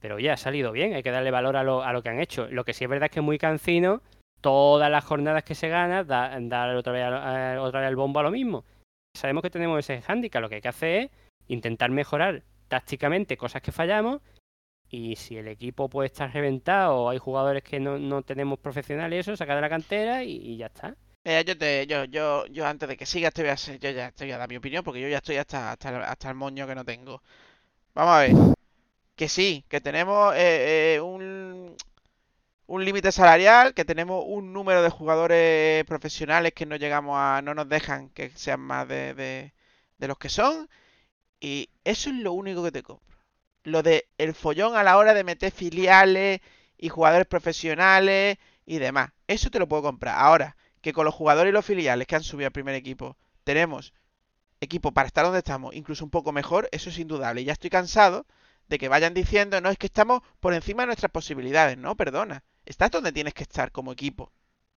Pero 0.00 0.18
ya 0.18 0.34
ha 0.34 0.36
salido 0.36 0.70
bien, 0.70 0.92
hay 0.92 1.02
que 1.02 1.10
darle 1.10 1.30
valor 1.30 1.56
a 1.56 1.62
lo, 1.62 1.82
a 1.82 1.94
lo 1.94 2.02
que 2.02 2.10
han 2.10 2.20
hecho. 2.20 2.46
Lo 2.50 2.64
que 2.64 2.74
sí 2.74 2.84
es 2.84 2.90
verdad 2.90 3.06
es 3.06 3.10
que 3.10 3.20
es 3.20 3.24
muy 3.24 3.38
cansino. 3.38 4.02
Todas 4.40 4.90
las 4.90 5.04
jornadas 5.04 5.44
que 5.44 5.54
se 5.54 5.68
gana, 5.68 6.04
da- 6.04 6.36
dar 6.40 6.74
otra 6.76 6.92
vez, 6.92 7.04
a- 7.04 7.60
otra 7.62 7.80
vez 7.80 7.88
el 7.88 7.96
bombo 7.96 8.20
a 8.20 8.22
lo 8.24 8.30
mismo. 8.30 8.64
Sabemos 9.16 9.42
que 9.42 9.50
tenemos 9.50 9.78
ese 9.80 10.00
hándicap. 10.02 10.42
Lo 10.42 10.48
que 10.48 10.56
hay 10.56 10.60
que 10.60 10.68
hacer 10.68 11.02
es 11.04 11.10
intentar 11.48 11.90
mejorar 11.90 12.42
tácticamente 12.68 13.36
cosas 13.36 13.62
que 13.62 13.72
fallamos. 13.72 14.20
Y 14.90 15.16
si 15.16 15.36
el 15.36 15.48
equipo 15.48 15.88
puede 15.88 16.06
estar 16.06 16.32
reventado 16.32 16.96
o 16.96 17.08
hay 17.10 17.18
jugadores 17.18 17.62
que 17.62 17.78
no, 17.80 17.98
no 17.98 18.22
tenemos 18.22 18.58
profesionales, 18.58 19.20
eso, 19.26 19.36
sacar 19.36 19.56
de 19.56 19.62
la 19.62 19.68
cantera 19.68 20.24
y, 20.24 20.56
ya 20.56 20.66
está. 20.66 20.94
Mira, 21.24 21.42
yo, 21.42 21.58
te, 21.58 21.86
yo, 21.86 22.04
yo, 22.04 22.46
yo 22.46 22.66
antes 22.66 22.88
de 22.88 22.96
que 22.96 23.04
sigas 23.04 23.34
te 23.34 23.42
voy 23.42 23.50
a, 23.50 23.54
hacer- 23.54 23.78
yo 23.80 23.90
ya 23.90 24.10
te 24.12 24.24
voy 24.24 24.32
a 24.32 24.38
dar 24.38 24.48
mi 24.48 24.56
opinión 24.56 24.82
porque 24.84 25.00
yo 25.00 25.08
ya 25.08 25.18
estoy 25.18 25.36
hasta, 25.36 25.72
hasta, 25.72 26.10
hasta 26.10 26.28
el 26.30 26.36
moño 26.36 26.66
que 26.66 26.74
no 26.74 26.84
tengo. 26.84 27.22
Vamos 27.94 28.14
a 28.14 28.20
ver. 28.20 28.32
Que 29.16 29.28
sí, 29.28 29.64
que 29.68 29.80
tenemos 29.80 30.34
eh, 30.36 30.94
eh, 30.96 31.00
un, 31.00 31.76
un 32.68 32.84
límite 32.84 33.12
salarial, 33.12 33.74
que 33.74 33.84
tenemos 33.86 34.24
un 34.26 34.52
número 34.52 34.82
de 34.82 34.90
jugadores 34.90 35.84
profesionales 35.86 36.52
que 36.54 36.66
no 36.66 36.76
llegamos 36.76 37.16
a, 37.18 37.40
no 37.42 37.54
nos 37.54 37.68
dejan 37.68 38.10
que 38.10 38.30
sean 38.36 38.60
más 38.60 38.86
de, 38.86 39.14
de, 39.14 40.08
los 40.08 40.18
que 40.18 40.28
son. 40.28 40.68
Y 41.40 41.70
eso 41.84 42.10
es 42.10 42.16
lo 42.16 42.32
único 42.32 42.62
que 42.62 42.72
te 42.72 42.82
compro. 42.82 43.18
Lo 43.64 43.82
de 43.82 44.08
el 44.18 44.34
follón 44.34 44.76
a 44.76 44.84
la 44.84 44.98
hora 44.98 45.14
de 45.14 45.24
meter 45.24 45.50
filiales 45.50 46.40
y 46.76 46.90
jugadores 46.90 47.26
profesionales 47.26 48.38
y 48.66 48.78
demás. 48.78 49.12
Eso 49.26 49.50
te 49.50 49.58
lo 49.58 49.68
puedo 49.68 49.82
comprar. 49.82 50.16
Ahora, 50.18 50.56
que 50.82 50.92
con 50.92 51.06
los 51.06 51.14
jugadores 51.14 51.50
y 51.50 51.54
los 51.54 51.64
filiales 51.66 52.06
que 52.06 52.16
han 52.16 52.22
subido 52.22 52.48
al 52.48 52.52
primer 52.52 52.74
equipo, 52.74 53.16
tenemos 53.44 53.94
equipo 54.60 54.92
para 54.92 55.06
estar 55.06 55.24
donde 55.24 55.38
estamos, 55.38 55.74
incluso 55.74 56.04
un 56.04 56.10
poco 56.10 56.32
mejor, 56.32 56.68
eso 56.72 56.90
es 56.90 56.98
indudable. 56.98 57.42
Y 57.42 57.44
ya 57.44 57.52
estoy 57.52 57.70
cansado 57.70 58.26
de 58.68 58.78
que 58.78 58.88
vayan 58.88 59.14
diciendo, 59.14 59.60
no, 59.60 59.70
es 59.70 59.78
que 59.78 59.86
estamos 59.86 60.22
por 60.40 60.54
encima 60.54 60.82
de 60.82 60.88
nuestras 60.88 61.10
posibilidades. 61.12 61.78
No, 61.78 61.96
perdona. 61.96 62.44
Estás 62.68 62.90
donde 62.90 63.12
tienes 63.12 63.32
que 63.32 63.44
estar 63.44 63.72
como 63.72 63.92
equipo. 63.92 64.30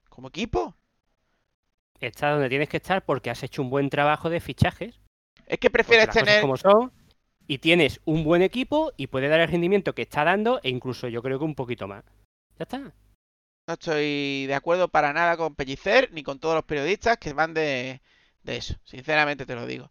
Como 0.09 0.29
equipo. 0.29 0.76
Estás 2.00 2.35
donde 2.35 2.48
tienes 2.48 2.68
que 2.68 2.76
estar 2.76 3.05
porque 3.05 3.31
has 3.31 3.42
hecho 3.42 3.62
un 3.62 3.68
buen 3.68 3.90
trabajo 3.90 4.31
de 4.31 4.38
fichajes. 4.38 5.00
Es 5.44 5.59
que 5.59 5.70
prefieres 5.70 6.09
tener... 6.11 6.40
como 6.40 6.57
son. 6.57 6.92
Y 7.48 7.59
tienes 7.59 8.00
un 8.05 8.22
buen 8.22 8.42
equipo 8.42 8.92
y 8.96 9.09
puede 9.09 9.26
dar 9.26 9.40
el 9.40 9.48
rendimiento 9.48 9.92
que 9.92 10.03
está 10.03 10.22
dando 10.22 10.61
e 10.62 10.68
incluso 10.68 11.09
yo 11.09 11.20
creo 11.20 11.40
que 11.40 11.44
un 11.44 11.57
poquito 11.57 11.88
más. 11.88 12.05
Ya 12.61 12.62
está. 12.62 12.79
No 12.79 13.74
estoy 13.74 14.46
de 14.46 14.55
acuerdo 14.55 14.87
para 14.87 15.12
nada 15.12 15.37
con 15.37 15.57
Pellicer 15.57 16.12
ni 16.12 16.22
con 16.22 16.38
todos 16.38 16.55
los 16.55 16.64
periodistas 16.64 17.18
que 17.18 17.33
van 17.33 17.55
de, 17.55 18.00
de 18.44 18.57
eso. 18.57 18.76
Sinceramente 18.85 19.46
te 19.46 19.57
lo 19.57 19.66
digo. 19.66 19.90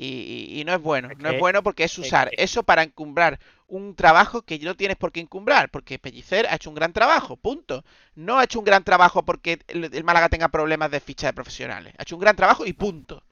Y, 0.00 0.60
y- 0.60 0.64
no 0.64 0.74
es 0.74 0.80
bueno. 0.80 1.08
No 1.18 1.28
es 1.30 1.40
bueno 1.40 1.62
porque 1.64 1.82
es 1.84 1.98
usar 1.98 2.30
eso 2.36 2.62
para 2.62 2.84
encumbrar 2.84 3.40
un 3.66 3.96
trabajo 3.96 4.42
que 4.42 4.58
no 4.60 4.76
tienes 4.76 4.96
por 4.96 5.10
qué 5.10 5.20
encumbrar. 5.20 5.70
Porque 5.70 5.98
Pellicer 5.98 6.46
ha 6.48 6.54
hecho 6.54 6.70
un 6.70 6.76
gran 6.76 6.92
trabajo, 6.92 7.36
punto. 7.36 7.84
No 8.14 8.38
ha 8.38 8.44
hecho 8.44 8.60
un 8.60 8.64
gran 8.64 8.84
trabajo 8.84 9.24
porque 9.24 9.58
el, 9.66 9.90
el 9.92 10.04
Málaga 10.04 10.28
tenga 10.28 10.48
problemas 10.48 10.90
de 10.92 11.00
ficha 11.00 11.26
de 11.26 11.32
profesionales. 11.32 11.94
Ha 11.98 12.02
hecho 12.02 12.14
un 12.16 12.20
gran 12.20 12.36
trabajo 12.36 12.64
y 12.64 12.72
punto. 12.72 13.24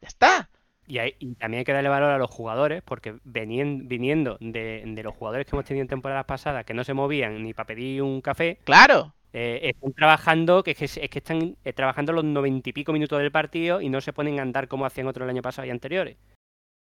Ya 0.00 0.08
está. 0.08 0.50
Y, 0.86 0.98
hay- 0.98 1.14
y 1.18 1.34
también 1.34 1.58
hay 1.58 1.64
que 1.66 1.72
darle 1.74 1.90
valor 1.90 2.10
a 2.12 2.18
los 2.18 2.30
jugadores, 2.30 2.82
porque 2.82 3.12
venien- 3.24 3.86
viniendo 3.88 4.38
de, 4.40 4.82
de 4.86 5.02
los 5.02 5.14
jugadores 5.14 5.46
que 5.46 5.54
hemos 5.54 5.66
tenido 5.66 5.82
en 5.82 5.88
temporadas 5.88 6.24
pasadas, 6.24 6.64
que 6.64 6.72
no 6.72 6.84
se 6.84 6.94
movían 6.94 7.42
ni 7.42 7.52
para 7.52 7.66
pedir 7.66 8.00
un 8.02 8.22
café, 8.22 8.58
Claro. 8.64 9.12
Eh, 9.32 9.60
están 9.62 9.92
trabajando, 9.92 10.62
que 10.62 10.72
es 10.72 10.78
que, 10.78 10.84
es 10.84 11.10
que 11.10 11.18
están 11.18 11.56
eh, 11.64 11.72
trabajando 11.72 12.12
los 12.12 12.24
noventa 12.24 12.70
y 12.70 12.72
pico 12.72 12.92
minutos 12.92 13.18
del 13.18 13.30
partido 13.32 13.80
y 13.80 13.88
no 13.88 14.00
se 14.00 14.12
ponen 14.12 14.38
a 14.38 14.42
andar 14.42 14.68
como 14.68 14.86
hacían 14.86 15.06
otros 15.06 15.24
el 15.24 15.30
año 15.30 15.42
pasado 15.42 15.66
y 15.66 15.70
anteriores. 15.70 16.16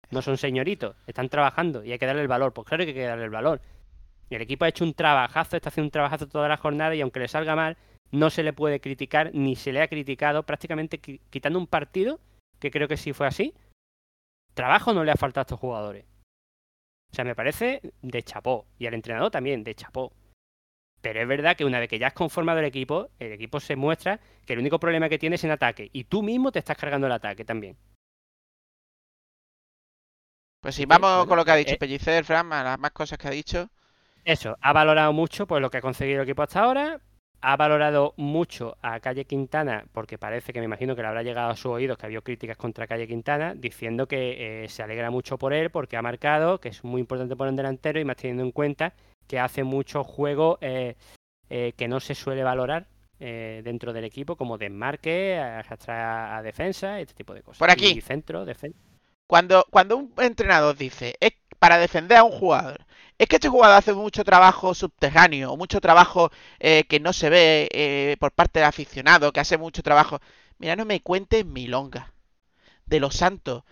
No 0.10 0.22
son 0.22 0.38
señoritos, 0.38 0.96
están 1.08 1.30
trabajando 1.30 1.84
y 1.84 1.92
hay 1.92 2.00
que 2.00 2.06
darle 2.06 2.22
el 2.22 2.28
valor. 2.28 2.54
Pues 2.54 2.68
claro 2.68 2.84
que 2.84 2.90
hay 2.90 2.96
que 2.96 3.04
darle 3.06 3.26
el 3.26 3.30
valor. 3.30 3.62
El 4.30 4.42
equipo 4.42 4.66
ha 4.66 4.70
hecho 4.70 4.84
un 4.84 4.94
trabajazo, 4.94 5.56
está 5.56 5.70
haciendo 5.70 5.88
un 5.88 5.92
trabajazo 5.92 6.28
toda 6.28 6.48
la 6.48 6.58
jornada 6.58 6.96
y 6.96 7.02
aunque 7.02 7.20
le 7.20 7.28
salga 7.28 7.56
mal, 7.56 7.78
no 8.12 8.30
se 8.30 8.44
le 8.44 8.54
puede 8.54 8.80
criticar, 8.82 9.32
ni 9.34 9.56
se 9.56 9.72
le 9.72 9.82
ha 9.82 9.88
criticado 9.88 10.44
prácticamente 10.44 11.02
qui- 11.02 11.20
quitando 11.30 11.60
un 11.60 11.68
partido, 11.68 12.20
que 12.60 12.72
creo 12.72 12.88
que 12.88 12.98
sí 12.98 13.14
fue 13.14 13.28
así. 13.28 13.54
Trabajo 14.54 14.94
no 14.94 15.04
le 15.04 15.12
ha 15.12 15.16
faltado 15.16 15.42
a 15.42 15.48
estos 15.48 15.60
jugadores. 15.60 16.06
O 17.12 17.16
sea, 17.16 17.26
me 17.26 17.36
parece 17.36 17.82
de 18.02 18.24
chapó. 18.24 18.66
Y 18.80 18.88
al 18.88 18.94
entrenador 18.94 19.32
también, 19.32 19.64
de 19.64 19.76
chapó. 19.76 20.14
Pero 21.02 21.22
es 21.22 21.28
verdad 21.28 21.58
que 21.58 21.66
una 21.66 21.80
vez 21.80 21.90
que 21.90 22.00
ya 22.00 22.08
has 22.08 22.14
conformado 22.14 22.60
el 22.60 22.66
equipo, 22.66 23.10
el 23.20 23.32
equipo 23.32 23.60
se 23.60 23.76
muestra 23.76 24.20
que 24.46 24.54
el 24.54 24.60
único 24.60 24.80
problema 24.80 25.10
que 25.10 25.18
tiene 25.18 25.36
es 25.36 25.44
en 25.44 25.52
ataque. 25.52 25.90
Y 25.94 26.04
tú 26.06 26.22
mismo 26.22 26.52
te 26.52 26.60
estás 26.60 26.78
cargando 26.78 27.08
el 27.08 27.14
ataque 27.14 27.44
también. 27.44 27.76
Pues 30.62 30.76
sí, 30.76 30.86
vamos 30.86 31.10
bueno, 31.10 31.28
con 31.28 31.38
lo 31.38 31.46
que 31.46 31.52
ha 31.52 31.56
dicho 31.56 31.74
eh, 31.74 31.78
Pellicer, 31.78 32.24
Fran, 32.24 32.54
a 32.54 32.64
las 32.64 32.80
más 32.80 32.92
cosas 32.92 33.18
que 33.18 33.28
ha 33.28 33.32
dicho. 33.32 33.70
Eso, 34.24 34.56
ha 34.62 34.74
valorado 34.74 35.12
mucho 35.12 35.48
pues, 35.48 35.60
lo 35.60 35.72
que 35.72 35.78
ha 35.78 35.82
conseguido 35.82 36.22
el 36.22 36.28
equipo 36.28 36.44
hasta 36.44 36.62
ahora. 36.62 37.02
Ha 37.44 37.58
valorado 37.58 38.14
mucho 38.18 38.78
a 38.84 39.00
Calle 39.00 39.26
Quintana, 39.26 39.86
porque 39.94 40.20
parece 40.20 40.54
que 40.54 40.60
me 40.60 40.66
imagino 40.66 40.96
que 40.96 41.02
le 41.02 41.08
habrá 41.08 41.24
llegado 41.24 41.50
a 41.50 41.56
sus 41.56 41.72
oídos 41.72 41.98
que 41.98 42.06
ha 42.06 42.08
habido 42.08 42.22
críticas 42.22 42.56
contra 42.56 42.86
Calle 42.86 43.08
Quintana, 43.08 43.56
diciendo 43.56 44.08
que 44.08 44.66
eh, 44.66 44.70
se 44.70 44.84
alegra 44.84 45.10
mucho 45.10 45.40
por 45.40 45.52
él, 45.52 45.72
porque 45.72 45.98
ha 45.98 46.04
marcado, 46.04 46.60
que 46.60 46.70
es 46.70 46.84
muy 46.84 47.02
importante 47.02 47.36
por 47.36 47.48
un 47.48 47.56
delantero, 47.56 48.00
y 48.00 48.06
más 48.06 48.18
teniendo 48.18 48.44
en 48.44 48.52
cuenta 48.52 48.94
que 49.32 49.40
hace 49.40 49.64
mucho 49.64 50.04
juego 50.04 50.58
eh, 50.60 50.98
eh, 51.50 51.72
que 51.78 51.88
no 51.88 52.02
se 52.02 52.16
suele 52.16 52.44
valorar 52.44 52.88
eh, 53.18 53.62
dentro 53.64 53.94
del 53.94 54.04
equipo, 54.04 54.36
como 54.36 54.58
desmarque, 54.58 55.38
arrastrar 55.40 56.34
a 56.34 56.42
defensa, 56.42 57.00
este 57.00 57.14
tipo 57.14 57.34
de 57.34 57.42
cosas. 57.42 57.60
Por 57.60 57.72
aquí. 57.72 57.94
Y 57.98 58.02
centro, 58.02 58.44
defensa. 58.44 58.78
Cuando, 59.28 59.66
cuando 59.70 59.96
un 59.96 60.14
entrenador 60.18 60.76
dice, 60.76 61.16
es 61.22 61.32
para 61.60 61.78
defender 61.78 62.18
a 62.18 62.26
un 62.26 62.34
jugador, 62.34 62.86
es 63.18 63.30
que 63.30 63.38
este 63.38 63.48
jugador 63.48 63.78
hace 63.78 63.94
mucho 63.94 64.26
trabajo 64.26 64.74
subterráneo, 64.74 65.56
mucho 65.56 65.80
trabajo 65.80 66.30
que 66.60 67.00
no 67.02 67.14
se 67.14 67.30
ve 67.30 68.18
por 68.20 68.34
parte 68.34 68.60
del 68.60 68.68
aficionado, 68.68 69.32
que 69.32 69.40
hace 69.40 69.58
mucho 69.58 69.82
trabajo. 69.82 70.20
Mira, 70.58 70.76
no 70.76 70.84
me 70.84 71.00
cuentes 71.00 71.46
milonga. 71.46 72.12
De 72.86 73.00
los 73.00 73.16
santos. 73.16 73.64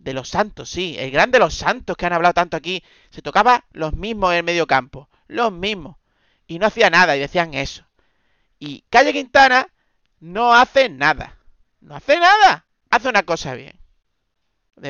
De 0.00 0.14
los 0.14 0.30
santos, 0.30 0.70
sí. 0.70 0.96
El 0.98 1.10
gran 1.10 1.30
de 1.30 1.38
los 1.38 1.54
santos 1.54 1.94
que 1.94 2.06
han 2.06 2.14
hablado 2.14 2.32
tanto 2.32 2.56
aquí. 2.56 2.82
Se 3.10 3.20
tocaba 3.20 3.66
los 3.72 3.92
mismos 3.92 4.32
en 4.32 4.38
el 4.38 4.44
medio 4.44 4.66
campo. 4.66 5.10
Los 5.28 5.52
mismos. 5.52 5.96
Y 6.46 6.58
no 6.58 6.66
hacía 6.66 6.88
nada. 6.88 7.16
Y 7.16 7.20
decían 7.20 7.52
eso. 7.52 7.84
Y 8.58 8.84
Calle 8.88 9.12
Quintana 9.12 9.68
no 10.18 10.54
hace 10.54 10.88
nada. 10.88 11.36
No 11.80 11.94
hace 11.94 12.18
nada. 12.18 12.64
Hace 12.88 13.10
una 13.10 13.24
cosa 13.24 13.54
bien. 13.54 13.78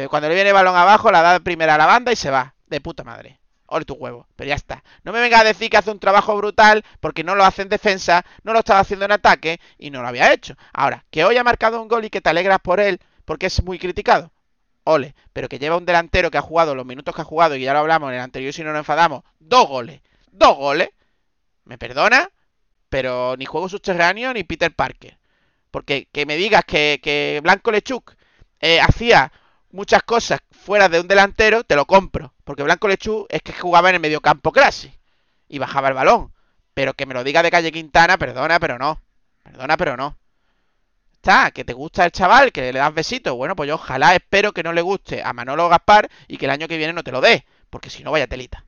Cuando 0.09 0.29
le 0.29 0.37
viene 0.37 0.51
el 0.51 0.55
balón 0.55 0.77
abajo, 0.77 1.11
la 1.11 1.23
da 1.23 1.41
primera 1.41 1.75
a 1.75 1.79
la 1.79 1.87
banda 1.87 2.13
y 2.13 2.17
se 2.17 2.31
va. 2.31 2.55
De 2.67 2.81
puta 2.81 3.03
madre. 3.03 3.41
Ole 3.67 3.85
tu 3.85 3.95
huevo. 3.95 4.29
Pero 4.37 4.49
ya 4.49 4.55
está. 4.55 4.85
No 5.03 5.13
me 5.13 5.21
venga 5.21 5.41
a 5.41 5.45
decir 5.45 5.71
que 5.71 5.77
hace 5.77 5.91
un 5.91 5.99
trabajo 5.99 6.37
brutal 6.37 6.85
porque 7.01 7.25
no 7.25 7.35
lo 7.35 7.45
hace 7.45 7.63
en 7.63 7.69
defensa, 7.69 8.25
no 8.45 8.53
lo 8.53 8.61
estaba 8.61 8.79
haciendo 8.79 9.07
en 9.07 9.13
ataque 9.13 9.61
y 9.77 9.91
no 9.91 10.03
lo 10.03 10.09
había 10.09 10.33
hecho. 10.33 10.55
Ahora, 10.73 11.05
que 11.11 11.25
hoy 11.25 11.37
ha 11.37 11.43
marcado 11.43 11.83
un 11.83 11.89
gol 11.89 12.05
y 12.05 12.11
que 12.11 12.21
te 12.21 12.31
alegras 12.31 12.61
por 12.61 12.79
él 12.79 13.01
porque 13.25 13.47
es 13.47 13.63
muy 13.65 13.81
criticado. 13.81 14.31
Ole. 14.91 15.15
Pero 15.33 15.49
que 15.49 15.59
lleva 15.59 15.77
un 15.77 15.87
delantero 15.87 16.31
que 16.31 16.39
ha 16.39 16.43
jugado 16.43 16.75
los 16.75 16.87
minutos 16.87 17.15
que 17.15 17.23
ha 17.23 17.25
jugado 17.25 17.57
y 17.57 17.63
ya 17.63 17.73
lo 17.73 17.81
hablamos 17.81 18.11
en 18.11 18.17
el 18.17 18.21
anterior 18.21 18.53
si 18.53 18.63
no 18.63 18.71
nos 18.71 18.81
enfadamos. 18.81 19.23
Dos 19.39 19.69
goles. 19.69 20.01
Dos 20.31 20.57
goles. 20.57 20.91
¿Me 21.65 21.79
perdona? 21.79 22.31
Pero 22.89 23.37
ni 23.37 23.47
juego 23.47 23.69
subterráneo 23.69 24.33
ni 24.33 24.45
Peter 24.45 24.75
Parker. 24.75 25.19
Porque 25.71 26.09
que 26.13 26.27
me 26.27 26.37
digas 26.37 26.65
que, 26.65 27.01
que 27.03 27.41
Blanco 27.43 27.71
Lechuk 27.71 28.15
eh, 28.61 28.81
hacía 28.81 29.33
muchas 29.71 30.03
cosas 30.03 30.41
fuera 30.51 30.89
de 30.89 31.01
un 31.01 31.09
delantero, 31.09 31.65
te 31.65 31.77
lo 31.77 31.87
compro. 31.87 32.35
Porque 32.45 32.63
Blanco 32.63 32.89
Lechú 32.89 33.27
es 33.29 33.43
que 33.43 33.53
jugaba 33.53 33.89
en 33.89 33.97
el 33.97 34.01
mediocampo 34.01 34.53
clase 34.53 34.99
y 35.49 35.59
bajaba 35.59 35.89
el 35.89 35.95
balón. 35.95 36.33
Pero 36.75 36.95
que 36.95 37.07
me 37.07 37.15
lo 37.15 37.25
diga 37.25 37.43
de 37.43 37.51
calle 37.51 37.73
Quintana, 37.73 38.19
perdona, 38.19 38.59
pero 38.59 38.79
no. 38.79 39.01
Perdona, 39.43 39.77
pero 39.77 39.97
no. 39.97 40.17
Está, 41.23 41.51
que 41.51 41.67
te 41.67 41.75
gusta 41.75 42.07
el 42.07 42.13
chaval, 42.13 42.51
que 42.51 42.73
le 42.73 42.79
das 42.79 42.95
besitos. 42.95 43.37
Bueno, 43.37 43.55
pues 43.55 43.69
yo 43.69 43.75
ojalá 43.75 44.15
espero 44.15 44.53
que 44.53 44.63
no 44.63 44.73
le 44.73 44.81
guste 44.81 45.23
a 45.23 45.35
Manolo 45.35 45.69
Gaspar 45.69 46.09
y 46.27 46.39
que 46.39 46.47
el 46.47 46.51
año 46.51 46.67
que 46.67 46.79
viene 46.79 46.95
no 46.95 47.05
te 47.05 47.13
lo 47.13 47.21
dé. 47.21 47.45
Porque 47.69 47.91
si 47.91 48.03
no, 48.03 48.11
vaya 48.11 48.27
telita. 48.27 48.65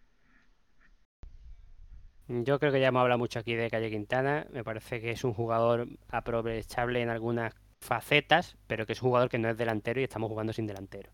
Yo 2.28 2.58
creo 2.58 2.70
que 2.70 2.78
ya 2.78 2.88
hemos 2.88 3.00
hablado 3.00 3.18
mucho 3.18 3.38
aquí 3.38 3.54
de 3.54 3.70
Calle 3.70 3.88
Quintana. 3.88 4.46
Me 4.52 4.62
parece 4.64 5.00
que 5.00 5.12
es 5.12 5.24
un 5.24 5.32
jugador 5.32 5.88
aprovechable 6.10 7.00
en 7.00 7.08
algunas 7.08 7.54
facetas, 7.80 8.58
pero 8.66 8.84
que 8.84 8.92
es 8.92 9.00
un 9.00 9.08
jugador 9.08 9.30
que 9.30 9.38
no 9.38 9.48
es 9.48 9.56
delantero 9.56 10.02
y 10.02 10.04
estamos 10.04 10.28
jugando 10.28 10.52
sin 10.52 10.66
delantero. 10.66 11.10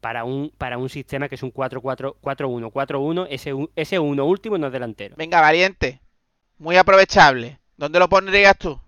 Para 0.00 0.22
un, 0.22 0.52
para 0.56 0.78
un 0.78 0.88
sistema 0.88 1.28
que 1.28 1.34
es 1.34 1.42
un 1.42 1.52
4-4, 1.52 2.20
4-1, 2.20 2.70
4-1, 2.70 3.26
ese, 3.28 3.54
ese 3.74 3.98
uno 3.98 4.24
último 4.24 4.56
no 4.56 4.68
es 4.68 4.72
delantero. 4.72 5.16
Venga, 5.18 5.40
valiente. 5.40 6.00
Muy 6.58 6.76
aprovechable. 6.76 7.58
¿Dónde 7.76 7.98
lo 7.98 8.08
pondrías 8.08 8.56
tú? 8.56 8.80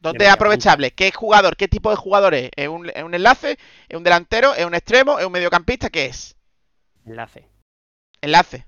¿Dónde 0.00 0.26
es 0.26 0.30
aprovechable? 0.30 0.92
¿Qué 0.92 1.10
jugador? 1.12 1.56
¿Qué 1.56 1.66
tipo 1.68 1.90
de 1.90 1.96
jugador 1.96 2.34
es? 2.34 2.50
¿Es 2.56 2.68
un, 2.68 2.88
es 2.94 3.02
un 3.02 3.14
enlace? 3.14 3.58
¿Es 3.88 3.96
un 3.96 4.04
delantero? 4.04 4.54
¿Es 4.54 4.64
un 4.64 4.74
extremo? 4.74 5.18
¿Es 5.18 5.26
un 5.26 5.32
mediocampista? 5.32 5.90
¿Qué 5.90 6.06
es? 6.06 6.36
Enlace. 7.04 7.48
Enlace. 8.20 8.66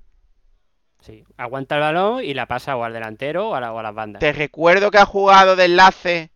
Sí. 1.00 1.24
Aguanta 1.36 1.76
el 1.76 1.80
balón 1.82 2.24
y 2.24 2.34
la 2.34 2.46
pasa 2.46 2.76
o 2.76 2.84
al 2.84 2.92
delantero 2.92 3.50
o 3.50 3.54
a, 3.54 3.60
la- 3.60 3.72
o 3.72 3.78
a 3.78 3.82
las 3.82 3.94
bandas. 3.94 4.20
Te 4.20 4.32
recuerdo 4.32 4.90
que 4.90 4.98
ha 4.98 5.06
jugado 5.06 5.56
de 5.56 5.64
enlace 5.66 6.30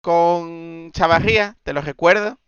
con 0.00 0.90
Chavarría, 0.92 1.56
te 1.62 1.72
lo 1.72 1.80
recuerdo. 1.82 2.38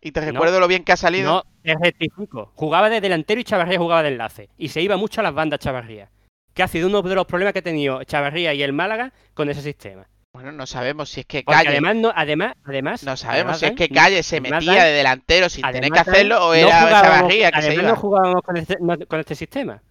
Y 0.00 0.12
te 0.12 0.20
No. 0.20 0.32
recuerdo 0.32 0.60
lo 0.60 0.68
bien 0.68 0.84
que 0.84 0.92
ha 0.92 0.96
salido. 0.96 1.32
No, 1.32 1.44
te 1.62 1.74
rectifico. 1.82 2.52
Jugaba 2.56 2.90
de 2.90 3.00
delantero 3.00 3.40
y 3.40 3.44
Chavarría 3.44 3.78
jugaba 3.78 4.02
de 4.02 4.10
enlace. 4.10 4.50
Y 4.58 4.68
se 4.68 4.82
iba 4.82 4.96
mucho 4.96 5.20
a 5.20 5.24
las 5.24 5.32
bandas 5.34 5.60
Chavarría. 5.60 6.10
Que 6.54 6.62
ha 6.62 6.68
sido 6.68 6.88
uno 6.88 7.02
de 7.02 7.14
los 7.14 7.26
problemas 7.26 7.52
que 7.52 7.58
ha 7.58 7.62
tenido 7.62 8.02
Chavarría 8.04 8.54
y 8.54 8.62
el 8.62 8.72
Málaga 8.72 9.12
con 9.34 9.48
ese 9.50 9.60
sistema. 9.62 10.06
Bueno, 10.32 10.50
no 10.52 10.66
sabemos 10.66 11.10
si 11.10 11.20
es 11.20 11.26
que 11.26 11.42
Porque 11.44 11.58
Calle. 11.58 11.68
además, 11.70 11.96
no, 11.96 12.12
además, 12.14 12.54
además, 12.64 13.02
No 13.04 13.16
sabemos 13.16 13.42
además, 13.54 13.58
si 13.60 13.66
es 13.66 13.72
que 13.72 13.88
Dan, 13.88 14.04
Calle 14.04 14.22
se 14.22 14.36
además, 14.38 14.64
metía 14.64 14.84
de 14.84 14.92
delantero 14.92 15.48
sin 15.48 15.62
tener 15.62 15.80
que 15.92 15.98
además, 15.98 16.08
hacerlo 16.08 16.46
o 16.48 16.54
era 16.54 16.70
Chavarría 16.90 17.52
que 17.52 17.62
se 17.62 17.68
además 17.68 17.82
iba. 17.84 17.90
no 17.92 17.96
jugábamos 17.96 18.42
con 18.42 18.56
este, 18.56 18.76
no- 18.80 18.98
con 19.06 19.20
este 19.20 19.34
sistema. 19.36 19.82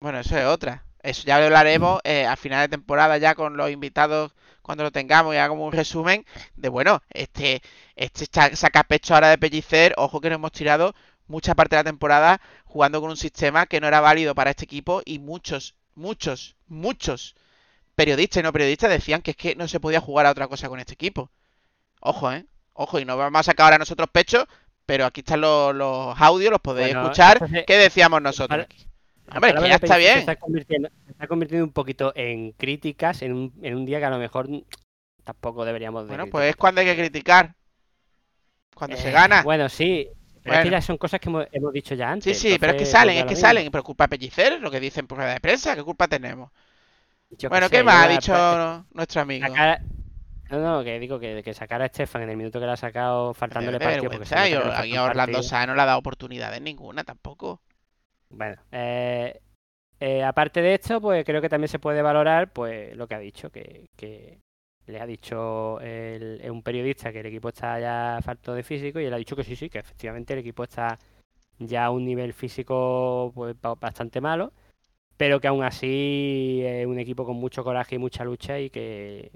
Bueno, 0.00 0.18
eso 0.20 0.36
es 0.36 0.44
otra. 0.44 0.84
eso 1.04 1.22
ya 1.24 1.38
lo 1.38 1.44
hablaremos 1.46 2.00
eh, 2.04 2.26
a 2.26 2.34
final 2.36 2.60
de 2.62 2.68
temporada 2.68 3.16
ya 3.18 3.34
con 3.36 3.56
los 3.56 3.70
invitados 3.70 4.32
cuando 4.62 4.84
lo 4.84 4.90
tengamos, 4.92 5.34
ya 5.34 5.48
como 5.48 5.66
un 5.66 5.72
resumen 5.72 6.24
de, 6.56 6.68
bueno, 6.68 7.00
este, 7.10 7.62
este 7.96 8.26
cha- 8.28 8.54
sacapecho 8.54 9.14
ahora 9.14 9.28
de 9.30 9.38
Pellicer, 9.38 9.94
ojo 9.96 10.20
que 10.20 10.30
nos 10.30 10.36
hemos 10.36 10.52
tirado 10.52 10.94
mucha 11.26 11.54
parte 11.56 11.74
de 11.76 11.80
la 11.80 11.90
temporada 11.90 12.40
jugando 12.64 13.00
con 13.00 13.10
un 13.10 13.16
sistema 13.16 13.66
que 13.66 13.80
no 13.80 13.86
era 13.88 14.00
válido 14.00 14.34
para 14.36 14.50
este 14.50 14.64
equipo 14.64 15.02
y 15.04 15.18
muchos, 15.20 15.74
muchos, 15.94 16.56
muchos 16.66 17.34
periodistas 17.94 18.40
y 18.40 18.42
no 18.44 18.52
periodistas 18.52 18.90
decían 18.90 19.22
que 19.22 19.32
es 19.32 19.36
que 19.36 19.54
no 19.56 19.68
se 19.68 19.80
podía 19.80 20.00
jugar 20.00 20.26
a 20.26 20.30
otra 20.30 20.48
cosa 20.48 20.68
con 20.68 20.80
este 20.80 20.94
equipo. 20.94 21.30
Ojo, 22.00 22.32
¿eh? 22.32 22.46
Ojo, 22.74 22.98
y 22.98 23.04
no 23.04 23.16
vamos 23.16 23.40
a 23.40 23.42
sacar 23.42 23.64
ahora 23.66 23.78
nosotros 23.78 24.08
pecho, 24.10 24.46
pero 24.86 25.04
aquí 25.06 25.20
están 25.20 25.40
los, 25.42 25.74
los 25.74 26.18
audios, 26.20 26.50
los 26.50 26.60
podéis 26.60 26.94
Bueno, 26.94 27.02
escuchar. 27.02 27.34
entonces, 27.34 27.64
¿Qué 27.66 27.76
decíamos 27.76 28.20
nosotros? 28.22 28.66
para-? 28.66 29.36
Hombre, 29.36 29.50
es 29.50 29.60
que 29.60 29.68
ya 29.68 29.74
está 29.76 29.94
Se 29.94 29.98
bien. 29.98 30.18
está, 30.18 30.36
convirtiendo, 30.36 30.88
se 31.06 31.12
está 31.12 31.26
convirtiendo 31.28 31.64
un 31.64 31.72
poquito 31.72 32.12
en 32.16 32.52
críticas 32.52 33.22
en 33.22 33.32
un, 33.32 33.52
en 33.62 33.76
un 33.76 33.86
día 33.86 33.98
que 33.98 34.04
a 34.06 34.10
lo 34.10 34.18
mejor 34.18 34.48
tampoco 35.24 35.64
deberíamos 35.64 36.04
de 36.04 36.08
Bueno, 36.08 36.24
criticar. 36.24 36.30
pues 36.30 36.50
es 36.50 36.56
cuando 36.56 36.80
hay 36.80 36.86
que 36.88 36.96
criticar. 36.96 37.54
Cuando 38.74 38.96
se 38.96 39.10
Eh, 39.10 39.12
gana. 39.12 39.42
Bueno, 39.42 39.68
sí. 39.68 40.08
Pero 40.42 40.54
es 40.54 40.58
Bueno. 40.58 40.62
que 40.64 40.70
ya 40.70 40.80
son 40.82 40.96
cosas 40.98 41.20
que 41.20 41.28
hemos, 41.28 41.46
hemos 41.52 41.72
dicho 41.72 41.94
ya 41.94 42.06
Sí, 42.08 42.12
antes. 42.12 42.38
sí, 42.38 42.56
pero 42.58 42.72
es 42.72 42.78
que 42.78 42.86
salen, 42.86 43.18
es 43.18 43.24
que 43.24 43.36
salen. 43.36 43.70
Pero 43.70 43.84
culpa 43.84 44.08
Pellicer, 44.08 44.60
lo 44.60 44.70
que 44.70 44.80
dicen 44.80 45.06
por 45.06 45.18
rueda 45.18 45.34
de 45.34 45.40
prensa, 45.40 45.74
¿qué 45.76 45.82
culpa 45.84 46.08
tenemos? 46.08 46.50
Yo 47.38 47.48
Bueno, 47.48 47.70
¿qué 47.70 47.82
más 47.82 47.94
ha 48.04 48.06
la- 48.08 48.12
dicho 48.12 48.86
nuestro 48.92 49.20
amigo? 49.22 49.46
sacar- 49.46 49.80
No, 50.50 50.58
no, 50.58 50.84
que 50.84 50.98
digo 50.98 51.18
que, 51.18 51.42
que 51.42 51.54
sacar 51.54 51.80
a 51.80 51.86
Estefan 51.86 52.22
en 52.22 52.30
el 52.30 52.36
minuto 52.36 52.60
que 52.60 52.66
le 52.66 52.72
ha 52.72 52.76
sacado 52.76 53.32
faltándole 53.32 53.78
de 53.78 53.84
partido. 53.84 54.10
porque 54.10 54.26
se 54.26 54.50
yo- 54.50 54.60
aquí 54.72 54.94
a 54.96 55.04
Orlando 55.04 55.32
partido. 55.32 55.42
Sá 55.42 55.66
no 55.66 55.74
le 55.74 55.80
ha 55.80 55.86
dado 55.86 55.98
oportunidades 55.98 56.60
ninguna 56.60 57.04
tampoco. 57.04 57.62
Bueno, 58.28 58.56
eh, 58.70 59.40
eh, 60.00 60.22
aparte 60.24 60.60
de 60.60 60.74
esto, 60.74 61.00
pues 61.00 61.24
creo 61.24 61.40
que 61.40 61.48
también 61.48 61.68
se 61.68 61.78
puede 61.78 62.02
valorar 62.02 62.52
pues 62.52 62.94
lo 62.96 63.06
que 63.06 63.14
ha 63.14 63.18
dicho, 63.18 63.48
que, 63.50 63.88
que 63.96 64.40
le 64.86 65.00
ha 65.00 65.06
dicho 65.06 65.80
el- 65.80 66.40
un 66.50 66.62
periodista 66.62 67.12
que 67.12 67.20
el 67.20 67.26
equipo 67.26 67.48
está 67.48 67.78
ya 67.80 68.18
falto 68.22 68.54
de 68.54 68.62
físico 68.62 69.00
y 69.00 69.04
él 69.04 69.14
ha 69.14 69.18
dicho 69.18 69.36
que 69.36 69.44
sí, 69.44 69.56
sí, 69.56 69.68
que 69.70 69.78
efectivamente 69.78 70.32
el 70.32 70.40
equipo 70.40 70.64
está 70.64 70.98
ya 71.58 71.86
a 71.86 71.90
un 71.90 72.04
nivel 72.04 72.32
físico 72.32 73.30
pues 73.34 73.54
ba- 73.60 73.74
bastante 73.76 74.20
malo, 74.20 74.52
pero 75.16 75.40
que 75.40 75.48
aún 75.48 75.62
así 75.64 76.62
es 76.64 76.86
un 76.86 76.98
equipo 76.98 77.24
con 77.24 77.36
mucho 77.36 77.62
coraje 77.64 77.94
y 77.96 77.98
mucha 77.98 78.24
lucha 78.24 78.58
y 78.58 78.70
que, 78.70 79.30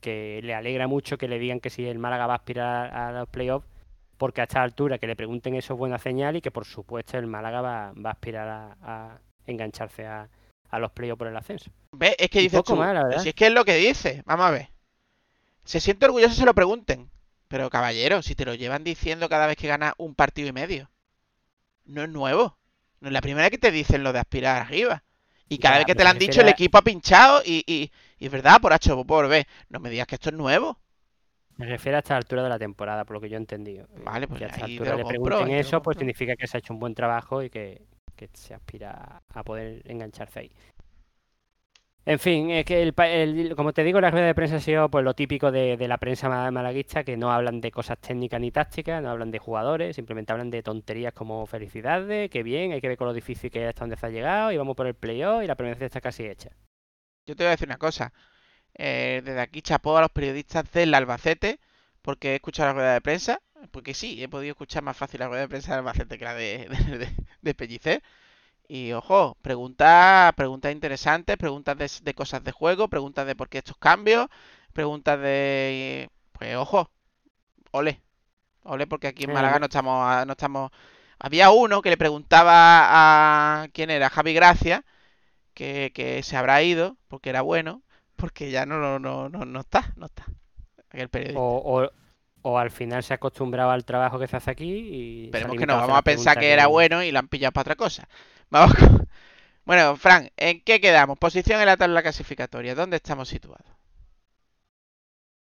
que 0.00 0.40
le 0.42 0.54
alegra 0.54 0.88
mucho 0.88 1.18
que 1.18 1.28
le 1.28 1.38
digan 1.38 1.60
que 1.60 1.70
si 1.70 1.86
el 1.86 1.98
Málaga 1.98 2.26
va 2.26 2.34
a 2.34 2.36
aspirar 2.38 2.94
a 2.94 3.12
los 3.12 3.28
playoffs, 3.28 3.68
porque 4.16 4.40
a 4.40 4.44
esta 4.44 4.62
altura 4.62 4.98
que 4.98 5.06
le 5.06 5.14
pregunten 5.14 5.54
eso 5.54 5.74
es 5.74 5.78
buena 5.78 5.98
señal 5.98 6.34
y 6.36 6.40
que 6.40 6.50
por 6.50 6.64
supuesto 6.64 7.18
el 7.18 7.28
Málaga 7.28 7.60
va, 7.60 7.92
va 7.92 8.10
a 8.10 8.12
aspirar 8.14 8.48
a, 8.48 8.76
a 8.82 9.20
engancharse 9.46 10.06
a, 10.06 10.28
a 10.70 10.78
los 10.80 10.90
playoffs 10.90 11.18
por 11.18 11.28
el 11.28 11.36
ascenso. 11.36 11.70
¿Ves? 11.96 12.16
Es 12.18 12.28
que 12.28 12.40
dices 12.40 12.64
tú, 12.64 12.74
más, 12.76 13.22
si 13.22 13.28
es 13.28 13.34
que 13.34 13.46
es 13.46 13.52
lo 13.52 13.64
que 13.64 13.76
dice, 13.76 14.22
vamos 14.26 14.46
a 14.46 14.50
ver. 14.50 14.68
Se 15.68 15.80
siente 15.80 16.06
orgulloso 16.06 16.34
se 16.34 16.44
lo 16.46 16.54
pregunten. 16.54 17.10
Pero 17.48 17.70
caballero, 17.70 18.22
si 18.22 18.34
te 18.34 18.44
lo 18.44 18.54
llevan 18.54 18.84
diciendo 18.84 19.28
cada 19.28 19.46
vez 19.46 19.56
que 19.56 19.68
ganas 19.68 19.94
un 19.98 20.14
partido 20.16 20.48
y 20.48 20.52
medio. 20.52 20.90
No 21.86 22.02
es 22.04 22.08
nuevo. 22.10 22.58
No 23.00 23.08
es 23.08 23.12
la 23.14 23.20
primera 23.22 23.44
vez 23.46 23.52
que 23.52 23.58
te 23.58 23.72
dicen 23.72 24.04
lo 24.04 24.12
de 24.12 24.20
aspirar 24.20 24.62
arriba. 24.62 25.04
Y 25.48 25.58
cada 25.58 25.76
Ya, 25.76 25.80
vez 25.80 25.86
que 25.86 25.94
te 25.96 26.04
lo 26.04 26.10
han 26.10 26.18
dicho, 26.18 26.40
el 26.42 26.48
equipo 26.48 26.78
ha 26.78 26.82
pinchado 26.82 27.42
y, 27.44 27.64
y, 27.66 27.90
y 28.18 28.26
es 28.26 28.32
verdad, 28.32 28.60
por 28.60 28.72
H 28.72 28.92
o 28.92 29.04
por 29.06 29.28
B. 29.28 29.46
No 29.70 29.80
me 29.80 29.90
digas 29.90 30.06
que 30.08 30.16
esto 30.16 30.30
es 30.30 30.36
nuevo. 30.36 30.78
Me 31.56 31.66
refiero 31.66 31.96
a 31.96 32.00
esta 32.00 32.16
altura 32.16 32.42
de 32.44 32.48
la 32.48 32.58
temporada, 32.58 33.04
por 33.04 33.14
lo 33.16 33.20
que 33.20 33.28
yo 33.28 33.34
he 33.36 33.38
entendido. 33.40 33.88
Vale, 34.04 34.26
pues 34.28 34.40
que 34.40 34.44
a 34.44 34.48
esta 34.48 34.64
altura 34.66 34.94
le 34.94 35.04
compro, 35.04 35.38
pregunten 35.38 35.50
eso, 35.50 35.82
pues 35.82 35.96
significa 35.98 36.36
que 36.36 36.46
se 36.46 36.56
ha 36.56 36.60
hecho 36.60 36.72
un 36.72 36.78
buen 36.80 36.94
trabajo 36.94 37.42
y 37.42 37.50
que, 37.50 37.86
que 38.16 38.30
se 38.34 38.54
aspira 38.54 39.22
a 39.28 39.42
poder 39.44 39.82
engancharse 39.90 40.38
ahí. 40.40 40.52
En 42.10 42.18
fin, 42.18 42.50
es 42.50 42.64
que 42.64 42.82
el, 42.82 42.94
el- 42.98 43.54
como 43.54 43.72
te 43.74 43.84
digo, 43.84 44.00
la 44.00 44.10
rueda 44.10 44.26
de 44.26 44.34
prensa 44.34 44.56
ha 44.56 44.60
sido 44.60 44.88
pues 44.90 45.04
lo 45.04 45.12
típico 45.14 45.50
de, 45.52 45.76
la 45.86 45.98
prensa 45.98 46.28
ma- 46.30 46.50
malaguista, 46.50 47.04
que 47.04 47.16
no 47.18 47.30
hablan 47.30 47.60
de 47.60 47.70
cosas 47.70 47.98
técnicas 48.00 48.40
ni 48.40 48.50
tácticas, 48.50 49.02
no 49.02 49.10
hablan 49.10 49.30
de 49.30 49.38
jugadores, 49.38 49.94
simplemente 49.96 50.32
hablan 50.32 50.50
de 50.50 50.62
tonterías 50.62 51.12
como 51.12 51.44
felicidades, 51.46 52.30
que 52.30 52.42
bien, 52.42 52.72
hay 52.72 52.80
que 52.80 52.88
ver 52.88 52.96
con 52.96 53.08
lo 53.08 53.12
difícil 53.12 53.50
que 53.50 53.62
es 53.62 53.68
hasta 53.68 53.80
donde 53.80 53.96
se 53.96 54.06
ha 54.06 54.10
llegado, 54.10 54.50
y 54.52 54.56
vamos 54.56 54.74
por 54.74 54.86
el 54.86 54.94
playoff 54.94 55.42
y 55.44 55.46
la 55.46 55.54
permanencia 55.56 55.84
está 55.86 56.00
casi 56.00 56.24
hecha. 56.24 56.50
Yo 57.26 57.36
te 57.36 57.44
voy 57.44 57.48
a 57.48 57.50
decir 57.52 57.68
una 57.68 57.78
cosa. 57.78 58.12
Eh, 58.74 59.22
desde 59.24 59.40
aquí 59.40 59.62
chapó 59.62 59.98
a 59.98 60.02
los 60.02 60.10
periodistas 60.10 60.70
del 60.72 60.94
Albacete 60.94 61.60
porque 62.02 62.32
he 62.32 62.36
escuchado 62.36 62.68
la 62.70 62.74
rueda 62.74 62.94
de 62.94 63.00
prensa. 63.02 63.40
Porque 63.72 63.94
sí, 63.94 64.22
he 64.22 64.28
podido 64.28 64.52
escuchar 64.52 64.82
más 64.84 64.96
fácil 64.96 65.20
la 65.20 65.28
rueda 65.28 65.42
de 65.42 65.48
prensa 65.48 65.72
del 65.72 65.80
Albacete 65.80 66.18
que 66.18 66.24
la 66.24 66.34
de, 66.34 66.68
de- 66.98 67.16
de 67.42 67.54
Pellicer. 67.54 68.02
Y 68.68 68.92
ojo, 68.92 69.36
preguntas, 69.42 70.32
preguntas 70.34 70.72
interesantes, 70.72 71.36
preguntas 71.38 71.76
de, 71.78 71.90
de 72.02 72.14
cosas 72.14 72.44
de 72.44 72.52
juego, 72.52 72.88
preguntas 72.88 73.26
de 73.26 73.34
por 73.36 73.48
qué 73.48 73.58
estos 73.58 73.76
cambios, 73.78 74.28
preguntas 74.72 75.18
de... 75.20 76.10
Pues 76.32 76.54
ojo, 76.56 76.90
ole, 77.72 78.02
ole 78.64 78.86
porque 78.86 79.08
aquí 79.08 79.24
en 79.24 79.30
Eh, 79.30 79.32
Málaga 79.32 79.58
no 79.60 79.66
estamos, 79.66 80.26
no 80.26 80.32
estamos... 80.32 80.70
Había 81.18 81.50
uno 81.50 81.82
que 81.82 81.90
le 81.90 81.96
preguntaba 81.98 83.62
a... 83.64 83.68
¿Quién 83.72 83.90
era? 83.90 84.10
Javi 84.10 84.34
Gracia 84.34 84.84
que, 85.54 85.92
que 85.94 86.22
se 86.22 86.36
habrá 86.36 86.62
ido 86.62 86.96
porque 87.08 87.30
era 87.30 87.42
bueno, 87.42 87.82
porque 88.16 88.50
ya 88.50 88.66
no, 88.66 88.78
no, 88.78 88.98
no, 88.98 89.28
no, 89.28 89.44
no 89.46 89.60
está, 89.60 89.92
no 89.96 90.06
está. 90.06 90.26
Aquel 90.90 91.08
periodista. 91.10 91.40
O, 91.40 91.82
o, 91.84 91.90
o 92.42 92.58
al 92.58 92.70
final 92.70 93.02
se 93.02 93.14
ha 93.14 93.16
acostumbrado 93.16 93.70
al 93.70 93.84
trabajo 93.84 94.18
que 94.18 94.26
se 94.28 94.36
hace 94.36 94.50
aquí 94.50 94.64
y 94.70 95.26
Esperemos 95.26 95.56
que 95.56 95.66
no, 95.66 95.76
vamos 95.76 95.96
a 95.98 96.02
pensar 96.02 96.34
preguntas 96.34 96.38
que 96.38 96.52
era 96.52 96.66
bueno 96.66 97.02
y 97.02 97.10
lo 97.12 97.18
han 97.18 97.28
pillado 97.28 97.52
para 97.52 97.62
otra 97.62 97.76
cosa. 97.76 98.08
Vamos 98.50 98.74
con- 98.74 99.08
Bueno, 99.64 99.96
Fran, 99.96 100.30
¿en 100.38 100.62
qué 100.62 100.80
quedamos? 100.80 101.18
Posición 101.18 101.60
en 101.60 101.66
la 101.66 101.76
tabla 101.76 102.00
clasificatoria, 102.00 102.74
¿dónde 102.74 102.96
estamos 102.96 103.28
situados? 103.28 103.66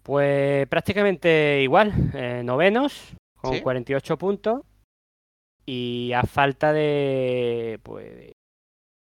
Pues 0.04 0.68
prácticamente 0.68 1.62
igual, 1.62 1.94
eh, 2.14 2.42
novenos, 2.44 3.14
con 3.36 3.54
¿Sí? 3.54 3.62
48 3.62 4.18
puntos. 4.18 4.62
Y 5.66 6.12
a 6.14 6.24
falta 6.24 6.74
de, 6.74 7.80
pues, 7.84 8.34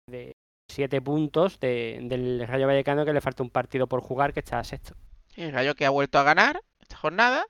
de 0.08 0.34
7 0.68 1.02
puntos 1.02 1.60
de- 1.60 2.00
del 2.04 2.46
Rayo 2.46 2.68
Vallecano, 2.68 3.06
que 3.06 3.14
le 3.14 3.22
falta 3.22 3.42
un 3.42 3.50
partido 3.50 3.88
por 3.88 4.02
jugar, 4.02 4.34
que 4.34 4.42
está 4.42 4.64
sexto. 4.64 4.94
Sí, 5.34 5.42
el 5.42 5.54
Rayo 5.54 5.74
que 5.74 5.86
ha 5.86 5.90
vuelto 5.90 6.20
a 6.20 6.24
ganar 6.24 6.62
esta 6.80 6.98
jornada, 6.98 7.48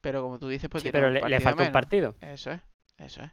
pero 0.00 0.22
como 0.22 0.38
tú 0.38 0.48
dices, 0.48 0.68
pues 0.70 0.82
Sí, 0.82 0.90
tiene 0.90 1.06
pero 1.12 1.28
le, 1.28 1.40
falta 1.40 1.62
un 1.62 1.72
partido. 1.72 2.16
Eso 2.20 2.50
es, 2.50 2.60
eso 2.98 3.22
es. 3.22 3.30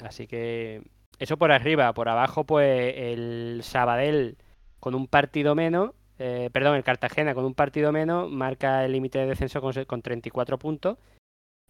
Así 0.00 0.26
que 0.26 0.82
eso 1.18 1.36
por 1.38 1.52
arriba, 1.52 1.92
por 1.94 2.08
abajo, 2.08 2.44
pues 2.44 2.94
el 2.96 3.60
Sabadell 3.64 4.36
con 4.80 4.94
un 4.94 5.06
partido 5.06 5.54
menos, 5.54 5.92
eh, 6.18 6.50
perdón, 6.52 6.76
el 6.76 6.84
Cartagena 6.84 7.34
con 7.34 7.44
un 7.44 7.54
partido 7.54 7.92
menos, 7.92 8.30
marca 8.30 8.84
el 8.84 8.92
límite 8.92 9.18
de 9.20 9.26
descenso 9.26 9.60
con, 9.60 9.72
se- 9.72 9.86
con 9.86 10.02
34 10.02 10.58
puntos, 10.58 10.98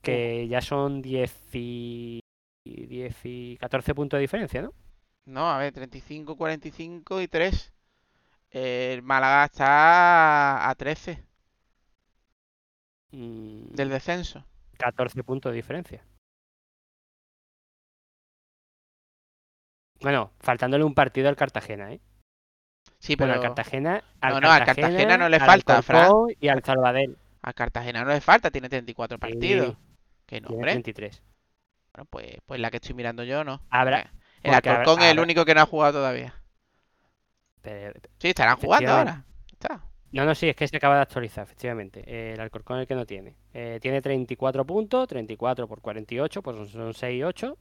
que 0.03 0.49
ya 0.49 0.61
son 0.62 1.03
10 1.03 1.34
y, 1.55 2.20
10 2.64 3.16
y 3.24 3.57
14 3.59 3.95
puntos 3.95 4.18
de 4.18 4.22
diferencia, 4.22 4.62
¿no? 4.62 4.72
No, 5.24 5.51
a 5.51 5.59
ver, 5.59 5.72
35, 5.72 6.36
45 6.36 7.20
y 7.20 7.28
3. 7.28 7.72
El 8.51 9.03
Málaga 9.03 9.47
está 9.47 10.68
a 10.70 10.74
13 10.76 11.24
Mm, 13.12 13.74
del 13.74 13.88
descenso. 13.90 14.45
14 14.78 15.24
puntos 15.24 15.51
de 15.53 15.57
diferencia. 15.57 16.05
Bueno, 20.03 20.33
faltándole 20.41 20.85
un 20.85 20.95
partido 20.95 21.29
al 21.29 21.37
Cartagena, 21.37 21.93
¿eh? 21.93 22.01
Sí, 22.99 23.17
Bueno, 23.17 23.33
pero 23.35 23.43
al 23.43 23.49
Cartagena, 23.55 24.03
al 24.21 24.35
No, 24.35 24.41
no, 24.41 24.51
al 24.51 24.65
Cartagena 24.65 25.17
no 25.19 25.29
le 25.29 25.37
al 25.37 25.43
falta, 25.47 25.77
Alcorcón 25.79 26.35
y 26.41 26.49
al 26.49 26.63
Salvadell. 26.63 27.17
a 27.43 27.53
Cartagena 27.53 28.05
no 28.05 28.11
le 28.13 28.21
falta, 28.21 28.51
tiene 28.51 28.69
34 28.69 29.19
partidos. 29.19 29.69
Sí, 29.71 29.77
Que 30.27 30.41
no, 30.41 30.49
tiene 30.49 30.61
hombre. 30.61 30.73
33. 30.73 31.23
Bueno, 31.95 32.07
pues, 32.11 32.37
pues 32.47 32.61
la 32.61 32.71
que 32.71 32.77
estoy 32.77 32.95
mirando 32.95 33.25
yo 33.25 33.45
no. 33.45 33.61
Habrá- 33.71 34.01
Eh, 34.03 34.11
El 34.45 34.55
habrá- 34.55 34.73
Alcorcón 34.81 35.03
es 35.05 35.11
el 35.13 35.21
único 35.21 35.45
que 35.45 35.55
no 35.55 35.61
ha 35.63 35.67
jugado 35.67 35.99
todavía. 35.99 36.35
Pero- 37.61 37.93
Sí, 38.19 38.29
estarán 38.29 38.57
jugando 38.57 38.91
ahora. 38.93 39.25
Está. 39.51 39.81
No, 40.13 40.25
no, 40.25 40.35
sí, 40.35 40.49
es 40.49 40.57
que 40.57 40.69
se 40.69 40.77
acaba 40.77 40.97
de 40.97 41.03
actualizar, 41.03 41.45
efectivamente. 41.45 42.33
El 42.33 42.41
Alcorcón 42.41 42.79
es 42.79 42.83
el 42.83 42.87
que 42.89 42.95
no 42.95 43.07
tiene. 43.07 43.37
Eh, 43.55 43.79
tiene 43.81 44.03
34 44.03 44.65
puntos, 44.67 45.09
34 45.09 45.67
por 45.69 45.81
48, 45.81 46.43
pues 46.43 46.57
son- 46.57 46.69
son 46.69 46.95
6 46.95 47.19
y 47.19 47.23
8. 47.23 47.57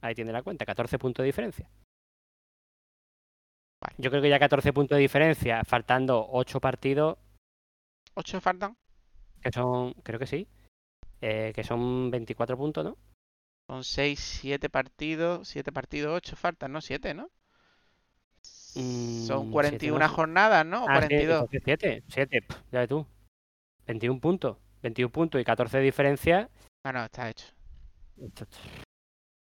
Ahí 0.00 0.14
tiene 0.14 0.32
la 0.32 0.42
cuenta, 0.42 0.64
14 0.64 0.98
puntos 0.98 1.22
de 1.22 1.26
diferencia. 1.26 1.68
Vale. 3.80 3.94
Yo 3.98 4.10
creo 4.10 4.22
que 4.22 4.28
ya 4.28 4.38
14 4.38 4.72
puntos 4.72 4.96
de 4.96 5.02
diferencia, 5.02 5.62
faltando 5.64 6.26
8 6.30 6.60
partidos, 6.60 7.18
¿Ocho 8.14 8.40
faltan? 8.40 8.76
que 9.40 9.52
son, 9.52 9.92
creo 10.02 10.18
que 10.18 10.26
sí, 10.26 10.48
eh, 11.20 11.52
que 11.54 11.62
son 11.62 12.10
24 12.10 12.56
puntos, 12.56 12.84
¿no? 12.84 12.96
Son 13.70 13.84
6, 13.84 14.18
7 14.40 14.68
partidos. 14.70 15.46
7 15.48 15.70
partidos, 15.72 16.16
8 16.16 16.34
faltan, 16.36 16.72
¿no? 16.72 16.80
7, 16.80 17.14
¿no? 17.14 17.30
Mm, 18.74 19.26
Son 19.26 19.38
siete, 19.42 19.52
41 19.52 19.98
no 19.98 20.08
sé. 20.08 20.14
jornadas, 20.14 20.66
¿no? 20.66 20.84
O 20.84 20.88
Ah, 20.88 20.94
sí, 21.02 21.06
42. 21.08 21.40
entonces 21.42 21.62
7, 21.64 22.02
7, 22.08 22.40
ya 22.72 22.80
ves 22.80 22.88
tú. 22.88 23.06
21 23.86 24.20
puntos, 24.20 24.56
21 24.82 25.10
puntos 25.12 25.40
y 25.40 25.44
14 25.44 25.78
de 25.78 25.84
diferencia. 25.84 26.50
Ah, 26.84 26.92
no, 26.92 27.04
está 27.04 27.30
hecho. 27.30 27.46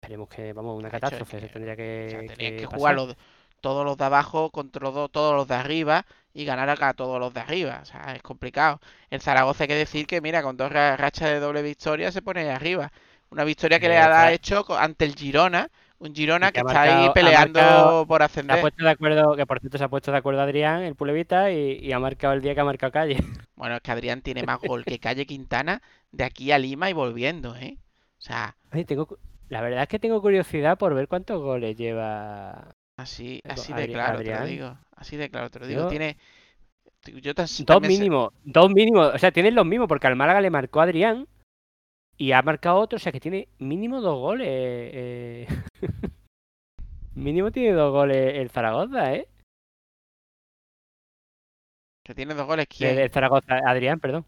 Esperemos 0.05 0.29
que, 0.29 0.53
vamos, 0.53 0.77
una 0.77 0.87
es 0.87 0.91
catástrofe 0.91 1.39
se 1.39 1.47
que- 1.47 1.53
tendría 1.53 1.73
O 1.73 1.77
que, 1.77 2.07
sea, 2.09 2.35
tenían 2.35 2.57
que 2.57 2.65
jugar 2.65 2.95
los- 2.95 3.15
todos 3.61 3.83
los 3.85 3.97
de 3.97 4.05
abajo 4.05 4.49
contra 4.51 4.81
los- 4.89 5.11
todos 5.11 5.35
los 5.35 5.47
de 5.47 5.55
arriba 5.55 6.05
y 6.33 6.45
ganar 6.45 6.69
a 6.69 6.93
todos 6.93 7.19
los 7.19 7.33
de 7.33 7.39
arriba. 7.39 7.79
O 7.81 7.85
sea, 7.85 8.13
es 8.15 8.21
complicado. 8.21 8.79
El 9.09 9.21
Zaragoza 9.21 9.63
hay 9.63 9.67
que 9.69 9.75
decir 9.75 10.05
que, 10.07 10.21
mira, 10.21 10.43
con 10.43 10.57
dos 10.57 10.71
ra- 10.71 10.95
rachas 10.97 11.29
de 11.29 11.39
doble 11.39 11.61
victoria 11.61 12.11
se 12.11 12.21
pone 12.21 12.41
ahí 12.41 12.49
arriba. 12.49 12.91
Una 13.29 13.43
victoria 13.43 13.79
que 13.79 13.89
le 13.89 13.97
ha 13.97 14.31
hecho 14.31 14.65
ante 14.77 15.05
el 15.05 15.15
Girona. 15.15 15.69
Un 15.97 16.13
Girona 16.13 16.51
que 16.51 16.59
está 16.59 16.81
ahí 16.81 17.09
peleando 17.13 17.59
marcado- 17.61 18.05
por 18.05 18.19
Se 18.19 18.23
ha 18.23 18.25
ascender. 18.25 18.61
puesto 18.61 18.83
de 18.83 18.89
acuerdo, 18.91 19.35
que 19.35 19.45
por 19.45 19.59
cierto 19.61 19.77
se 19.77 19.83
ha 19.85 19.87
puesto 19.87 20.11
de 20.11 20.17
acuerdo 20.17 20.41
Adrián, 20.41 20.83
el 20.83 20.93
Pulevita, 20.93 21.51
y, 21.51 21.79
y 21.81 21.91
ha 21.93 21.99
marcado 21.99 22.33
el 22.33 22.41
día 22.41 22.53
que 22.53 22.59
ha 22.59 22.65
marcado 22.65 22.91
calle. 22.91 23.15
Bueno, 23.55 23.75
es 23.77 23.81
que 23.81 23.91
Adrián 23.91 24.21
tiene 24.21 24.43
más 24.43 24.59
gol 24.59 24.83
que 24.83 24.99
Calle 24.99 25.25
Quintana 25.25 25.81
de 26.11 26.25
aquí 26.25 26.51
a 26.51 26.57
Lima 26.59 26.89
y 26.89 26.93
volviendo, 26.93 27.55
¿eh? 27.55 27.77
O 28.19 28.21
sea, 28.21 28.57
Oye, 28.73 28.83
tengo, 28.83 29.07
la 29.49 29.61
verdad 29.61 29.83
es 29.83 29.87
que 29.89 29.99
tengo 29.99 30.21
curiosidad 30.21 30.77
por 30.77 30.93
ver 30.93 31.07
cuántos 31.07 31.41
goles 31.41 31.75
lleva. 31.77 32.73
así, 32.97 33.41
así 33.47 33.73
de 33.73 33.87
claro 33.89 34.19
te 34.21 34.33
lo 34.39 34.45
digo. 34.45 34.77
Así 34.95 35.17
de 35.17 35.29
claro 35.29 35.49
te 35.49 35.59
lo 35.59 35.67
digo. 35.67 35.81
Yo- 35.83 35.87
Tiene. 35.89 36.17
Yo 37.21 37.33
Dos 37.35 37.81
mínimos, 37.81 38.33
dos 38.43 38.71
mínimos. 38.71 39.13
O 39.13 39.17
sea, 39.19 39.31
tienen 39.31 39.53
los 39.53 39.65
mismos, 39.65 39.87
porque 39.87 40.07
al 40.07 40.15
Málaga 40.15 40.41
le 40.41 40.49
marcó 40.49 40.81
Adrián 40.81 41.27
y 42.17 42.31
ha 42.31 42.41
marcado 42.41 42.77
otro, 42.79 42.95
o 42.95 42.99
sea 42.99 43.11
que 43.11 43.19
tiene 43.19 43.47
mínimo 43.59 44.01
dos 44.01 44.17
goles. 44.19 44.47
eh. 44.49 45.47
mínimo 47.13 47.51
tiene 47.51 47.73
dos 47.73 47.91
goles 47.91 48.35
el 48.35 48.49
Zaragoza, 48.49 49.13
¿eh? 49.13 49.27
Que 52.03 52.15
tiene 52.15 52.33
dos 52.33 52.47
goles. 52.47 52.67
¿Quién? 52.67 52.97
El 52.99 53.09
Zaragoza, 53.11 53.59
Adrián, 53.67 53.99
perdón. 53.99 54.25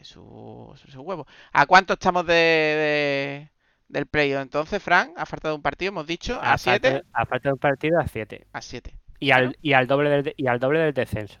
Pues, 0.00 0.08
su, 0.08 0.72
su, 0.80 0.90
su 0.90 1.00
huevo. 1.02 1.26
¿A 1.52 1.66
cuánto 1.66 1.92
estamos 1.92 2.24
de, 2.26 2.32
de- 2.32 3.50
del 3.88 4.06
playoff? 4.06 4.40
Entonces, 4.40 4.82
Frank, 4.82 5.12
ha 5.16 5.26
faltado 5.26 5.54
un 5.54 5.60
partido, 5.60 5.90
hemos 5.90 6.06
dicho, 6.06 6.36
a 6.40 6.56
falta- 6.56 6.88
7. 6.88 7.02
A 7.12 7.26
falta 7.26 7.48
de 7.50 7.52
un 7.52 7.58
partido 7.58 8.00
a 8.00 8.06
7. 8.08 8.46
A 8.52 8.62
7. 8.62 8.96
Y 9.18 9.30
al, 9.32 9.54
y 9.60 9.74
al 9.74 9.86
doble 9.86 10.08
del 10.08 10.22
de- 10.22 10.34
y 10.38 10.46
al 10.46 10.58
doble 10.58 10.78
del 10.78 10.94
descenso. 10.94 11.38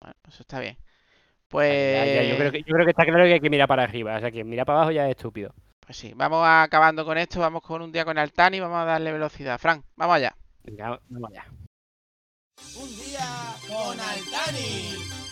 Bueno, 0.00 0.16
eso 0.26 0.42
está 0.42 0.58
bien. 0.58 0.74
Ya- 0.76 0.82
Pues, 1.48 2.16
ya, 2.16 2.22
yo, 2.24 2.36
creo 2.38 2.50
que, 2.50 2.58
yo 2.62 2.74
creo 2.74 2.84
que 2.84 2.90
está 2.90 3.04
claro 3.04 3.24
que 3.24 3.34
hay 3.34 3.40
que 3.40 3.50
mirar 3.50 3.68
para 3.68 3.84
arriba. 3.84 4.16
O 4.16 4.20
sea, 4.20 4.32
que 4.32 4.42
mirar 4.42 4.66
para 4.66 4.78
abajo 4.78 4.90
ya 4.90 5.04
es 5.08 5.10
estúpido. 5.16 5.54
pues 5.78 5.96
sí, 5.96 6.12
vamos 6.16 6.44
acabando 6.44 7.04
con 7.04 7.16
esto. 7.18 7.38
Vamos 7.38 7.62
con 7.62 7.82
un 7.82 7.92
día 7.92 8.04
con 8.04 8.18
Altani. 8.18 8.58
Vamos 8.58 8.78
a 8.78 8.84
darle 8.84 9.12
velocidad. 9.12 9.58
Frank, 9.60 9.84
vamos 9.94 10.16
allá. 10.16 10.34
Venga, 10.64 10.98
vamos 11.08 11.30
allá. 11.30 11.44
Un 12.80 12.88
día 12.96 13.54
con 13.68 14.00
Altani. 14.00 15.23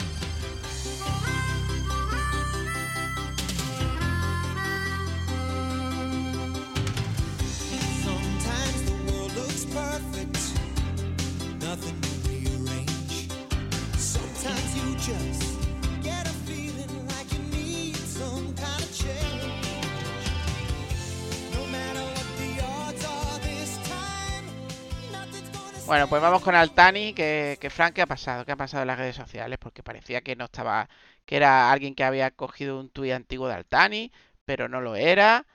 Bueno, 25.86 26.09
pues 26.09 26.22
vamos 26.22 26.40
con 26.42 26.55
Altani, 26.55 27.14
que, 27.14 27.59
que 27.61 27.68
Frank, 27.68 27.94
¿qué 27.94 28.03
ha 28.03 28.07
pasado? 28.07 28.44
¿Qué 28.44 28.53
ha 28.53 28.57
pasado 28.57 28.82
en 28.82 28.86
las 28.86 28.98
redes 28.98 29.16
sociales? 29.16 29.59
Porque 29.59 29.82
parecía 29.82 30.20
que 30.20 30.36
no 30.36 30.44
estaba, 30.44 30.88
que 31.26 31.34
era 31.34 31.72
alguien 31.72 31.96
que 31.96 32.05
había 32.05 32.30
cogido 32.30 32.78
un 32.78 32.88
tuit 32.88 33.12
antiguo 33.12 33.48
de 33.48 33.55
Altani, 33.55 34.12
pero 34.44 34.68
no 34.68 34.80
lo 34.80 34.94
era. 34.94 35.46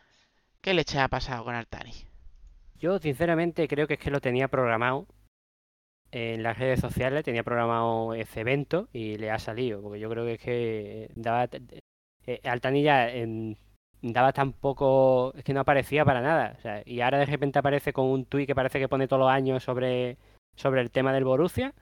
¿Qué 0.60 0.74
leche 0.74 1.00
ha 1.00 1.08
pasado 1.08 1.46
con 1.46 1.56
Altani? 1.56 1.94
Yo, 2.80 3.00
sinceramente, 3.00 3.68
creo 3.70 3.88
que 3.88 3.94
es 3.94 4.00
que 4.00 4.12
lo 4.12 4.20
tenía 4.20 4.50
programado 4.50 5.08
en 6.12 6.44
las 6.44 6.58
redes 6.58 6.80
sociales, 6.80 7.24
tenía 7.24 7.44
programado 7.44 8.14
ese 8.14 8.42
evento 8.42 8.88
y 8.94 9.18
le 9.18 9.32
ha 9.32 9.40
salido, 9.40 9.82
porque 9.82 10.00
yo 10.00 10.10
creo 10.10 10.26
que 10.26 10.34
es 10.34 10.40
que 10.42 11.10
daba. 11.16 11.48
eh, 12.26 12.40
Altanilla 12.44 13.14
em, 13.14 13.56
daba 14.02 14.32
tan 14.34 14.54
poco. 14.54 15.34
Es 15.36 15.44
que 15.44 15.54
no 15.54 15.62
aparecía 15.62 16.06
para 16.06 16.22
nada. 16.22 16.58
Y 16.86 17.02
ahora 17.02 17.20
de 17.20 17.26
repente 17.26 17.60
aparece 17.60 17.94
con 17.94 18.06
un 18.08 18.26
tuit 18.26 18.48
que 18.48 18.56
parece 18.56 18.80
que 18.80 18.88
pone 18.90 19.08
todos 19.08 19.22
los 19.22 19.30
años 19.32 19.64
sobre, 19.64 20.18
sobre 20.56 20.82
el 20.82 20.92
tema 20.92 21.14
del 21.14 21.26
Borussia. 21.26 21.74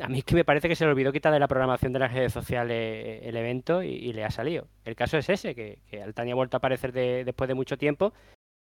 A 0.00 0.08
mí 0.08 0.18
es 0.20 0.24
que 0.24 0.34
me 0.34 0.44
parece 0.44 0.68
que 0.68 0.74
se 0.76 0.84
le 0.86 0.90
olvidó 0.92 1.12
quitar 1.12 1.32
de 1.32 1.38
la 1.38 1.48
programación 1.48 1.92
de 1.92 1.98
las 1.98 2.12
redes 2.14 2.32
sociales 2.32 2.74
eh, 2.76 3.20
el 3.28 3.36
evento 3.36 3.82
y, 3.82 4.12
le 4.14 4.24
ha 4.24 4.30
salido. 4.30 4.68
El 4.84 4.96
caso 4.96 5.18
es 5.18 5.28
ese, 5.28 5.54
que, 5.54 5.80
que 5.90 6.02
Altani 6.02 6.30
ha 6.32 6.34
vuelto 6.34 6.56
a 6.56 6.58
aparecer 6.58 6.92
de- 6.92 7.24
después 7.24 7.46
de 7.48 7.54
mucho 7.54 7.76
tiempo 7.76 8.14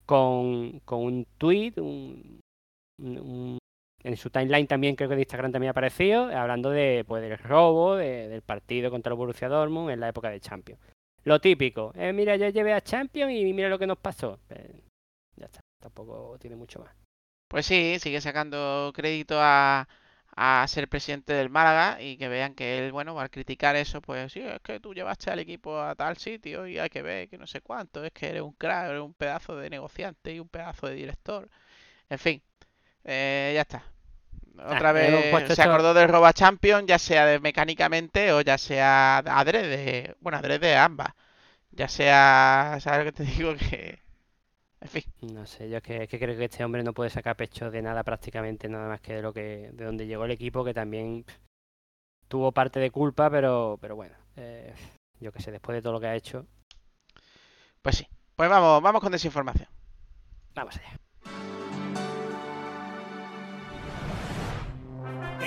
con, 0.04 0.80
con 0.80 1.00
un 1.02 1.26
un- 1.78 3.18
un- 3.18 3.58
en 4.02 4.16
su 4.16 4.30
timeline 4.30 4.66
también 4.66 4.96
creo 4.96 5.08
que 5.08 5.16
de 5.16 5.22
Instagram 5.22 5.52
también 5.52 5.68
ha 5.68 5.72
aparecido, 5.72 6.24
hablando 6.36 6.70
de 6.70 7.04
pues 7.06 7.22
del 7.22 7.38
robo 7.38 7.96
de- 7.96 8.28
del 8.28 8.42
partido 8.42 8.90
contra 8.90 9.12
el 9.12 9.16
Borussia 9.18 9.48
Dortmund 9.48 9.90
en 9.90 10.00
la 10.00 10.08
época 10.08 10.30
de 10.30 10.40
Champions. 10.40 10.80
Lo 11.24 11.40
típico, 11.40 11.92
eh, 11.96 12.12
mira, 12.12 12.36
yo 12.36 12.48
llevé 12.48 12.72
a 12.72 12.80
Champions 12.80 13.32
y 13.32 13.52
mira 13.52 13.68
lo 13.68 13.78
que 13.78 13.86
nos 13.86 13.98
pasó. 13.98 14.38
Eh, 14.50 14.80
ya 15.36 15.46
está, 15.46 15.60
tampoco 15.78 16.36
tiene 16.40 16.56
mucho 16.56 16.80
más. 16.80 16.94
Pues 17.48 17.66
sí, 17.66 17.98
sigue 17.98 18.20
sacando 18.20 18.92
crédito 18.94 19.36
a, 19.38 19.86
a 20.36 20.66
ser 20.68 20.88
presidente 20.88 21.32
del 21.34 21.50
Málaga 21.50 22.00
y 22.00 22.16
que 22.16 22.28
vean 22.28 22.54
que 22.54 22.78
él, 22.78 22.92
bueno, 22.92 23.18
al 23.20 23.28
criticar 23.30 23.76
eso, 23.76 24.00
pues 24.00 24.32
sí, 24.32 24.40
es 24.40 24.60
que 24.62 24.80
tú 24.80 24.94
llevaste 24.94 25.30
al 25.30 25.40
equipo 25.40 25.78
a 25.80 25.94
tal 25.94 26.16
sitio 26.16 26.66
y 26.66 26.78
hay 26.78 26.88
que 26.88 27.02
ver 27.02 27.28
que 27.28 27.38
no 27.38 27.46
sé 27.46 27.60
cuánto, 27.60 28.04
es 28.04 28.12
que 28.12 28.28
eres 28.30 28.42
un 28.42 28.52
crack, 28.52 28.90
eres 28.90 29.02
un 29.02 29.14
pedazo 29.14 29.56
de 29.56 29.68
negociante 29.70 30.32
y 30.32 30.40
un 30.40 30.48
pedazo 30.48 30.86
de 30.86 30.94
director. 30.94 31.50
En 32.08 32.18
fin, 32.18 32.42
eh, 33.04 33.52
ya 33.54 33.62
está. 33.62 33.84
Otra 34.66 34.92
Ah, 34.92 35.04
hemos 35.04 35.24
vez 35.24 35.30
puesto 35.30 35.54
se 35.54 35.62
acordó 35.62 35.94
del 35.94 36.08
Roba 36.08 36.32
Champion, 36.32 36.86
ya 36.86 36.98
sea 36.98 37.26
de 37.26 37.40
mecánicamente 37.40 38.32
o 38.32 38.40
ya 38.42 38.58
sea 38.58 39.18
adrede, 39.18 40.16
bueno, 40.20 40.38
adrede 40.38 40.76
ambas. 40.76 41.14
Ya 41.72 41.88
sea, 41.88 42.78
¿sabes 42.80 43.00
lo 43.00 43.04
que 43.12 43.12
te 43.12 43.24
digo? 43.32 43.54
Que, 43.56 44.00
en 44.80 44.88
fin. 44.88 45.04
No 45.20 45.46
sé, 45.46 45.68
yo 45.70 45.78
es 45.78 45.82
que, 45.82 46.02
es 46.04 46.08
que 46.08 46.18
creo 46.18 46.36
que 46.36 46.44
este 46.46 46.64
hombre 46.64 46.82
no 46.82 46.92
puede 46.94 47.10
sacar 47.10 47.36
pecho 47.36 47.70
de 47.70 47.82
nada 47.82 48.02
prácticamente, 48.04 48.68
nada 48.68 48.88
más 48.88 49.00
que 49.00 49.14
de 49.14 49.22
lo 49.22 49.32
que, 49.32 49.70
de 49.72 49.84
donde 49.84 50.06
llegó 50.06 50.24
el 50.24 50.30
equipo, 50.32 50.64
que 50.64 50.74
también 50.74 51.24
tuvo 52.28 52.52
parte 52.52 52.80
de 52.80 52.90
culpa, 52.90 53.30
pero, 53.30 53.78
pero 53.80 53.96
bueno, 53.96 54.16
eh, 54.36 54.74
yo 55.20 55.32
qué 55.32 55.40
sé, 55.42 55.50
después 55.50 55.74
de 55.76 55.82
todo 55.82 55.94
lo 55.94 56.00
que 56.00 56.06
ha 56.06 56.14
hecho, 56.16 56.46
Pues 57.82 57.96
sí. 57.96 58.06
Pues 58.36 58.48
vamos, 58.48 58.82
vamos 58.82 59.00
con 59.02 59.12
desinformación. 59.12 59.68
vamos 60.54 60.76
allá. 60.76 60.98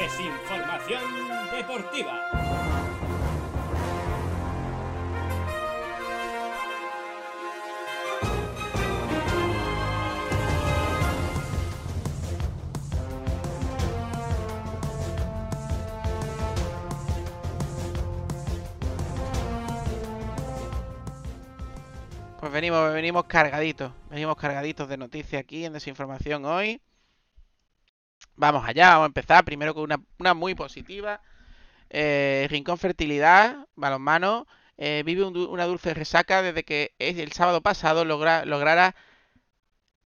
Desinformación 0.03 1.01
deportiva. 1.49 2.19
Pues 22.41 22.51
venimos, 22.51 22.91
venimos 22.91 23.23
cargaditos. 23.23 23.93
Venimos 24.09 24.35
cargaditos 24.35 24.89
de 24.89 24.97
noticias 24.97 25.39
aquí 25.39 25.63
en 25.63 25.71
Desinformación 25.71 26.43
hoy. 26.43 26.81
Vamos 28.35 28.63
allá, 28.67 28.89
vamos 28.91 29.03
a 29.05 29.07
empezar 29.07 29.45
primero 29.45 29.73
con 29.73 29.83
una, 29.83 30.01
una 30.19 30.33
muy 30.33 30.55
positiva. 30.55 31.21
Eh, 31.89 32.47
Rincón 32.49 32.77
Fertilidad, 32.79 33.67
balonmano, 33.75 34.47
eh, 34.77 35.03
vive 35.05 35.23
un 35.25 35.37
una 35.37 35.65
dulce 35.65 35.93
resaca 35.93 36.41
desde 36.43 36.63
que 36.65 36.93
el 36.99 37.31
sábado 37.33 37.61
pasado 37.61 38.05
logra- 38.05 38.45
lograra 38.45 38.95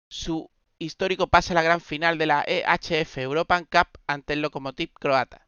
su 0.10 0.50
histórico 0.80 1.28
pase 1.28 1.54
a 1.54 1.56
la 1.56 1.62
gran 1.62 1.80
final 1.80 2.18
de 2.18 2.26
la 2.26 2.44
EHF 2.48 3.22
European 3.22 3.66
Cup 3.66 3.88
ante 4.08 4.34
el 4.34 4.42
Lokomotiv 4.42 4.92
croata. 4.94 5.48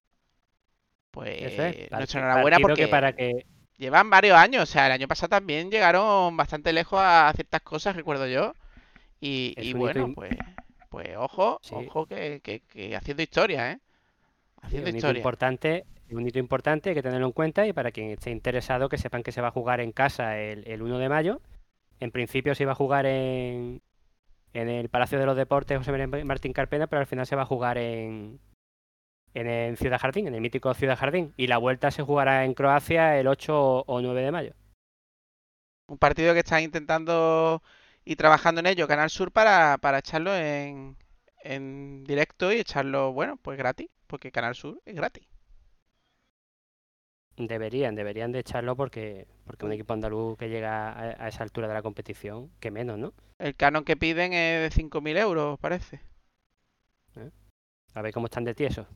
Pues 1.11 1.29
es, 1.41 1.91
nuestra 1.91 2.19
enhorabuena 2.21 2.59
porque 2.59 2.83
que 2.83 2.87
para 2.87 3.13
que 3.13 3.45
Llevan 3.77 4.09
varios 4.09 4.37
años, 4.37 4.63
o 4.63 4.65
sea, 4.65 4.87
el 4.87 4.91
año 4.93 5.07
pasado 5.07 5.29
también 5.29 5.69
llegaron 5.71 6.35
bastante 6.37 6.73
lejos 6.73 6.99
a 7.01 7.31
ciertas 7.35 7.61
cosas, 7.61 7.95
recuerdo 7.95 8.27
yo. 8.27 8.55
Y, 9.21 9.73
bueno, 9.73 10.09
pues, 10.09 10.31
pues 10.97 11.15
ojo, 11.15 11.59
Sí. 11.61 11.75
ojo 11.75 12.05
que, 12.07 12.39
que- 12.43 12.61
que 12.61 12.95
haciendo 12.95 13.21
historia, 13.21 13.71
¿eh? 13.73 13.79
Sí, 13.79 14.61
Haciendo 14.63 14.85
un 14.89 14.95
hito 14.95 14.97
historia. 14.97 15.19
importante, 15.19 15.85
un 16.09 16.27
hito 16.27 16.39
importante, 16.39 16.89
hay 16.89 16.95
que 16.95 17.03
tenerlo 17.03 17.27
en 17.27 17.31
cuenta 17.33 17.67
y 17.67 17.73
para 17.73 17.91
quien 17.91 18.09
esté 18.09 18.31
interesado 18.31 18.89
que 18.89 18.97
sepan 18.97 19.21
que 19.21 19.31
se 19.31 19.41
va 19.41 19.49
a 19.49 19.51
jugar 19.51 19.79
en 19.79 19.91
casa 19.91 20.39
el, 20.39 20.67
el 20.67 20.81
1 20.81 20.97
de 20.97 21.09
mayo. 21.09 21.41
En 21.99 22.09
principio 22.11 22.55
se 22.55 22.63
iba 22.63 22.71
a 22.71 22.75
jugar 22.75 23.05
en, 23.05 23.81
en 24.53 24.69
el 24.69 24.89
Palacio 24.89 25.19
de 25.19 25.25
los 25.27 25.37
Deportes 25.37 25.77
José 25.77 26.07
Martín 26.07 26.53
Carpena, 26.53 26.87
pero 26.87 26.99
al 27.01 27.05
final 27.07 27.27
se 27.27 27.35
va 27.35 27.43
a 27.43 27.45
jugar 27.45 27.77
en, 27.77 28.39
en 29.35 29.47
el 29.47 29.77
Ciudad 29.77 29.99
Jardín, 29.99 30.27
en 30.27 30.33
el 30.33 30.41
mítico 30.41 30.73
Ciudad 30.73 30.97
Jardín. 30.97 31.33
Y 31.37 31.45
la 31.45 31.59
vuelta 31.59 31.91
se 31.91 32.01
jugará 32.01 32.43
en 32.45 32.55
Croacia 32.55 33.19
el 33.19 33.27
8 33.27 33.83
o 33.85 34.01
9 34.01 34.21
de 34.23 34.31
mayo. 34.31 34.53
Un 35.89 35.97
partido 35.99 36.33
que 36.33 36.39
están 36.39 36.63
intentando 36.63 37.61
y 38.07 38.15
trabajando 38.15 38.59
en 38.59 38.67
ello 38.67 38.87
Canal 38.87 39.09
Sur 39.09 39.33
para, 39.33 39.77
para 39.79 39.99
echarlo 39.99 40.33
en, 40.33 40.95
en 41.43 42.05
directo 42.05 42.53
y 42.53 42.55
echarlo, 42.55 43.11
bueno, 43.11 43.35
pues 43.35 43.57
gratis, 43.57 43.89
porque 44.07 44.31
Canal 44.31 44.55
Sur 44.55 44.81
es 44.85 44.95
gratis. 44.95 45.27
Deberían, 47.35 47.95
deberían 47.95 48.31
de 48.31 48.39
echarlo 48.39 48.77
porque, 48.77 49.27
porque 49.45 49.65
un 49.65 49.73
equipo 49.73 49.93
andaluz 49.93 50.37
que 50.37 50.47
llega 50.47 50.89
a, 50.89 51.25
a 51.25 51.27
esa 51.27 51.43
altura 51.43 51.67
de 51.67 51.73
la 51.73 51.81
competición, 51.81 52.49
que 52.61 52.71
menos, 52.71 52.97
¿no? 52.97 53.13
El 53.39 53.55
canon 53.57 53.83
que 53.83 53.97
piden 53.97 54.31
es 54.31 54.73
de 54.73 54.83
5.000 54.83 55.17
euros, 55.17 55.59
parece. 55.59 55.99
A 57.93 58.01
ver 58.01 58.13
cómo 58.13 58.27
están 58.27 58.45
de 58.45 58.55
tiesos. 58.55 58.87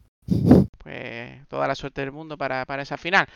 Pues 0.78 1.48
toda 1.50 1.68
la 1.68 1.76
suerte 1.76 2.02
del 2.02 2.14
mundo 2.14 2.38
para, 2.38 2.66
para 2.66 2.84
esa 2.84 2.98
final. 2.98 3.28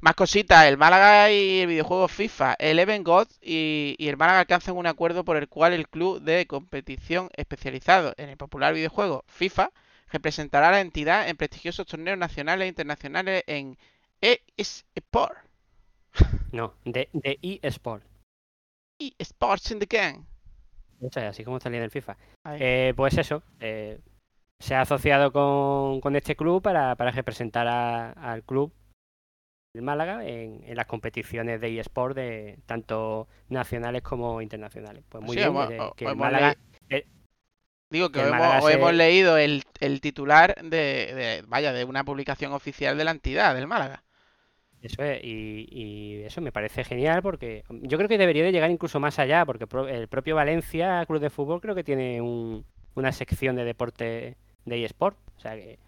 Más 0.00 0.14
cositas, 0.14 0.64
el 0.66 0.78
Málaga 0.78 1.30
y 1.30 1.60
el 1.60 1.66
videojuego 1.66 2.08
FIFA, 2.08 2.54
Eleven 2.58 3.04
Gods 3.04 3.38
y, 3.42 3.96
y 3.98 4.08
el 4.08 4.16
Málaga 4.16 4.40
alcanzan 4.40 4.76
un 4.76 4.86
acuerdo 4.86 5.24
por 5.24 5.36
el 5.36 5.48
cual 5.48 5.74
el 5.74 5.88
club 5.88 6.22
de 6.22 6.46
competición 6.46 7.28
especializado 7.36 8.14
en 8.16 8.30
el 8.30 8.36
popular 8.38 8.72
videojuego 8.72 9.24
FIFA 9.28 9.70
representará 10.10 10.68
a 10.68 10.72
la 10.72 10.80
entidad 10.80 11.28
en 11.28 11.36
prestigiosos 11.36 11.86
torneos 11.86 12.16
nacionales 12.18 12.64
e 12.64 12.68
internacionales 12.68 13.44
en 13.46 13.76
eSport. 14.22 15.36
No, 16.52 16.74
de, 16.84 17.08
de 17.12 17.38
eSport. 17.62 18.02
eSports 18.98 19.70
in 19.70 19.78
the 19.78 19.86
game. 19.86 20.24
Eso 21.00 21.20
es 21.20 21.26
así 21.26 21.44
como 21.44 21.56
está 21.58 21.68
en 21.68 21.76
el 21.76 21.90
FIFA. 21.90 22.16
Eh, 22.58 22.92
pues 22.96 23.16
eso, 23.16 23.42
eh, 23.60 23.98
se 24.58 24.74
ha 24.74 24.82
asociado 24.82 25.32
con, 25.32 26.00
con 26.00 26.16
este 26.16 26.36
club 26.36 26.62
para, 26.62 26.96
para 26.96 27.10
representar 27.12 27.66
a- 27.68 28.10
al 28.12 28.42
club 28.44 28.72
del 29.72 29.82
Málaga 29.82 30.26
en, 30.26 30.62
en 30.64 30.76
las 30.76 30.86
competiciones 30.86 31.60
de 31.60 31.78
eSport 31.78 32.16
de 32.16 32.58
tanto 32.66 33.28
nacionales 33.48 34.02
como 34.02 34.42
internacionales. 34.42 35.04
Pues 35.08 35.24
muy 35.24 35.36
Sí, 35.36 35.40
bien, 35.40 35.52
que, 35.68 35.80
o- 35.80 35.94
que 35.94 36.04
el 36.04 36.10
hemos 36.12 36.30
Málaga 36.32 36.56
Digo 37.90 38.10
que 38.10 38.20
que 38.20 38.22
el 38.22 38.28
hemos, 38.28 38.64
se- 38.64 38.72
hemos 38.74 38.94
leído 38.94 39.36
el, 39.36 39.64
el 39.80 40.00
titular 40.00 40.54
de, 40.62 40.68
de- 40.68 41.44
vaya, 41.48 41.72
de 41.72 41.84
una 41.84 42.04
publicación 42.04 42.52
oficial 42.52 42.96
de 42.96 43.04
la 43.04 43.10
entidad 43.10 43.54
del 43.54 43.66
Málaga. 43.66 44.04
Eso 44.82 45.02
es, 45.02 45.22
y, 45.22 45.66
y 45.70 46.22
eso 46.22 46.40
me 46.40 46.52
parece 46.52 46.84
genial 46.84 47.20
porque 47.22 47.64
yo 47.68 47.98
creo 47.98 48.08
que 48.08 48.16
debería 48.16 48.44
de 48.44 48.52
llegar 48.52 48.70
incluso 48.70 48.98
más 48.98 49.18
allá, 49.18 49.44
porque 49.44 49.66
pro- 49.66 49.88
el 49.88 50.08
propio 50.08 50.36
Valencia 50.36 51.04
Club 51.06 51.20
de 51.20 51.28
Fútbol 51.30 51.60
creo 51.60 51.74
que 51.74 51.84
tiene 51.84 52.20
un- 52.22 52.64
una 52.94 53.12
sección 53.12 53.56
de 53.56 53.64
deporte 53.64 54.36
de 54.64 54.84
eSport, 54.84 55.18
o 55.36 55.40
sea 55.40 55.54
que 55.56 55.78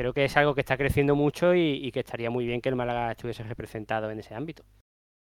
creo 0.00 0.14
que 0.14 0.24
es 0.24 0.36
algo 0.38 0.54
que 0.54 0.62
está 0.62 0.78
creciendo 0.78 1.14
mucho 1.14 1.54
y, 1.54 1.92
que 1.92 2.00
estaría 2.00 2.30
muy 2.30 2.46
bien 2.46 2.62
que 2.62 2.70
el 2.70 2.74
Málaga 2.74 3.10
estuviese 3.10 3.42
representado 3.42 4.10
en 4.10 4.18
ese 4.18 4.34
ámbito. 4.34 4.64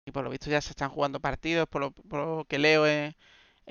Y 0.07 0.13
por 0.13 0.25
lo 0.25 0.31
visto 0.31 0.51
ya 0.51 0.63
se 0.63 0.71
están 0.71 0.89
jugando 0.89 1.21
partidos, 1.21 1.69
por 1.69 1.93
lo, 2.11 2.45
que 2.47 2.59
leo 2.59 2.87
en, 2.87 3.15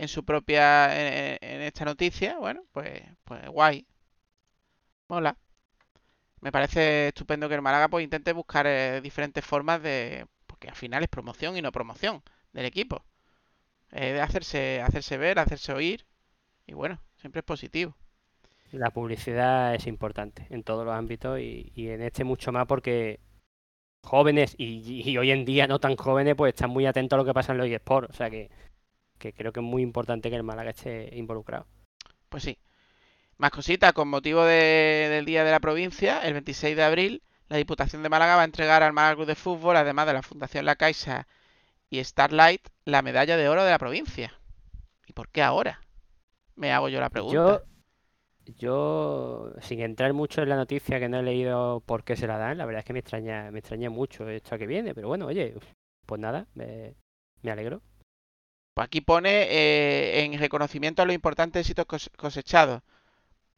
su 0.08 0.24
propia, 0.24 1.36
en, 1.42 1.62
esta 1.62 1.86
noticia. 1.86 2.38
Bueno, 2.38 2.64
pues, 2.72 3.02
pues 3.24 3.48
guay. 3.48 3.88
Mola. 5.08 5.36
Me 6.40 6.52
parece 6.52 7.08
estupendo 7.08 7.50
que 7.50 7.56
el 7.56 7.62
Málaga 7.64 7.88
pues 7.90 8.04
intente 8.04 8.34
buscar 8.34 8.68
eh, 8.68 9.02
diferentes 9.02 9.44
formas 9.44 9.82
de, 9.82 10.28
porque 10.46 10.70
al 10.70 10.76
final 10.76 11.02
es 11.04 11.10
promoción 11.10 11.58
y 11.58 11.62
no 11.64 11.72
promoción 11.72 12.22
del 12.54 12.66
equipo. 12.66 13.04
De 13.90 14.22
hacerse, 14.22 14.82
hacerse 14.82 15.18
ver, 15.18 15.40
hacerse 15.40 15.74
oír. 15.74 16.06
Y 16.68 16.74
bueno, 16.74 17.02
siempre 17.18 17.40
es 17.40 17.46
positivo. 17.46 17.98
La 18.72 18.90
publicidad 18.92 19.76
es 19.76 19.86
importante 19.88 20.48
en 20.50 20.64
todos 20.64 20.86
los 20.86 20.94
ámbitos 20.96 21.40
y, 21.40 21.72
y 21.76 21.90
en 21.90 22.02
este 22.02 22.24
mucho 22.24 22.52
más 22.52 22.66
porque 22.68 23.20
jóvenes 24.04 24.56
y, 24.58 25.04
y 25.10 25.18
hoy 25.18 25.32
en 25.32 25.46
día 25.46 25.68
no 25.68 25.80
tan 25.80 25.96
jóvenes 25.96 26.36
pues 26.36 26.54
están 26.54 26.70
muy 26.72 26.86
atentos 26.86 27.18
a 27.18 27.22
lo 27.22 27.26
que 27.26 27.34
pasa 27.34 27.52
en 27.52 27.58
los 27.60 27.68
eSports, 27.68 28.10
o 28.10 28.14
sea 28.14 28.30
que, 28.30 28.50
que 29.20 29.34
creo 29.34 29.52
que 29.54 29.60
es 29.60 29.66
muy 29.66 29.82
importante 29.84 30.30
que 30.30 30.36
el 30.38 30.44
Málaga 30.44 30.72
esté 30.72 31.10
involucrado. 31.18 31.68
Pues 32.30 32.44
sí. 32.44 32.58
Más 33.38 33.52
cositas, 33.52 33.94
con 33.94 34.08
motivo 34.10 34.44
de- 34.46 35.08
del 35.10 35.26
Día 35.26 35.44
de 35.44 35.52
la 35.52 35.60
Provincia, 35.60 36.22
el 36.24 36.34
26 36.34 36.76
de 36.76 36.84
abril, 36.84 37.24
la 37.50 37.58
Diputación 37.58 38.04
de 38.04 38.10
Málaga 38.10 38.36
va 38.38 38.44
a 38.44 38.46
entregar 38.46 38.84
al 38.84 38.94
Málaga 38.94 39.16
Club 39.16 39.28
de 39.28 39.36
Fútbol, 39.36 39.78
además 39.78 40.08
de 40.08 40.14
la 40.14 40.22
Fundación 40.24 40.66
La 40.66 40.76
Caixa 40.76 41.28
y 41.90 42.04
Starlight, 42.04 42.62
la 42.86 43.02
medalla 43.02 43.38
de 43.38 43.50
oro 43.50 43.64
de 43.66 43.72
la 43.72 43.80
provincia. 43.80 44.34
¿Y 45.08 45.14
por 45.14 45.30
qué 45.30 45.44
ahora? 45.44 45.82
Me 46.56 46.72
hago 46.72 46.90
yo 46.90 47.00
la 47.02 47.10
pregunta. 47.10 47.36
Yo, 47.36 47.62
yo, 48.58 49.52
sin 49.62 49.82
entrar 49.82 50.14
mucho 50.14 50.42
en 50.42 50.50
la 50.50 50.56
noticia 50.56 51.00
que 51.00 51.10
no 51.10 51.20
he 51.20 51.24
leído 51.24 51.82
por 51.86 52.04
qué 52.04 52.16
se 52.16 52.28
la 52.28 52.38
dan, 52.38 52.58
la 52.58 52.66
verdad 52.66 52.80
es 52.80 52.86
que 52.86 52.94
me 52.94 53.00
extraña, 53.00 53.52
me 53.52 53.60
extraña 53.60 53.90
mucho 53.90 54.28
esto 54.30 54.58
que 54.58 54.68
viene, 54.68 54.94
pero 54.96 55.08
bueno, 55.08 55.28
oye, 55.28 55.56
pues 56.06 56.20
nada, 56.22 56.48
me, 56.56 56.96
me 57.42 57.52
alegro. 57.52 57.82
Pues 58.74 58.86
aquí 58.86 59.02
pone 59.02 59.44
eh, 59.50 60.24
en 60.24 60.40
reconocimiento 60.40 61.02
a 61.02 61.06
los 61.06 61.14
importantes 61.16 61.62
éxitos 61.62 61.86
cos- 61.88 62.10
cosechados 62.18 62.82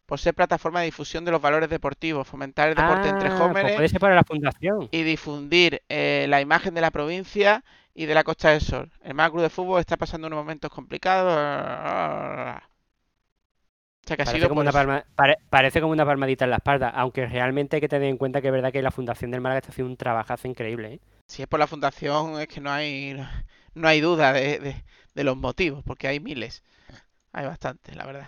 por 0.06 0.20
ser 0.20 0.34
plataforma 0.36 0.80
de 0.82 0.86
difusión 0.88 1.24
de 1.26 1.32
los 1.32 1.42
valores 1.42 1.70
deportivos, 1.70 2.28
fomentar 2.28 2.70
el 2.70 2.76
deporte 2.76 3.10
entre 3.10 3.30
Ah, 3.30 3.36
pues 3.38 3.50
jóvenes 3.50 3.74
puede 3.76 3.90
ser 3.90 4.00
para 4.02 4.16
la 4.16 4.24
fundación. 4.24 4.90
y 4.92 5.04
difundir 5.04 5.82
eh, 5.90 6.26
la 6.30 6.42
imagen 6.42 6.74
de 6.74 6.82
la 6.82 6.92
provincia 6.92 7.64
y 7.96 8.06
de 8.06 8.14
la 8.14 8.24
Costa 8.24 8.50
del 8.50 8.62
Sol. 8.62 8.92
El 9.04 9.16
Club 9.16 9.42
de 9.42 9.50
Fútbol 9.50 9.80
está 9.80 9.98
pasando 9.98 10.28
unos 10.28 10.38
momentos 10.38 10.70
complicados. 10.72 12.62
O 14.06 14.08
sea 14.08 14.18
que 14.18 14.24
ha 14.24 14.26
Parece 14.26 14.40
sido 14.40 14.50
como 14.50 14.62
una 14.62 14.70
eso. 14.72 14.78
palma- 14.80 15.06
pare- 15.16 15.38
parece 15.50 15.80
como 15.80 15.94
una 15.94 16.06
palmadita 16.06 16.44
en 16.44 16.52
la 16.52 16.58
espalda, 16.58 16.90
aunque 16.90 17.26
realmente 17.26 17.78
hay 17.78 17.82
que 17.82 17.88
tener 17.88 18.10
en 18.10 18.18
cuenta 18.18 18.42
que 18.42 18.48
es 18.48 18.54
verdad 18.54 18.72
que 18.72 18.82
la 18.82 18.92
Fundación 18.92 19.32
del 19.32 19.40
Málaga 19.42 19.60
está 19.60 19.72
haciendo 19.72 19.92
un 19.92 19.98
trabajazo 19.98 20.48
increíble, 20.48 20.94
¿eh? 20.96 21.00
Si 21.28 21.42
es 21.42 21.48
por 21.48 21.60
la 21.60 21.68
fundación, 21.68 22.40
es 22.42 22.48
que 22.50 22.60
no 22.60 22.70
hay, 22.72 23.18
no 23.76 23.88
hay 23.88 24.02
duda 24.02 24.34
de, 24.34 24.60
de- 24.60 24.84
de 25.16 25.24
los 25.24 25.38
motivos, 25.38 25.84
porque 25.86 26.08
hay 26.10 26.20
miles. 26.20 26.64
Hay 27.32 27.46
bastantes, 27.46 27.96
la 27.96 28.06
verdad. 28.06 28.28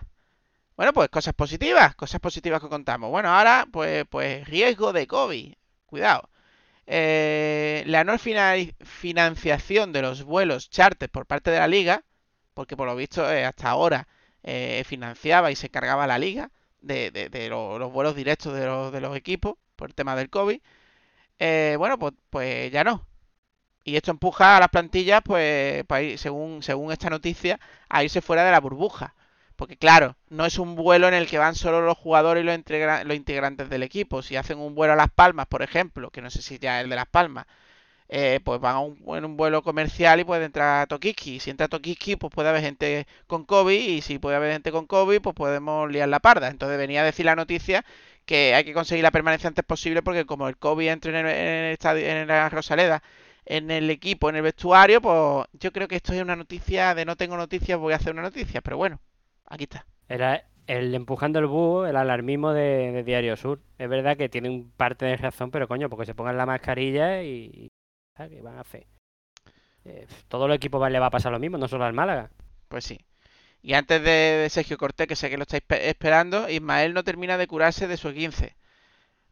Bueno, 0.77 0.93
pues 0.93 1.09
cosas 1.09 1.33
positivas, 1.33 1.93
cosas 1.95 2.19
positivas 2.21 2.61
que 2.61 2.69
contamos. 2.69 3.09
Bueno, 3.11 3.29
ahora, 3.29 3.67
pues, 3.71 4.05
pues 4.09 4.47
riesgo 4.47 4.93
de 4.93 5.07
COVID. 5.07 5.53
Cuidado. 5.85 6.29
Eh, 6.87 7.83
la 7.87 8.03
no 8.03 8.17
fina- 8.17 8.53
financiación 8.83 9.91
de 9.91 10.01
los 10.01 10.23
vuelos 10.23 10.69
charter 10.69 11.09
por 11.09 11.25
parte 11.25 11.51
de 11.51 11.59
la 11.59 11.67
liga, 11.67 12.03
porque 12.53 12.77
por 12.77 12.87
lo 12.87 12.95
visto 12.95 13.29
eh, 13.31 13.43
hasta 13.45 13.69
ahora 13.69 14.07
eh, 14.45 14.83
financiaba 14.87 15.51
y 15.51 15.57
se 15.57 15.69
cargaba 15.71 16.07
la 16.07 16.19
liga 16.19 16.51
de, 16.81 17.11
de- 17.11 17.29
de 17.29 17.49
lo- 17.49 17.79
los 17.79 17.93
vuelos 17.93 18.15
directos 18.15 18.55
de 18.55 18.65
los, 18.67 18.93
de 18.93 19.01
los 19.01 19.17
equipos 19.17 19.55
por 19.77 19.89
el 19.89 19.95
tema 19.95 20.15
del 20.17 20.31
COVID. 20.31 20.61
Eh, 21.39 21.75
bueno, 21.79 21.99
pues, 21.99 22.13
pues 22.29 22.71
ya 22.71 22.83
no. 22.83 23.05
Y 23.83 23.95
esto 23.97 24.11
empuja 24.11 24.57
a 24.57 24.59
las 24.59 24.69
plantillas, 24.69 25.21
pues, 25.23 25.85
según, 26.19 26.63
según 26.63 26.91
esta 26.91 27.09
noticia, 27.09 27.59
a 27.89 28.03
irse 28.03 28.21
fuera 28.21 28.43
de 28.43 28.51
la 28.51 28.59
burbuja. 28.59 29.15
Porque 29.55 29.77
claro, 29.77 30.17
no 30.29 30.45
es 30.45 30.59
un 30.59 30.75
vuelo 30.75 31.07
en 31.07 31.13
el 31.13 31.27
que 31.27 31.37
van 31.37 31.55
solo 31.55 31.81
los 31.81 31.97
jugadores 31.97 32.43
y 32.43 32.45
los, 32.45 32.57
los 33.05 33.15
integrantes 33.17 33.69
del 33.69 33.83
equipo. 33.83 34.21
Si 34.23 34.35
hacen 34.35 34.59
un 34.59 34.75
vuelo 34.75 34.93
a 34.93 34.95
Las 34.97 35.11
Palmas, 35.11 35.47
por 35.47 35.61
ejemplo, 35.63 36.11
que 36.11 36.21
no 36.21 36.29
sé 36.31 36.41
si 36.41 36.59
ya 36.59 36.79
es 36.79 36.83
el 36.85 36.89
de 36.89 36.95
Las 36.97 37.07
Palmas, 37.07 37.45
eh, 38.07 38.39
pues 38.43 38.59
van 38.61 38.75
a 38.75 38.79
un, 38.79 38.97
en 39.17 39.25
un 39.25 39.37
vuelo 39.37 39.63
comercial 39.63 40.19
y 40.19 40.23
puede 40.23 40.45
entrar 40.45 40.87
Tokiski. 40.87 41.39
Si 41.39 41.49
entra 41.49 41.67
Tokiski, 41.67 42.15
pues 42.15 42.31
puede 42.33 42.49
haber 42.49 42.61
gente 42.61 43.07
con 43.27 43.45
COVID 43.45 43.79
y 43.79 44.01
si 44.01 44.19
puede 44.19 44.35
haber 44.35 44.53
gente 44.53 44.71
con 44.71 44.85
COVID, 44.85 45.21
pues 45.21 45.35
podemos 45.35 45.91
liar 45.91 46.09
la 46.09 46.19
parda. 46.19 46.49
Entonces 46.49 46.77
venía 46.77 47.01
a 47.01 47.05
decir 47.05 47.25
la 47.25 47.35
noticia 47.35 47.83
que 48.25 48.55
hay 48.55 48.63
que 48.63 48.73
conseguir 48.73 49.03
la 49.03 49.11
permanencia 49.11 49.47
antes 49.47 49.65
posible 49.65 50.01
porque 50.01 50.25
como 50.25 50.47
el 50.47 50.57
COVID 50.57 50.89
entre 50.89 51.19
en 51.19 51.25
el, 51.25 51.35
en 51.35 51.47
el 51.65 51.73
estadio, 51.73 52.07
en 52.07 52.27
la 52.27 52.49
Rosaleda, 52.49 53.03
en 53.45 53.71
el 53.71 53.89
equipo, 53.89 54.29
en 54.29 54.35
el 54.37 54.41
vestuario, 54.43 55.01
pues 55.01 55.47
yo 55.53 55.71
creo 55.71 55.87
que 55.87 55.95
esto 55.95 56.13
es 56.13 56.21
una 56.21 56.35
noticia 56.35 56.95
de 56.95 57.05
no 57.05 57.15
tengo 57.15 57.37
noticias, 57.37 57.79
voy 57.79 57.93
a 57.93 57.97
hacer 57.97 58.13
una 58.13 58.23
noticia, 58.23 58.61
pero 58.61 58.77
bueno, 58.77 58.99
aquí 59.45 59.65
está. 59.65 59.85
Era 60.09 60.45
el 60.67 60.95
empujando 60.95 61.39
el 61.39 61.45
búho, 61.47 61.85
el 61.85 61.95
alarmismo 61.95 62.53
de, 62.53 62.91
de 62.91 63.03
Diario 63.03 63.37
Sur. 63.37 63.61
Es 63.77 63.89
verdad 63.89 64.17
que 64.17 64.29
tiene 64.29 64.49
un 64.49 64.71
parte 64.75 65.05
de 65.05 65.17
razón, 65.17 65.51
pero 65.51 65.67
coño, 65.67 65.89
porque 65.89 66.05
se 66.05 66.15
pongan 66.15 66.37
la 66.37 66.45
mascarilla 66.47 67.21
y 67.23 67.69
¿sabes? 68.15 68.31
¿qué 68.31 68.41
van 68.41 68.57
a 68.57 68.61
hacer? 68.61 68.87
Eh, 69.85 70.07
todo 70.27 70.45
el 70.47 70.53
equipo 70.53 70.87
le 70.89 70.99
va 70.99 71.07
a 71.07 71.11
pasar 71.11 71.31
lo 71.31 71.39
mismo, 71.39 71.57
no 71.57 71.67
solo 71.67 71.85
al 71.85 71.93
Málaga. 71.93 72.29
Pues 72.67 72.85
sí. 72.85 72.99
Y 73.63 73.73
antes 73.75 74.03
de, 74.03 74.47
Sergio 74.51 74.77
Cortés, 74.77 75.07
que 75.07 75.15
sé 75.17 75.29
que 75.29 75.37
lo 75.37 75.43
estáis 75.43 75.63
pe- 75.63 75.89
esperando, 75.89 76.49
Ismael 76.49 76.93
no 76.93 77.03
termina 77.03 77.37
de 77.37 77.47
curarse 77.47 77.87
de 77.87 77.97
su 77.97 78.13
15. 78.13 78.55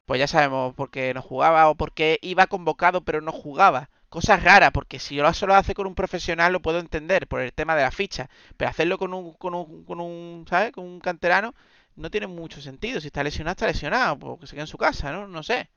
Pues 0.05 0.19
ya 0.19 0.27
sabemos 0.27 0.75
por 0.75 0.91
qué 0.91 1.13
no 1.13 1.21
jugaba 1.21 1.69
o 1.69 1.75
por 1.75 1.93
qué 1.93 2.19
iba 2.21 2.47
convocado 2.47 3.03
pero 3.05 3.21
no 3.21 3.31
jugaba. 3.31 3.89
Cosa 4.09 4.37
rara, 4.37 4.71
porque 4.71 4.99
si 4.99 5.17
lo 5.17 5.33
solo 5.33 5.55
hace 5.55 5.73
con 5.75 5.87
un 5.87 5.95
profesional 5.95 6.53
lo 6.53 6.61
puedo 6.61 6.79
entender 6.79 7.27
por 7.27 7.41
el 7.41 7.53
tema 7.53 7.75
de 7.75 7.83
la 7.83 7.91
ficha. 7.91 8.29
Pero 8.57 8.69
hacerlo 8.71 8.97
con 8.99 9.13
un, 9.13 9.33
con 9.35 9.55
un, 9.55 9.85
con 9.85 10.01
un, 10.01 10.45
¿sabes? 10.49 10.71
Con 10.73 10.85
un 10.85 10.99
canterano 11.01 11.55
no 11.95 12.11
tiene 12.11 12.27
mucho 12.27 12.61
sentido. 12.61 13.01
Si 13.01 13.07
está 13.07 13.23
lesionado, 13.23 13.53
está 13.53 13.67
lesionado. 13.67 14.19
Pues 14.19 14.39
que 14.41 14.47
se 14.47 14.53
quede 14.55 14.61
en 14.63 14.67
su 14.67 14.77
casa, 14.77 15.11
¿no? 15.13 15.27
No 15.27 15.43
sé. 15.43 15.69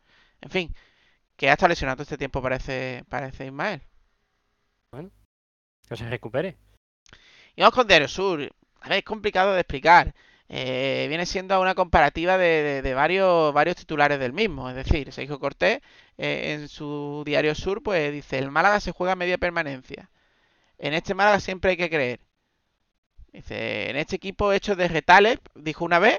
En 0.43 0.51
fin, 0.51 0.75
que 1.37 1.49
ha 1.51 1.55
estado 1.55 1.71
lesionado 1.71 1.97
todo 1.97 2.03
este 2.05 2.19
tiempo 2.19 2.43
parece, 2.43 3.05
parece 3.09 3.47
Ismael. 3.47 3.83
Que 5.89 5.97
se 5.97 6.09
recupere. 6.09 6.57
Y 7.57 7.61
vamos 7.63 7.75
con 7.75 7.87
Diario 7.89 8.09
Sur. 8.09 8.41
A 8.81 8.89
ver, 8.89 8.99
es 8.99 9.05
complicado 9.05 9.55
de 9.55 9.61
explicar. 9.61 10.15
Eh, 10.49 11.07
viene 11.09 11.27
siendo 11.27 11.61
una 11.61 11.75
comparativa 11.75 12.39
de, 12.39 12.47
de- 12.63 12.83
de 12.83 12.95
varios, 12.95 13.53
varios 13.53 13.77
titulares 13.77 14.19
del 14.21 14.33
mismo. 14.33 14.69
Es 14.71 14.77
decir, 14.77 15.13
Sergio 15.13 15.41
Cortés 15.41 15.81
eh, 16.19 16.55
en 16.55 16.69
su 16.69 17.23
Diario 17.27 17.55
Sur 17.55 17.83
pues 17.83 18.13
dice, 18.13 18.39
el 18.39 18.51
Málaga 18.51 18.81
se 18.81 18.93
juega 18.93 19.13
a 19.15 19.17
media 19.17 19.39
permanencia. 19.39 20.11
En 20.79 20.95
este 20.95 21.15
Málaga 21.15 21.41
siempre 21.41 21.73
hay 21.73 21.77
que 21.79 21.91
creer. 21.91 22.21
Dice, 23.33 23.91
en 23.91 23.97
este 23.97 24.17
equipo 24.17 24.53
hecho 24.53 24.75
de 24.77 24.89
retales, 24.89 25.39
dijo 25.55 25.85
una 25.85 25.99
vez. 26.01 26.19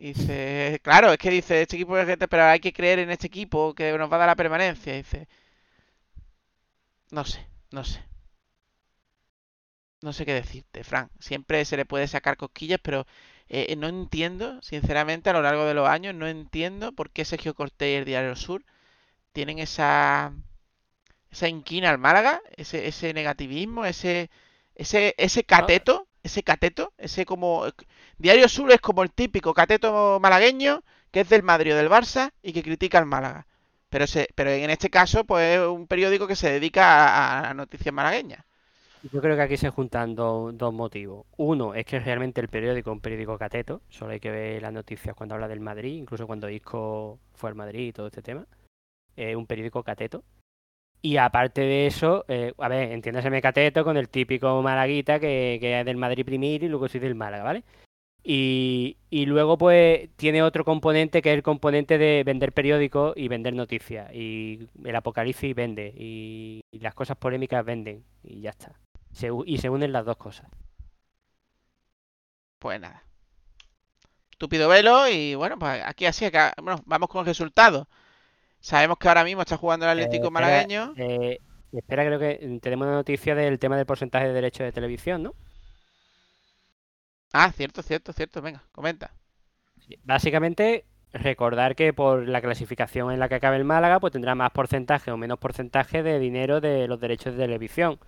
Dice, 0.00 0.80
claro, 0.82 1.12
es 1.12 1.18
que 1.18 1.30
dice, 1.30 1.62
este 1.62 1.76
equipo 1.76 1.96
es 1.98 2.06
retales, 2.06 2.28
pero 2.30 2.44
hay 2.44 2.58
que 2.60 2.72
creer 2.72 2.98
en 3.00 3.10
este 3.10 3.26
equipo 3.28 3.74
que 3.74 3.96
nos 3.98 4.10
va 4.10 4.16
a 4.16 4.18
dar 4.20 4.28
la 4.28 4.36
permanencia. 4.36 4.94
Dice, 4.94 5.28
no 7.10 7.24
sé, 7.24 7.46
no 7.70 7.84
sé. 7.84 8.00
No 10.02 10.12
sé 10.12 10.24
qué 10.26 10.34
decirte, 10.34 10.84
Frank. 10.84 11.10
Siempre 11.20 11.64
se 11.64 11.76
le 11.76 11.84
puede 11.86 12.06
sacar 12.08 12.36
cosquillas, 12.36 12.80
pero 12.82 13.06
eh, 13.48 13.76
no 13.76 13.88
entiendo, 13.88 14.60
sinceramente, 14.62 15.30
a 15.30 15.32
lo 15.34 15.42
largo 15.42 15.64
de 15.64 15.74
los 15.74 15.88
años, 15.88 16.14
no 16.14 16.26
entiendo 16.26 16.92
por 16.92 17.10
qué 17.10 17.24
Sergio 17.24 17.54
Cortés 17.54 17.90
y 17.92 17.94
el 17.96 18.04
Diario 18.04 18.36
Sur 18.36 18.64
tienen 19.32 19.58
esa, 19.60 20.34
esa 21.30 21.48
inquina 21.48 21.90
al 21.90 21.98
Málaga, 21.98 22.42
ese, 22.56 22.88
ese 22.88 23.14
negativismo, 23.14 23.84
ese, 23.86 24.30
ese, 24.74 25.14
ese 25.18 25.44
cateto, 25.44 26.08
ese 26.22 26.42
cateto, 26.42 26.92
ese 26.98 27.24
como... 27.26 27.64
Diario 28.18 28.48
Sur 28.48 28.70
es 28.72 28.80
como 28.80 29.02
el 29.02 29.12
típico 29.12 29.54
cateto 29.54 30.18
malagueño 30.20 30.82
que 31.10 31.20
es 31.20 31.28
del 31.28 31.42
Madrid 31.42 31.74
o 31.74 31.76
del 31.76 31.88
Barça 31.88 32.32
y 32.42 32.52
que 32.52 32.62
critica 32.62 32.98
al 32.98 33.06
Málaga. 33.06 33.46
Pero, 33.88 34.06
se, 34.06 34.28
pero 34.34 34.50
en 34.50 34.70
este 34.70 34.90
caso, 34.90 35.24
pues 35.24 35.58
es 35.58 35.66
un 35.66 35.86
periódico 35.86 36.26
que 36.26 36.36
se 36.36 36.50
dedica 36.50 37.48
a, 37.48 37.54
noticias 37.54 37.92
malagueñas. 37.92 38.44
Yo 39.12 39.20
creo 39.20 39.34
que 39.34 39.42
aquí 39.42 39.56
se 39.56 39.70
juntan 39.70 40.14
dos, 40.14 40.56
dos 40.56 40.72
motivos. 40.72 41.26
Uno 41.38 41.74
es 41.74 41.86
que 41.86 41.98
realmente 41.98 42.40
el 42.40 42.48
periódico 42.48 42.90
es 42.90 42.94
un 42.94 43.00
periódico 43.00 43.38
cateto, 43.38 43.82
solo 43.88 44.12
hay 44.12 44.20
que 44.20 44.30
ver 44.30 44.62
las 44.62 44.72
noticias 44.72 45.16
cuando 45.16 45.34
habla 45.34 45.48
del 45.48 45.60
Madrid, 45.60 45.96
incluso 45.96 46.26
cuando 46.26 46.50
Isco 46.50 47.18
fue 47.32 47.50
al 47.50 47.56
Madrid 47.56 47.88
y 47.88 47.92
todo 47.92 48.06
este 48.06 48.22
tema. 48.22 48.46
Es 49.16 49.34
un 49.34 49.46
periódico 49.46 49.82
cateto. 49.82 50.22
Y 51.02 51.16
aparte 51.16 51.62
de 51.62 51.86
eso, 51.86 52.24
eh, 52.28 52.52
a 52.58 52.68
ver, 52.68 52.92
entiéndaseme 52.92 53.40
cateto 53.40 53.84
con 53.84 53.96
el 53.96 54.08
típico 54.08 54.60
malaguita 54.62 55.18
que, 55.18 55.58
es 55.62 55.86
del 55.86 55.96
Madrid 55.96 56.24
primero 56.24 56.66
y 56.66 56.68
luego 56.68 56.88
soy 56.88 57.00
del 57.00 57.14
Málaga, 57.14 57.42
¿vale? 57.44 57.64
Y, 58.22 58.98
y 59.08 59.24
luego 59.26 59.56
pues 59.56 60.10
tiene 60.16 60.42
otro 60.42 60.64
componente 60.64 61.22
que 61.22 61.30
es 61.30 61.36
el 61.36 61.42
componente 61.42 61.96
de 61.96 62.22
vender 62.24 62.52
periódicos 62.52 63.14
y 63.16 63.28
vender 63.28 63.54
noticias. 63.54 64.12
Y 64.14 64.68
el 64.84 64.96
apocalipsis 64.96 65.54
vende. 65.54 65.94
Y, 65.96 66.62
las 66.72 66.94
cosas 66.94 67.16
polémicas 67.16 67.64
venden. 67.64 68.04
Y 68.22 68.42
ya 68.42 68.50
está. 68.50 68.74
Y 69.46 69.58
se 69.58 69.70
unen 69.70 69.92
las 69.92 70.04
dos 70.04 70.16
cosas. 70.16 70.46
Pues 72.58 72.78
nada. 72.80 73.02
Estúpido 74.30 74.68
velo 74.68 75.08
y 75.08 75.34
bueno, 75.34 75.58
pues 75.58 75.82
aquí 75.84 76.06
así, 76.06 76.24
acá, 76.24 76.54
bueno, 76.62 76.82
vamos 76.86 77.08
con 77.08 77.20
el 77.20 77.26
resultado. 77.26 77.88
Sabemos 78.60 78.98
que 78.98 79.08
ahora 79.08 79.24
mismo 79.24 79.42
está 79.42 79.56
jugando 79.56 79.86
el 79.86 79.92
Atlético 79.92 80.28
Eh, 80.28 80.30
Malagueño. 80.30 80.92
eh, 80.96 81.40
espera, 81.72 82.04
creo 82.04 82.18
que 82.18 82.58
tenemos 82.60 82.86
una 82.86 82.96
noticia 82.96 83.34
del 83.34 83.58
tema 83.58 83.76
del 83.76 83.86
porcentaje 83.86 84.28
de 84.28 84.32
derechos 84.34 84.64
de 84.64 84.72
televisión, 84.72 85.22
¿no? 85.22 85.34
Ah, 87.32 87.50
cierto, 87.52 87.82
cierto, 87.82 88.12
cierto. 88.12 88.42
Venga, 88.42 88.62
comenta. 88.72 89.12
Básicamente, 90.04 90.84
recordar 91.12 91.74
que 91.74 91.92
por 91.92 92.28
la 92.28 92.40
clasificación 92.40 93.12
en 93.12 93.18
la 93.20 93.28
que 93.28 93.36
acabe 93.36 93.56
el 93.56 93.64
Málaga, 93.64 93.98
pues 94.00 94.12
tendrá 94.12 94.34
más 94.34 94.50
porcentaje 94.50 95.10
o 95.10 95.16
menos 95.16 95.38
porcentaje 95.38 96.02
de 96.02 96.18
dinero 96.18 96.60
de 96.60 96.86
los 96.86 97.00
derechos 97.00 97.34
de 97.36 97.44
televisión. 97.44 97.98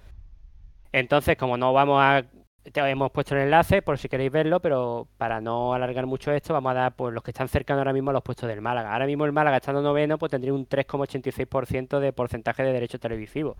Entonces, 0.93 1.37
como 1.37 1.57
no 1.57 1.73
vamos 1.73 2.01
a... 2.03 2.25
te 2.71 2.81
hemos 2.81 3.11
puesto 3.11 3.35
el 3.35 3.43
enlace 3.43 3.83
por 3.83 3.99
si 3.99 4.09
queréis 4.09 4.31
verlo, 4.31 4.61
pero 4.61 5.09
para 5.19 5.41
no 5.41 5.75
alargar 5.75 6.07
mucho 6.07 6.31
esto, 6.33 6.53
vamos 6.53 6.71
a 6.73 6.75
dar 6.75 6.97
pues 6.97 7.13
los 7.13 7.23
que 7.23 7.33
están 7.33 7.49
cercanos 7.49 7.81
ahora 7.81 7.93
mismo 7.93 8.11
a 8.11 8.13
los 8.13 8.23
puestos 8.23 8.49
del 8.49 8.61
Málaga. 8.61 8.93
Ahora 8.93 9.07
mismo 9.07 9.25
el 9.25 9.33
Málaga 9.33 9.57
estando 9.57 9.83
noveno, 9.83 10.19
pues 10.19 10.31
tendría 10.31 10.55
un 10.55 10.69
3,86% 10.69 11.99
de 11.99 12.13
porcentaje 12.13 12.63
de 12.63 12.73
derechos 12.73 13.01
televisivos. 13.01 13.57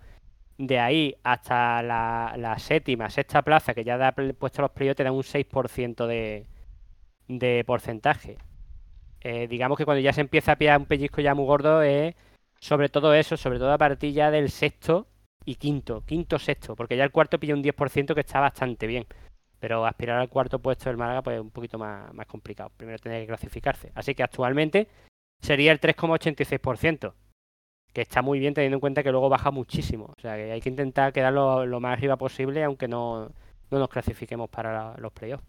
De 0.57 0.79
ahí 0.79 1.15
hasta 1.23 1.81
la, 1.83 2.55
séptima, 2.59 3.09
sexta 3.09 3.41
plaza, 3.41 3.73
que 3.73 3.83
ya 3.83 3.97
da 3.97 4.13
puesto 4.13 4.61
los 4.61 4.71
playoffs, 4.71 4.97
te 4.97 5.03
da 5.03 5.11
un 5.11 5.23
6% 5.23 6.07
de, 6.07 6.45
de 7.27 7.63
porcentaje. 7.65 8.37
Eh, 9.21 9.47
digamos 9.47 9.77
que 9.77 9.85
cuando 9.85 10.01
ya 10.01 10.13
se 10.13 10.21
empieza 10.21 10.53
a 10.53 10.55
pillar 10.57 10.79
un 10.79 10.85
pellizco 10.85 11.21
ya 11.21 11.33
muy 11.33 11.45
gordo 11.45 11.81
es 11.81 12.13
sobre 12.59 12.89
todo 12.89 13.13
eso, 13.13 13.35
sobre 13.37 13.59
todo 13.59 13.73
a 13.73 13.77
partir 13.77 14.13
ya 14.13 14.31
del 14.31 14.49
sexto 14.49 15.07
y 15.45 15.55
quinto, 15.55 16.03
quinto 16.05 16.39
sexto, 16.39 16.75
porque 16.75 16.97
ya 16.97 17.03
el 17.03 17.11
cuarto 17.11 17.39
pilla 17.39 17.53
un 17.53 17.63
10% 17.63 18.13
que 18.13 18.19
está 18.21 18.39
bastante 18.39 18.87
bien. 18.87 19.05
Pero 19.59 19.85
aspirar 19.85 20.19
al 20.19 20.29
cuarto 20.29 20.59
puesto 20.59 20.89
del 20.89 20.97
Málaga 20.97 21.21
pues 21.21 21.35
es 21.35 21.41
un 21.41 21.51
poquito 21.51 21.77
más, 21.77 22.13
más 22.13 22.27
complicado. 22.27 22.71
Primero 22.75 22.99
tiene 22.99 23.21
que 23.21 23.27
clasificarse. 23.27 23.91
Así 23.95 24.13
que 24.13 24.23
actualmente 24.23 24.89
sería 25.41 25.71
el 25.71 25.79
3,86%, 25.79 27.13
que 27.93 28.01
está 28.01 28.21
muy 28.21 28.39
bien 28.39 28.53
teniendo 28.53 28.77
en 28.77 28.81
cuenta 28.81 29.03
que 29.03 29.11
luego 29.11 29.29
baja 29.29 29.51
muchísimo. 29.51 30.13
O 30.17 30.21
sea 30.21 30.35
que 30.35 30.51
hay 30.51 30.61
que 30.61 30.69
intentar 30.69 31.13
quedar 31.13 31.33
lo, 31.33 31.79
más 31.79 31.93
arriba 31.93 32.17
posible, 32.17 32.63
aunque 32.63 32.87
no, 32.87 33.31
no 33.71 33.79
nos 33.79 33.89
clasifiquemos 33.89 34.49
para 34.49 34.97
los 34.97 35.11
playoffs. 35.13 35.45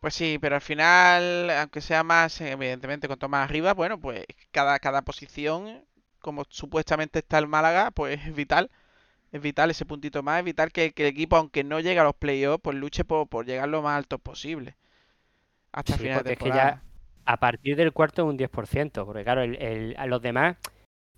Pues 0.00 0.14
sí, 0.14 0.38
pero 0.38 0.56
al 0.56 0.60
final, 0.60 1.48
aunque 1.48 1.80
sea 1.80 2.04
más, 2.04 2.38
evidentemente, 2.42 3.06
cuanto 3.06 3.26
más 3.30 3.48
arriba, 3.48 3.72
bueno, 3.72 3.98
pues 3.98 4.26
cada, 4.50 4.78
cada 4.78 5.00
posición, 5.00 5.82
como 6.24 6.44
supuestamente 6.50 7.20
está 7.20 7.38
el 7.38 7.48
Málaga, 7.48 7.92
pues 7.92 8.20
es 8.26 8.34
vital. 8.34 8.70
Es 9.32 9.42
vital 9.42 9.70
ese 9.70 9.86
puntito 9.86 10.22
más, 10.24 10.40
es 10.40 10.44
vital 10.46 10.72
que, 10.72 10.92
que 10.92 11.04
el 11.04 11.10
equipo, 11.10 11.36
aunque 11.36 11.64
no 11.64 11.80
llegue 11.80 12.00
a 12.00 12.04
los 12.04 12.16
playoffs, 12.16 12.62
pues 12.62 12.76
luche 12.78 13.04
por, 13.04 13.28
por 13.28 13.46
llegar 13.46 13.68
lo 13.70 13.82
más 13.82 13.98
alto 13.98 14.18
posible. 14.18 14.76
Hasta 15.72 15.96
Sí, 15.96 15.98
final 15.98 16.20
de 16.20 16.24
porque 16.24 16.32
es 16.34 16.38
que 16.38 16.52
temporada. 16.52 16.52
ya 16.52 16.82
a 17.26 17.36
partir 17.38 17.76
del 17.76 17.92
cuarto 17.92 18.22
es 18.22 18.28
un 18.28 18.36
10%, 18.36 19.04
porque 19.06 19.24
claro, 19.24 19.42
el, 19.42 19.56
el- 19.62 19.94
a 19.98 20.06
los 20.06 20.20
demás 20.22 20.56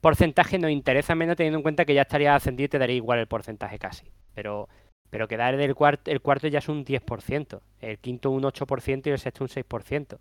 porcentajes 0.01 0.61
nos 0.61 0.71
interesan 0.73 1.19
menos 1.19 1.37
teniendo 1.37 1.59
en 1.59 1.63
cuenta 1.65 1.85
que 1.85 1.95
ya 1.95 2.03
estaría 2.03 2.35
ascendido 2.35 2.67
y 2.67 2.71
te 2.71 2.79
daría 2.81 2.97
igual 2.97 3.21
el 3.21 3.29
porcentaje 3.29 3.79
casi. 3.79 4.07
Pero, 4.35 4.69
pero 5.11 5.29
quedar 5.29 5.57
del 5.59 5.75
cuarto, 5.75 6.11
el 6.11 6.21
cuarto 6.23 6.49
ya 6.49 6.61
es 6.61 6.69
un 6.69 6.85
10%, 6.85 7.63
el 7.81 7.99
quinto 7.99 8.31
un 8.31 8.45
8% 8.47 9.11
y 9.11 9.13
el 9.13 9.19
sexto 9.19 9.45
un 9.45 9.49
6%. 9.51 10.21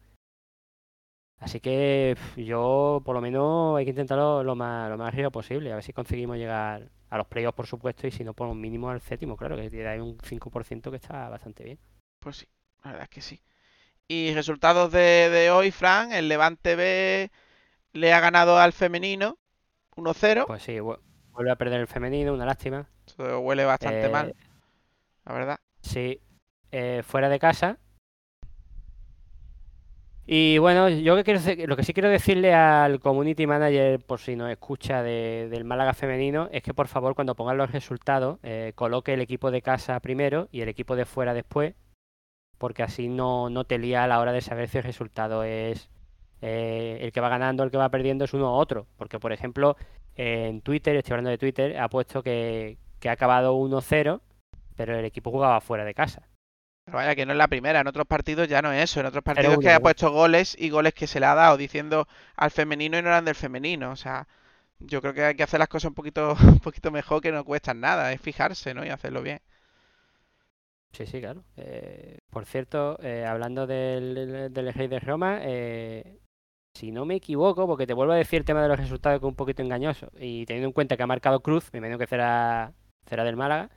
Así 1.39 1.59
que 1.59 2.17
yo, 2.38 3.01
por 3.05 3.13
lo 3.15 3.21
menos, 3.21 3.77
hay 3.77 3.86
que 3.86 3.91
intentarlo 3.91 4.43
lo 4.43 4.55
más, 4.55 4.89
lo 4.89 4.97
más 4.97 5.09
arriba 5.09 5.29
posible, 5.29 5.71
a 5.71 5.75
ver 5.75 5.83
si 5.83 5.93
conseguimos 5.93 6.38
llegar 6.38 6.89
a 7.09 7.17
los 7.17 7.27
playoffs, 7.27 7.55
por 7.55 7.67
supuesto, 7.67 8.07
y 8.07 8.11
si 8.11 8.23
no, 8.23 8.33
por 8.33 8.47
un 8.47 8.59
mínimo 8.59 8.89
al 8.89 9.01
séptimo, 9.01 9.38
claro, 9.38 9.55
que 9.55 9.88
ahí 9.88 9.99
un 9.99 10.17
5% 10.23 10.89
que 10.91 10.97
está 10.97 11.29
bastante 11.29 11.63
bien. 11.63 11.79
Pues 12.19 12.38
sí, 12.38 12.47
la 12.83 12.91
verdad 12.91 13.03
es 13.03 13.09
que 13.09 13.21
sí. 13.21 13.41
Y 14.07 14.33
resultados 14.33 14.91
de, 14.91 15.29
de 15.29 15.51
hoy, 15.51 15.71
Fran, 15.71 16.13
el 16.13 16.29
Levante 16.29 16.75
B 16.75 17.31
le 17.93 18.13
ha 18.13 18.19
ganado 18.19 18.57
al 18.59 18.73
femenino 18.73 19.39
1-0. 19.95 20.45
Pues 20.47 20.63
sí, 20.63 20.79
vu- 20.79 20.99
vuelve 21.33 21.51
a 21.51 21.55
perder 21.57 21.81
el 21.81 21.88
femenino, 21.88 22.33
una 22.33 22.45
lástima. 22.45 22.88
Eso 23.07 23.39
huele 23.39 23.65
bastante 23.65 24.07
Eh, 24.07 24.11
mal, 24.11 24.36
la 25.25 25.33
verdad. 25.33 25.59
Sí, 25.81 26.19
eh, 26.71 27.01
fuera 27.05 27.29
de 27.29 27.39
casa. 27.39 27.79
Y 30.28 30.57
bueno, 30.57 30.89
yo 30.89 31.15
que 31.15 31.23
quiero, 31.23 31.39
lo 31.67 31.76
que 31.76 31.84
sí 31.84 31.93
quiero 31.93 32.09
decirle 32.09 32.53
al 32.53 32.99
community 32.99 33.45
manager, 33.45 33.99
por 33.99 34.19
si 34.19 34.36
nos 34.36 34.49
escucha 34.49 35.03
de- 35.03 35.47
del 35.51 35.65
Málaga 35.65 35.93
femenino, 35.93 36.49
es 36.51 36.63
que 36.63 36.73
por 36.73 36.88
favor 36.88 37.13
cuando 37.13 37.36
pongan 37.36 37.57
los 37.57 37.71
resultados, 37.71 38.39
eh, 38.41 38.71
coloque 38.76 39.13
el 39.13 39.21
equipo 39.21 39.51
de 39.51 39.61
casa 39.61 39.99
primero 39.99 40.47
y 40.51 40.61
el 40.61 40.69
equipo 40.69 40.95
de 40.95 41.05
fuera 41.05 41.36
después, 41.36 41.76
porque 42.57 42.82
así 42.82 43.07
no, 43.07 43.49
no 43.51 43.65
te 43.65 43.78
lía 43.78 44.03
a 44.03 44.07
la 44.07 44.19
hora 44.19 44.32
de 44.32 44.41
saber 44.41 44.67
si 44.67 44.80
el 44.80 44.84
resultado 44.84 45.43
es 45.43 45.89
eh, 46.41 46.97
el 47.01 47.11
que 47.11 47.21
va 47.21 47.30
ganando, 47.30 47.63
el 47.63 47.69
que 47.71 47.78
va 47.78 47.89
perdiendo 47.89 48.26
es 48.26 48.34
uno 48.34 48.51
u 48.51 48.55
otro. 48.55 48.88
Porque 48.97 49.19
por 49.19 49.32
ejemplo, 49.32 49.78
en 50.15 50.61
Twitter, 50.61 50.95
estoy 50.95 51.13
hablando 51.13 51.30
de 51.30 51.38
Twitter, 51.38 51.78
ha 51.80 51.88
puesto 51.89 52.23
que, 52.23 52.78
que 52.99 53.09
ha 53.09 53.13
acabado 53.13 53.53
1-0, 53.55 54.21
pero 54.76 54.97
el 54.97 55.05
equipo 55.05 55.30
jugaba 55.32 55.61
fuera 55.61 55.86
de 55.86 55.93
casa. 55.93 56.28
Pero 56.95 57.07
vaya, 57.07 57.15
que 57.15 57.25
no 57.25 57.33
es 57.33 57.37
la 57.37 57.49
primera. 57.49 57.81
En 57.81 57.87
otros 57.87 58.07
partidos 58.07 58.47
ya 58.47 58.61
no 58.61 58.71
es 58.71 58.83
eso. 58.83 59.01
En 59.01 59.07
otros 59.07 59.21
partidos 59.21 59.57
uno, 59.57 59.59
que 59.59 59.69
ha 59.69 59.81
puesto 59.81 60.11
goles 60.11 60.55
y 60.57 60.69
goles 60.69 60.93
que 60.93 61.07
se 61.07 61.19
le 61.19 61.25
ha 61.25 61.35
dado 61.35 61.57
diciendo 61.57 62.07
al 62.37 62.51
femenino 62.51 62.97
y 62.97 63.01
no 63.01 63.09
eran 63.09 63.25
del 63.25 63.35
femenino. 63.35 63.91
O 63.91 63.97
sea, 63.97 64.27
yo 64.79 65.01
creo 65.01 65.13
que 65.13 65.25
hay 65.25 65.35
que 65.35 65.43
hacer 65.43 65.59
las 65.59 65.67
cosas 65.67 65.89
un 65.89 65.93
poquito, 65.93 66.35
un 66.41 66.59
poquito 66.59 66.91
mejor 66.91 67.21
que 67.21 67.33
no 67.33 67.43
cuestan 67.43 67.81
nada. 67.81 68.13
Es 68.13 68.21
fijarse, 68.21 68.73
¿no? 68.73 68.85
Y 68.85 68.89
hacerlo 68.89 69.21
bien. 69.21 69.41
Sí, 70.93 71.05
sí, 71.05 71.19
claro. 71.19 71.43
Eh, 71.57 72.19
por 72.29 72.45
cierto, 72.45 72.97
eh, 73.03 73.25
hablando 73.25 73.67
del, 73.67 74.53
del, 74.53 74.73
Rey 74.73 74.87
de 74.87 75.01
Roma, 75.01 75.39
eh, 75.41 76.19
si 76.73 76.93
no 76.93 77.03
me 77.03 77.15
equivoco, 77.15 77.67
porque 77.67 77.85
te 77.85 77.93
vuelvo 77.93 78.13
a 78.13 78.17
decir 78.17 78.39
el 78.39 78.45
tema 78.45 78.61
de 78.61 78.69
los 78.69 78.79
resultados 78.79 79.19
que 79.19 79.25
es 79.25 79.29
un 79.29 79.35
poquito 79.35 79.61
engañoso, 79.61 80.07
y 80.17 80.45
teniendo 80.45 80.69
en 80.69 80.73
cuenta 80.73 80.95
que 80.95 81.03
ha 81.03 81.07
marcado 81.07 81.41
Cruz, 81.41 81.69
me 81.73 81.79
imagino 81.79 81.97
que 81.97 82.07
será, 82.07 82.71
será 83.09 83.25
del 83.25 83.35
Málaga, 83.35 83.69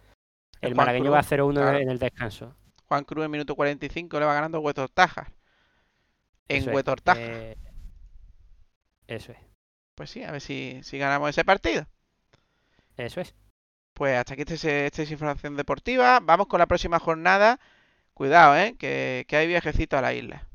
El 0.61 0.77
malagueño 0.77 1.07
Cruz, 1.07 1.15
va 1.15 1.19
a 1.19 1.23
0-1 1.25 1.53
claro. 1.55 1.79
en 1.79 1.91
el 1.91 1.99
descanso. 1.99 2.55
Juan 2.89 3.05
Cruz 3.05 3.25
en 3.25 3.31
minuto 3.31 3.55
45 3.55 4.19
le 4.19 4.27
va 4.27 4.35
ganando 4.35 4.61
Huetor 4.61 4.89
Tajas. 4.91 5.29
En 6.49 6.69
Huetor 6.75 7.01
Tajas. 7.01 7.23
eh, 7.23 7.57
eso 9.07 9.33
es, 9.33 9.39
Pues 9.95 10.11
sí, 10.11 10.23
a 10.23 10.31
ver 10.33 10.41
si, 10.41 10.81
si 10.83 10.99
ganamos 10.99 11.31
ese 11.31 11.45
partido. 11.45 11.87
eso 12.97 13.21
es. 13.21 13.35
Pues 13.95 14.17
hasta 14.17 14.35
aquí 14.35 14.45
este, 14.47 14.87
esta 14.87 15.03
es 15.03 15.11
información 15.11 15.57
deportiva. 15.57 16.21
Vamos 16.23 16.47
con 16.47 16.59
la 16.61 16.67
próxima 16.67 16.99
jornada. 16.99 17.59
Cuidado, 18.15 18.57
¿eh? 18.57 18.77
Que, 18.79 19.25
que 19.29 19.37
hay 19.37 19.47
viajecito 19.47 19.97
a 19.99 20.03
la 20.03 20.13
isla. 20.15 20.47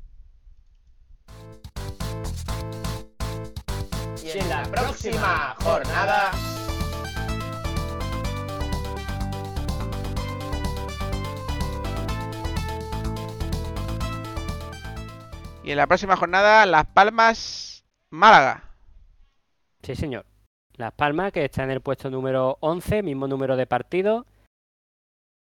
Y 4.22 4.38
en 4.38 4.48
la 4.48 4.62
próxima 4.64 5.54
jornada. 5.60 6.30
Y 15.64 15.70
en 15.70 15.76
la 15.76 15.86
próxima 15.86 16.16
jornada, 16.16 16.66
Las 16.66 16.86
Palmas, 16.86 17.84
Málaga. 18.10 18.64
Sí, 19.82 19.94
señor. 19.94 20.26
Las 20.76 20.92
Palmas, 20.92 21.32
que 21.32 21.44
está 21.44 21.64
en 21.64 21.70
el 21.70 21.80
puesto 21.80 22.10
número 22.10 22.58
11, 22.60 23.02
mismo 23.02 23.26
número 23.28 23.56
de 23.56 23.66
partidos. 23.66 24.26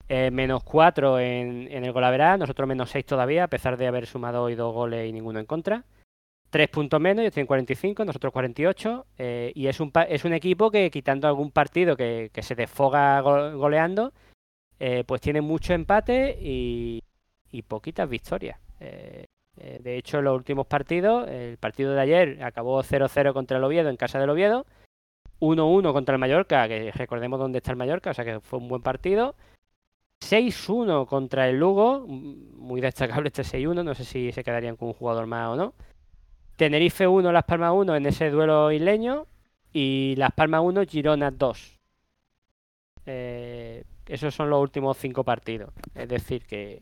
Eh, 0.07 0.29
menos 0.31 0.63
4 0.63 1.19
en, 1.19 1.67
el 1.71 1.91
golaveral, 1.91 2.39
nosotros 2.39 2.67
menos 2.67 2.91
6 2.91 3.05
todavía, 3.05 3.45
a 3.45 3.47
pesar 3.47 3.75
de 3.75 3.87
haber 3.87 4.05
sumado 4.05 4.43
hoy 4.43 4.53
dos 4.53 4.71
goles 4.73 5.09
y 5.09 5.11
ninguno 5.11 5.39
en 5.39 5.47
contra. 5.47 5.83
3 6.51 6.69
puntos 6.69 7.01
menos, 7.01 7.21
ellos 7.23 7.33
tienen 7.33 7.47
45, 7.47 8.05
nosotros 8.05 8.31
48. 8.31 9.05
eh, 9.17 9.51
y 9.55 9.67
es 9.67 9.79
un, 9.79 9.91
es 10.07 10.23
un 10.23 10.33
equipo 10.33 10.69
que, 10.69 10.91
quitando 10.91 11.27
algún 11.27 11.51
partido 11.51 11.97
que, 11.97 12.29
se 12.41 12.55
desfoga 12.55 13.19
go- 13.21 13.57
goleando, 13.57 14.13
eh, 14.79 15.03
pues 15.07 15.21
tiene 15.21 15.41
mucho 15.41 15.73
empate 15.73 16.37
y, 16.39 17.01
y 17.51 17.63
poquitas 17.63 18.07
victorias. 18.07 18.59
Eh, 19.57 19.79
de 19.81 19.97
hecho, 19.97 20.21
los 20.21 20.35
últimos 20.35 20.67
partidos, 20.67 21.27
el 21.29 21.57
partido 21.57 21.93
de 21.93 22.01
ayer 22.01 22.43
acabó 22.43 22.81
0-0 22.83 23.33
contra 23.33 23.57
el 23.57 23.63
Oviedo 23.63 23.89
en 23.89 23.97
casa 23.97 24.19
del 24.19 24.29
Oviedo, 24.29 24.65
1-1 25.39 25.93
contra 25.93 26.15
el 26.15 26.19
Mallorca, 26.19 26.67
que 26.67 26.91
recordemos 26.91 27.39
dónde 27.39 27.59
está 27.59 27.71
el 27.71 27.77
Mallorca, 27.77 28.11
o 28.11 28.13
sea 28.13 28.25
que 28.25 28.39
fue 28.39 28.59
un 28.59 28.67
buen 28.67 28.81
partido. 28.81 29.35
6-1 30.21 31.07
contra 31.07 31.49
el 31.49 31.59
Lugo, 31.59 32.05
muy 32.07 32.81
destacable 32.81 33.27
este 33.27 33.43
6-1, 33.43 33.83
no 33.83 33.93
sé 33.93 34.05
si 34.05 34.31
se 34.31 34.43
quedarían 34.43 34.75
con 34.75 34.89
un 34.89 34.93
jugador 34.93 35.27
más 35.27 35.49
o 35.49 35.55
no. 35.55 35.73
Tenerife 36.55 37.05
1, 37.07 37.31
Las 37.31 37.43
Palmas 37.43 37.73
1 37.73 37.95
en 37.95 38.05
ese 38.05 38.29
duelo 38.29 38.71
isleño 38.71 39.27
y 39.73 40.15
Las 40.17 40.31
Palmas 40.31 40.61
1, 40.63 40.83
Girona 40.85 41.31
2. 41.31 41.79
Eh, 43.07 43.83
esos 44.07 44.33
son 44.33 44.49
los 44.49 44.61
últimos 44.61 44.97
cinco 44.97 45.23
partidos. 45.23 45.73
Es 45.93 46.07
decir, 46.07 46.45
que, 46.45 46.81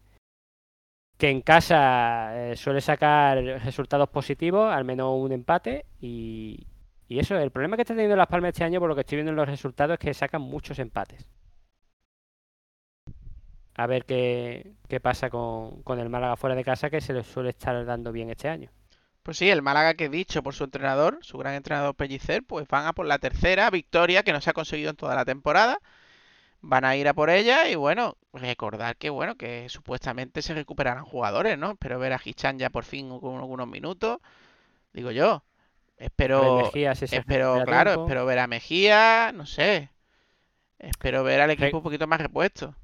que 1.24 1.30
en 1.30 1.42
casa 1.42 2.52
eh, 2.52 2.58
suele 2.58 2.82
sacar 2.82 3.38
resultados 3.38 4.10
positivos, 4.10 4.70
al 4.74 4.84
menos 4.84 5.14
un 5.18 5.32
empate. 5.32 5.86
Y, 6.02 6.68
eso, 7.08 7.38
el 7.38 7.50
problema 7.50 7.78
que 7.78 7.84
está 7.84 7.94
teniendo 7.94 8.18
Las 8.18 8.28
Palmas 8.28 8.50
este 8.50 8.66
año, 8.66 8.82
por 8.82 8.90
lo 8.90 8.96
que 8.96 9.02
estoy 9.02 9.16
viendo 9.16 9.30
en 9.30 9.38
los 9.38 9.48
resultados, 9.48 9.94
es 9.94 10.00
que 10.00 10.14
sacan 10.14 10.42
muchos 10.42 10.80
empates. 10.80 11.26
A 13.76 13.88
ver 13.88 14.04
qué, 14.04 14.74
qué 14.90 15.00
pasa 15.00 15.30
con, 15.30 15.82
con 15.84 15.98
el 16.00 16.10
Málaga 16.10 16.36
fuera 16.36 16.58
de 16.58 16.66
casa, 16.66 16.90
que 16.90 17.00
se 17.00 17.14
le 17.14 17.24
suele 17.24 17.52
estar 17.52 17.86
dando 17.86 18.12
bien 18.12 18.30
este 18.30 18.50
año. 18.50 18.70
Pues 19.22 19.38
sí, 19.38 19.50
el 19.50 19.62
Málaga 19.62 19.94
que 19.94 20.10
dicho 20.10 20.44
por 20.44 20.54
su 20.54 20.66
entrenador, 20.66 21.20
su 21.22 21.38
gran 21.38 21.54
entrenador 21.54 21.96
Pellicer, 21.96 22.44
pues 22.44 22.68
van 22.68 22.86
a 22.86 22.92
por 22.92 23.06
la 23.06 23.20
tercera 23.20 23.70
victoria 23.70 24.24
que 24.24 24.34
no 24.34 24.42
se 24.42 24.50
ha 24.50 24.54
conseguido 24.54 24.90
en 24.90 24.98
toda 24.98 25.16
la 25.16 25.24
temporada. 25.24 25.80
Van 26.66 26.86
a 26.86 26.96
ir 26.96 27.08
a 27.10 27.14
por 27.14 27.30
ella 27.30 27.68
y 27.70 27.76
bueno, 27.76 28.18
recordar 28.34 28.96
que 28.98 29.10
bueno, 29.12 29.36
que 29.36 29.68
supuestamente 29.70 30.42
se 30.42 30.54
recuperarán 30.56 31.04
jugadores, 31.06 31.58
¿no? 31.58 31.72
Espero 31.72 32.00
ver 32.00 32.14
a 32.14 32.22
Hichan 32.24 32.58
ya 32.58 32.70
por 32.72 32.86
fin 32.86 33.20
con 33.20 33.36
algunos 33.38 33.68
minutos. 33.68 34.20
Digo 34.94 35.12
yo. 35.12 35.44
Espero, 35.98 36.58
Mejía, 36.58 36.96
si 36.96 37.08
se 37.08 37.18
espero, 37.20 37.64
claro, 37.66 37.92
tiempo. 37.92 38.08
espero 38.08 38.26
ver 38.26 38.40
a 38.40 38.48
Mejía, 38.48 39.32
no 39.34 39.46
sé. 39.46 39.92
Espero 40.80 41.24
ver 41.24 41.42
al 41.42 41.50
Re- 41.58 41.72
equipo 41.72 41.78
un 41.78 41.84
poquito 41.84 42.08
más 42.08 42.22
repuesto. 42.22 42.76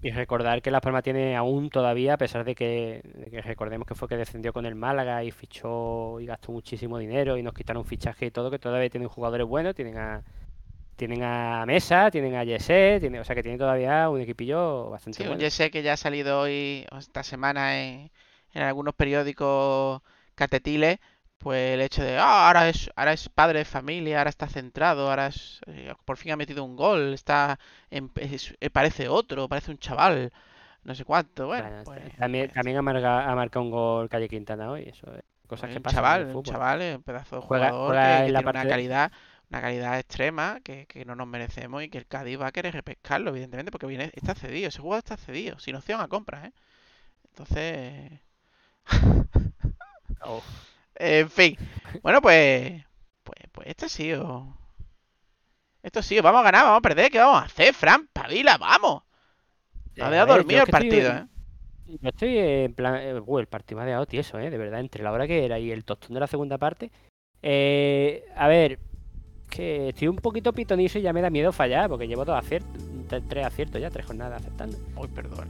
Y 0.00 0.10
recordar 0.12 0.62
que 0.62 0.70
Las 0.70 0.80
Palmas 0.80 1.02
tiene 1.02 1.36
aún 1.36 1.70
todavía, 1.70 2.14
a 2.14 2.18
pesar 2.18 2.44
de 2.44 2.54
que, 2.54 3.02
de 3.04 3.30
que 3.30 3.42
recordemos 3.42 3.86
que 3.86 3.96
fue 3.96 4.06
que 4.08 4.16
descendió 4.16 4.52
con 4.52 4.64
el 4.64 4.76
Málaga 4.76 5.24
y 5.24 5.32
fichó 5.32 6.20
y 6.20 6.26
gastó 6.26 6.52
muchísimo 6.52 6.98
dinero 6.98 7.36
y 7.36 7.42
nos 7.42 7.52
quitaron 7.52 7.84
fichaje 7.84 8.26
y 8.26 8.30
todo, 8.30 8.48
que 8.50 8.60
todavía 8.60 8.88
tienen 8.90 9.08
jugadores 9.08 9.46
buenos, 9.46 9.74
tienen 9.74 9.98
a 9.98 10.22
tienen 10.98 11.22
a 11.22 11.64
Mesa, 11.64 12.10
tienen 12.10 12.34
a 12.34 12.44
Yesé, 12.44 12.98
tiene, 13.00 13.20
o 13.20 13.24
sea 13.24 13.34
que 13.36 13.42
tiene 13.42 13.56
todavía 13.56 14.10
un 14.10 14.20
equipillo 14.20 14.90
bastante 14.90 15.16
Sí, 15.16 15.22
un 15.22 15.28
bueno. 15.30 15.40
Jesse 15.40 15.70
que 15.70 15.82
ya 15.82 15.94
ha 15.94 15.96
salido 15.96 16.40
hoy, 16.40 16.84
esta 16.98 17.22
semana, 17.22 17.80
en, 17.80 18.10
en 18.52 18.62
algunos 18.62 18.94
periódicos 18.94 20.02
catetiles, 20.34 20.98
pues 21.38 21.74
el 21.74 21.80
hecho 21.82 22.02
de, 22.02 22.18
ah, 22.18 22.48
ahora 22.48 22.68
es, 22.68 22.90
ahora 22.96 23.12
es 23.12 23.28
padre 23.28 23.60
de 23.60 23.64
familia, 23.64 24.18
ahora 24.18 24.30
está 24.30 24.48
centrado, 24.48 25.08
ahora 25.08 25.28
es, 25.28 25.60
eh, 25.68 25.94
por 26.04 26.16
fin 26.16 26.32
ha 26.32 26.36
metido 26.36 26.64
un 26.64 26.74
gol, 26.76 27.14
está, 27.14 27.58
en- 27.90 28.10
es- 28.16 28.54
eh, 28.60 28.70
parece 28.70 29.08
otro, 29.08 29.48
parece 29.48 29.70
un 29.70 29.78
chaval, 29.78 30.32
no 30.82 30.94
sé 30.96 31.04
cuánto, 31.04 31.46
bueno, 31.46 31.68
Bueno, 31.68 31.84
pues, 31.84 32.16
también, 32.16 32.46
pues, 32.46 32.54
también 32.54 32.76
ha, 32.78 32.82
marca- 32.82 33.30
ha 33.30 33.34
marcado 33.36 33.64
un 33.64 33.70
gol 33.70 34.08
Calle 34.08 34.28
Quintana 34.28 34.70
hoy, 34.70 34.82
eso 34.88 35.06
es 35.14 35.22
cosas 35.46 35.70
pues 35.70 35.72
que 35.72 35.76
un 35.78 35.82
pasan 35.84 35.98
en 35.98 36.04
chaval, 36.04 36.20
el 36.30 36.36
un 36.36 36.42
chaval, 36.42 36.82
eh, 36.82 36.96
un 36.96 37.02
pedazo 37.04 37.36
de 37.36 37.42
jugador 37.42 37.70
juega 37.86 38.24
que, 38.26 38.32
la 38.32 38.38
tiene 38.40 38.50
una 38.50 38.52
parte- 38.52 38.68
calidad, 38.68 39.12
una 39.50 39.60
calidad 39.62 39.98
extrema 39.98 40.60
que, 40.62 40.86
que 40.86 41.04
no 41.04 41.14
nos 41.16 41.26
merecemos 41.26 41.82
y 41.82 41.88
que 41.90 41.98
el 41.98 42.06
Cádiz 42.06 42.40
va 42.40 42.48
a 42.48 42.52
querer 42.52 42.74
repescarlo, 42.74 43.30
evidentemente, 43.30 43.70
porque 43.72 43.86
viene, 43.86 44.10
está 44.14 44.34
cedido, 44.34 44.68
ese 44.68 44.80
jugador 44.80 44.98
está 45.04 45.16
cedido, 45.16 45.58
sin 45.58 45.76
opción 45.76 46.00
a 46.00 46.08
compra, 46.08 46.46
¿eh? 46.46 46.52
Entonces... 47.30 48.20
Oh, 50.22 50.42
En 50.96 51.30
fin. 51.30 51.56
Bueno, 52.02 52.20
pues. 52.20 52.84
Pues, 53.22 53.38
pues 53.52 53.68
esto 53.68 53.86
ha 53.86 53.88
sido. 53.88 54.56
Esto 55.82 56.02
sido. 56.02 56.22
Vamos 56.22 56.40
a 56.40 56.44
ganar, 56.44 56.64
vamos 56.64 56.78
a 56.78 56.82
perder. 56.82 57.10
¿Qué 57.10 57.18
vamos 57.18 57.40
a 57.42 57.46
hacer, 57.46 57.72
Fran? 57.74 58.08
Pavila, 58.12 58.58
vamos. 58.58 59.02
Me 59.96 60.02
ha 60.04 60.10
dejado 60.10 60.34
dormido 60.34 60.62
el 60.62 60.66
que 60.66 60.70
estoy- 60.72 60.90
partido, 60.90 61.12
¿eh? 61.12 61.26
Yo 61.86 62.08
estoy 62.10 62.38
en 62.38 62.74
plan. 62.74 62.96
eh, 62.96 63.20
uh, 63.20 63.38
el 63.38 63.46
partido 63.46 63.78
me 63.78 63.82
ha 63.84 63.86
dejado 63.86 64.06
tieso, 64.06 64.38
¿eh? 64.38 64.50
De 64.50 64.58
verdad, 64.58 64.80
entre 64.80 65.02
la 65.02 65.12
hora 65.12 65.26
que 65.26 65.44
era 65.44 65.58
y 65.58 65.70
el 65.70 65.84
tostón 65.84 66.14
de 66.14 66.20
la 66.20 66.26
segunda 66.26 66.58
parte. 66.58 66.90
Eh, 67.42 68.24
a 68.36 68.48
ver, 68.48 68.78
que 69.48 69.88
estoy 69.90 70.08
un 70.08 70.16
poquito 70.16 70.52
pitonizo 70.52 70.98
y 70.98 71.02
ya 71.02 71.12
me 71.12 71.20
da 71.22 71.30
miedo 71.30 71.52
fallar, 71.52 71.88
porque 71.88 72.06
llevo 72.06 72.24
dos 72.24 72.36
aciertos, 72.38 72.70
tre- 73.08 73.22
tres 73.28 73.46
aciertos 73.46 73.80
ya, 73.80 73.90
tres 73.90 74.06
jornadas 74.06 74.40
acertando. 74.42 74.76
Uy, 74.96 75.08
perdón. 75.08 75.48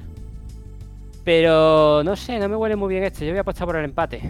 Pero 1.25 2.03
no 2.05 2.17
sé, 2.17 2.39
no 2.39 2.49
me 2.49 2.57
huele 2.57 2.77
muy 2.77 2.89
bien 2.89 3.05
esto. 3.05 3.25
Yo 3.25 3.31
voy 3.33 3.39
a 3.39 3.43
apostar 3.43 3.67
por 3.67 3.77
el 3.77 3.85
empate. 3.85 4.23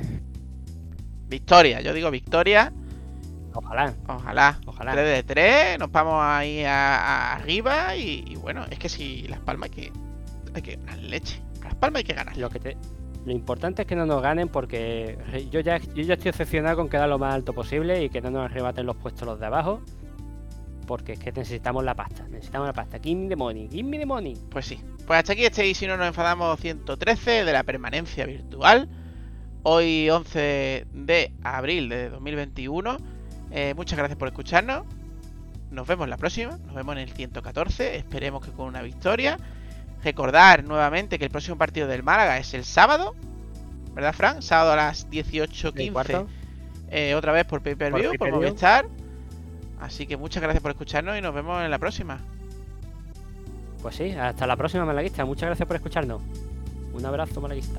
Victoria, 1.29 1.81
yo 1.81 1.93
digo 1.93 2.11
victoria. 2.11 2.73
Ojalá, 3.55 3.95
Ojalá. 4.07 4.59
ojalá. 4.67 4.93
3 4.93 5.05
de 5.17 5.23
3, 5.23 5.79
nos 5.79 5.91
vamos 5.91 6.15
ahí 6.23 6.65
a, 6.65 6.97
a- 6.97 7.33
arriba. 7.37 7.95
Y, 7.97 8.25
y 8.27 8.37
bueno, 8.37 8.65
es 8.71 8.79
que 8.79 8.89
si 8.89 9.27
Las 9.29 9.41
Palmas 9.41 9.71
hay 9.71 9.75
que. 9.77 9.93
Hay 10.55 10.63
que 10.63 10.77
ganar 10.77 10.99
leche. 10.99 11.41
A 11.63 11.65
Las 11.67 11.75
Palmas 11.75 12.01
hay 12.01 12.05
que 12.05 12.15
ganar. 12.15 12.37
Lo 12.37 12.49
que 12.51 12.59
te- 12.61 12.77
lo 13.25 13.33
importante 13.33 13.83
es 13.83 13.89
que 13.89 13.97
no 13.97 14.07
nos 14.07 14.23
ganen 14.23 14.49
porque 14.49 15.19
yo 15.51 15.61
ya, 15.61 15.79
yo 15.79 16.03
ya 16.03 16.15
estoy 16.15 16.31
obsesionado 16.31 16.77
con 16.77 16.89
quedar 16.89 17.09
lo 17.09 17.19
más 17.19 17.35
alto 17.35 17.53
posible 17.53 18.03
y 18.03 18.09
que 18.09 18.21
no 18.21 18.31
nos 18.31 18.47
arrebaten 18.47 18.87
los 18.87 18.97
puestos 18.97 19.27
los 19.27 19.41
de 19.41 19.47
abajo. 19.47 19.83
Porque 20.87 21.13
es 21.13 21.19
que 21.19 21.33
necesitamos 21.33 21.85
la 21.85 21.95
pasta, 21.95 22.27
necesitamos 22.29 22.67
la 22.67 22.73
pasta. 22.73 22.99
Give 22.99 23.21
me 23.21 23.29
the 23.29 23.37
money, 23.37 23.69
give 23.69 23.83
me 23.83 23.99
the 23.99 24.07
money. 24.07 24.35
Pues 24.51 24.65
sí. 24.65 24.81
Pues 25.07 25.19
hasta 25.19 25.35
aquí 25.35 25.45
este 25.45 25.67
y 25.67 25.75
si 25.75 25.87
no 25.87 25.99
nos 25.99 26.07
enfadamos 26.07 26.59
113 26.61 27.45
de 27.45 27.53
la 27.53 27.63
permanencia 27.63 28.25
virtual. 28.25 28.89
Hoy 29.65 30.09
11 30.09 30.87
de 30.91 31.33
abril 31.43 31.91
de 31.91 32.09
2021. 32.09 32.97
Eh, 33.51 33.75
muchas 33.77 33.99
gracias 33.99 34.19
por 34.19 34.29
escucharnos. 34.29 34.87
Nos 35.71 35.87
vemos 35.87 36.09
la 36.09 36.17
próxima. 36.17 36.57
Nos 36.57 36.75
vemos 36.75 36.95
en 36.95 37.03
el 37.03 37.11
114. 37.11 37.97
Esperemos 37.97 38.43
que 38.43 38.53
con 38.53 38.67
una 38.67 38.81
victoria. 38.81 39.39
Recordar 40.03 40.65
nuevamente 40.65 41.19
que 41.19 41.25
el 41.25 41.31
próximo 41.31 41.57
partido 41.59 41.89
del 41.89 42.03
Málaga 42.03 42.39
es 42.39 42.55
el 42.55 42.65
sábado. 42.65 43.15
¿Verdad, 43.95 44.13
Fran? 44.13 44.43
Sábado 44.43 44.73
a 44.73 44.77
las 44.77 45.05
¿El 45.11 45.25
18.15. 45.25 45.93
cuarto? 45.93 46.27
eh, 46.91 47.15
otra 47.15 47.33
vez 47.33 47.45
por 47.47 47.63
pay-per-view, 47.63 48.11
por, 48.11 48.19
pay-per-view. 48.19 48.49
Movistar. 48.49 48.87
Así 49.81 50.07
que 50.07 50.17
muchas 50.17 50.43
gracias 50.43 50.63
por 50.63 50.71
escucharnos 50.71 51.17
y 51.19 51.21
nos 51.21 51.35
vemos 51.35 51.63
en 51.63 51.71
la 51.71 51.79
próxima. 51.79 52.19
Pues 53.83 53.97
sí, 53.97 54.11
hasta 54.13 54.47
la 54.47 54.57
próxima 54.57 54.85
malaguista. 54.85 55.25
Muchas 55.25 55.47
gracias 55.49 55.67
por 55.67 55.77
escucharnos. 55.77 56.21
Un 56.93 57.07
abrazo 57.07 57.41
malaguista. 57.41 57.79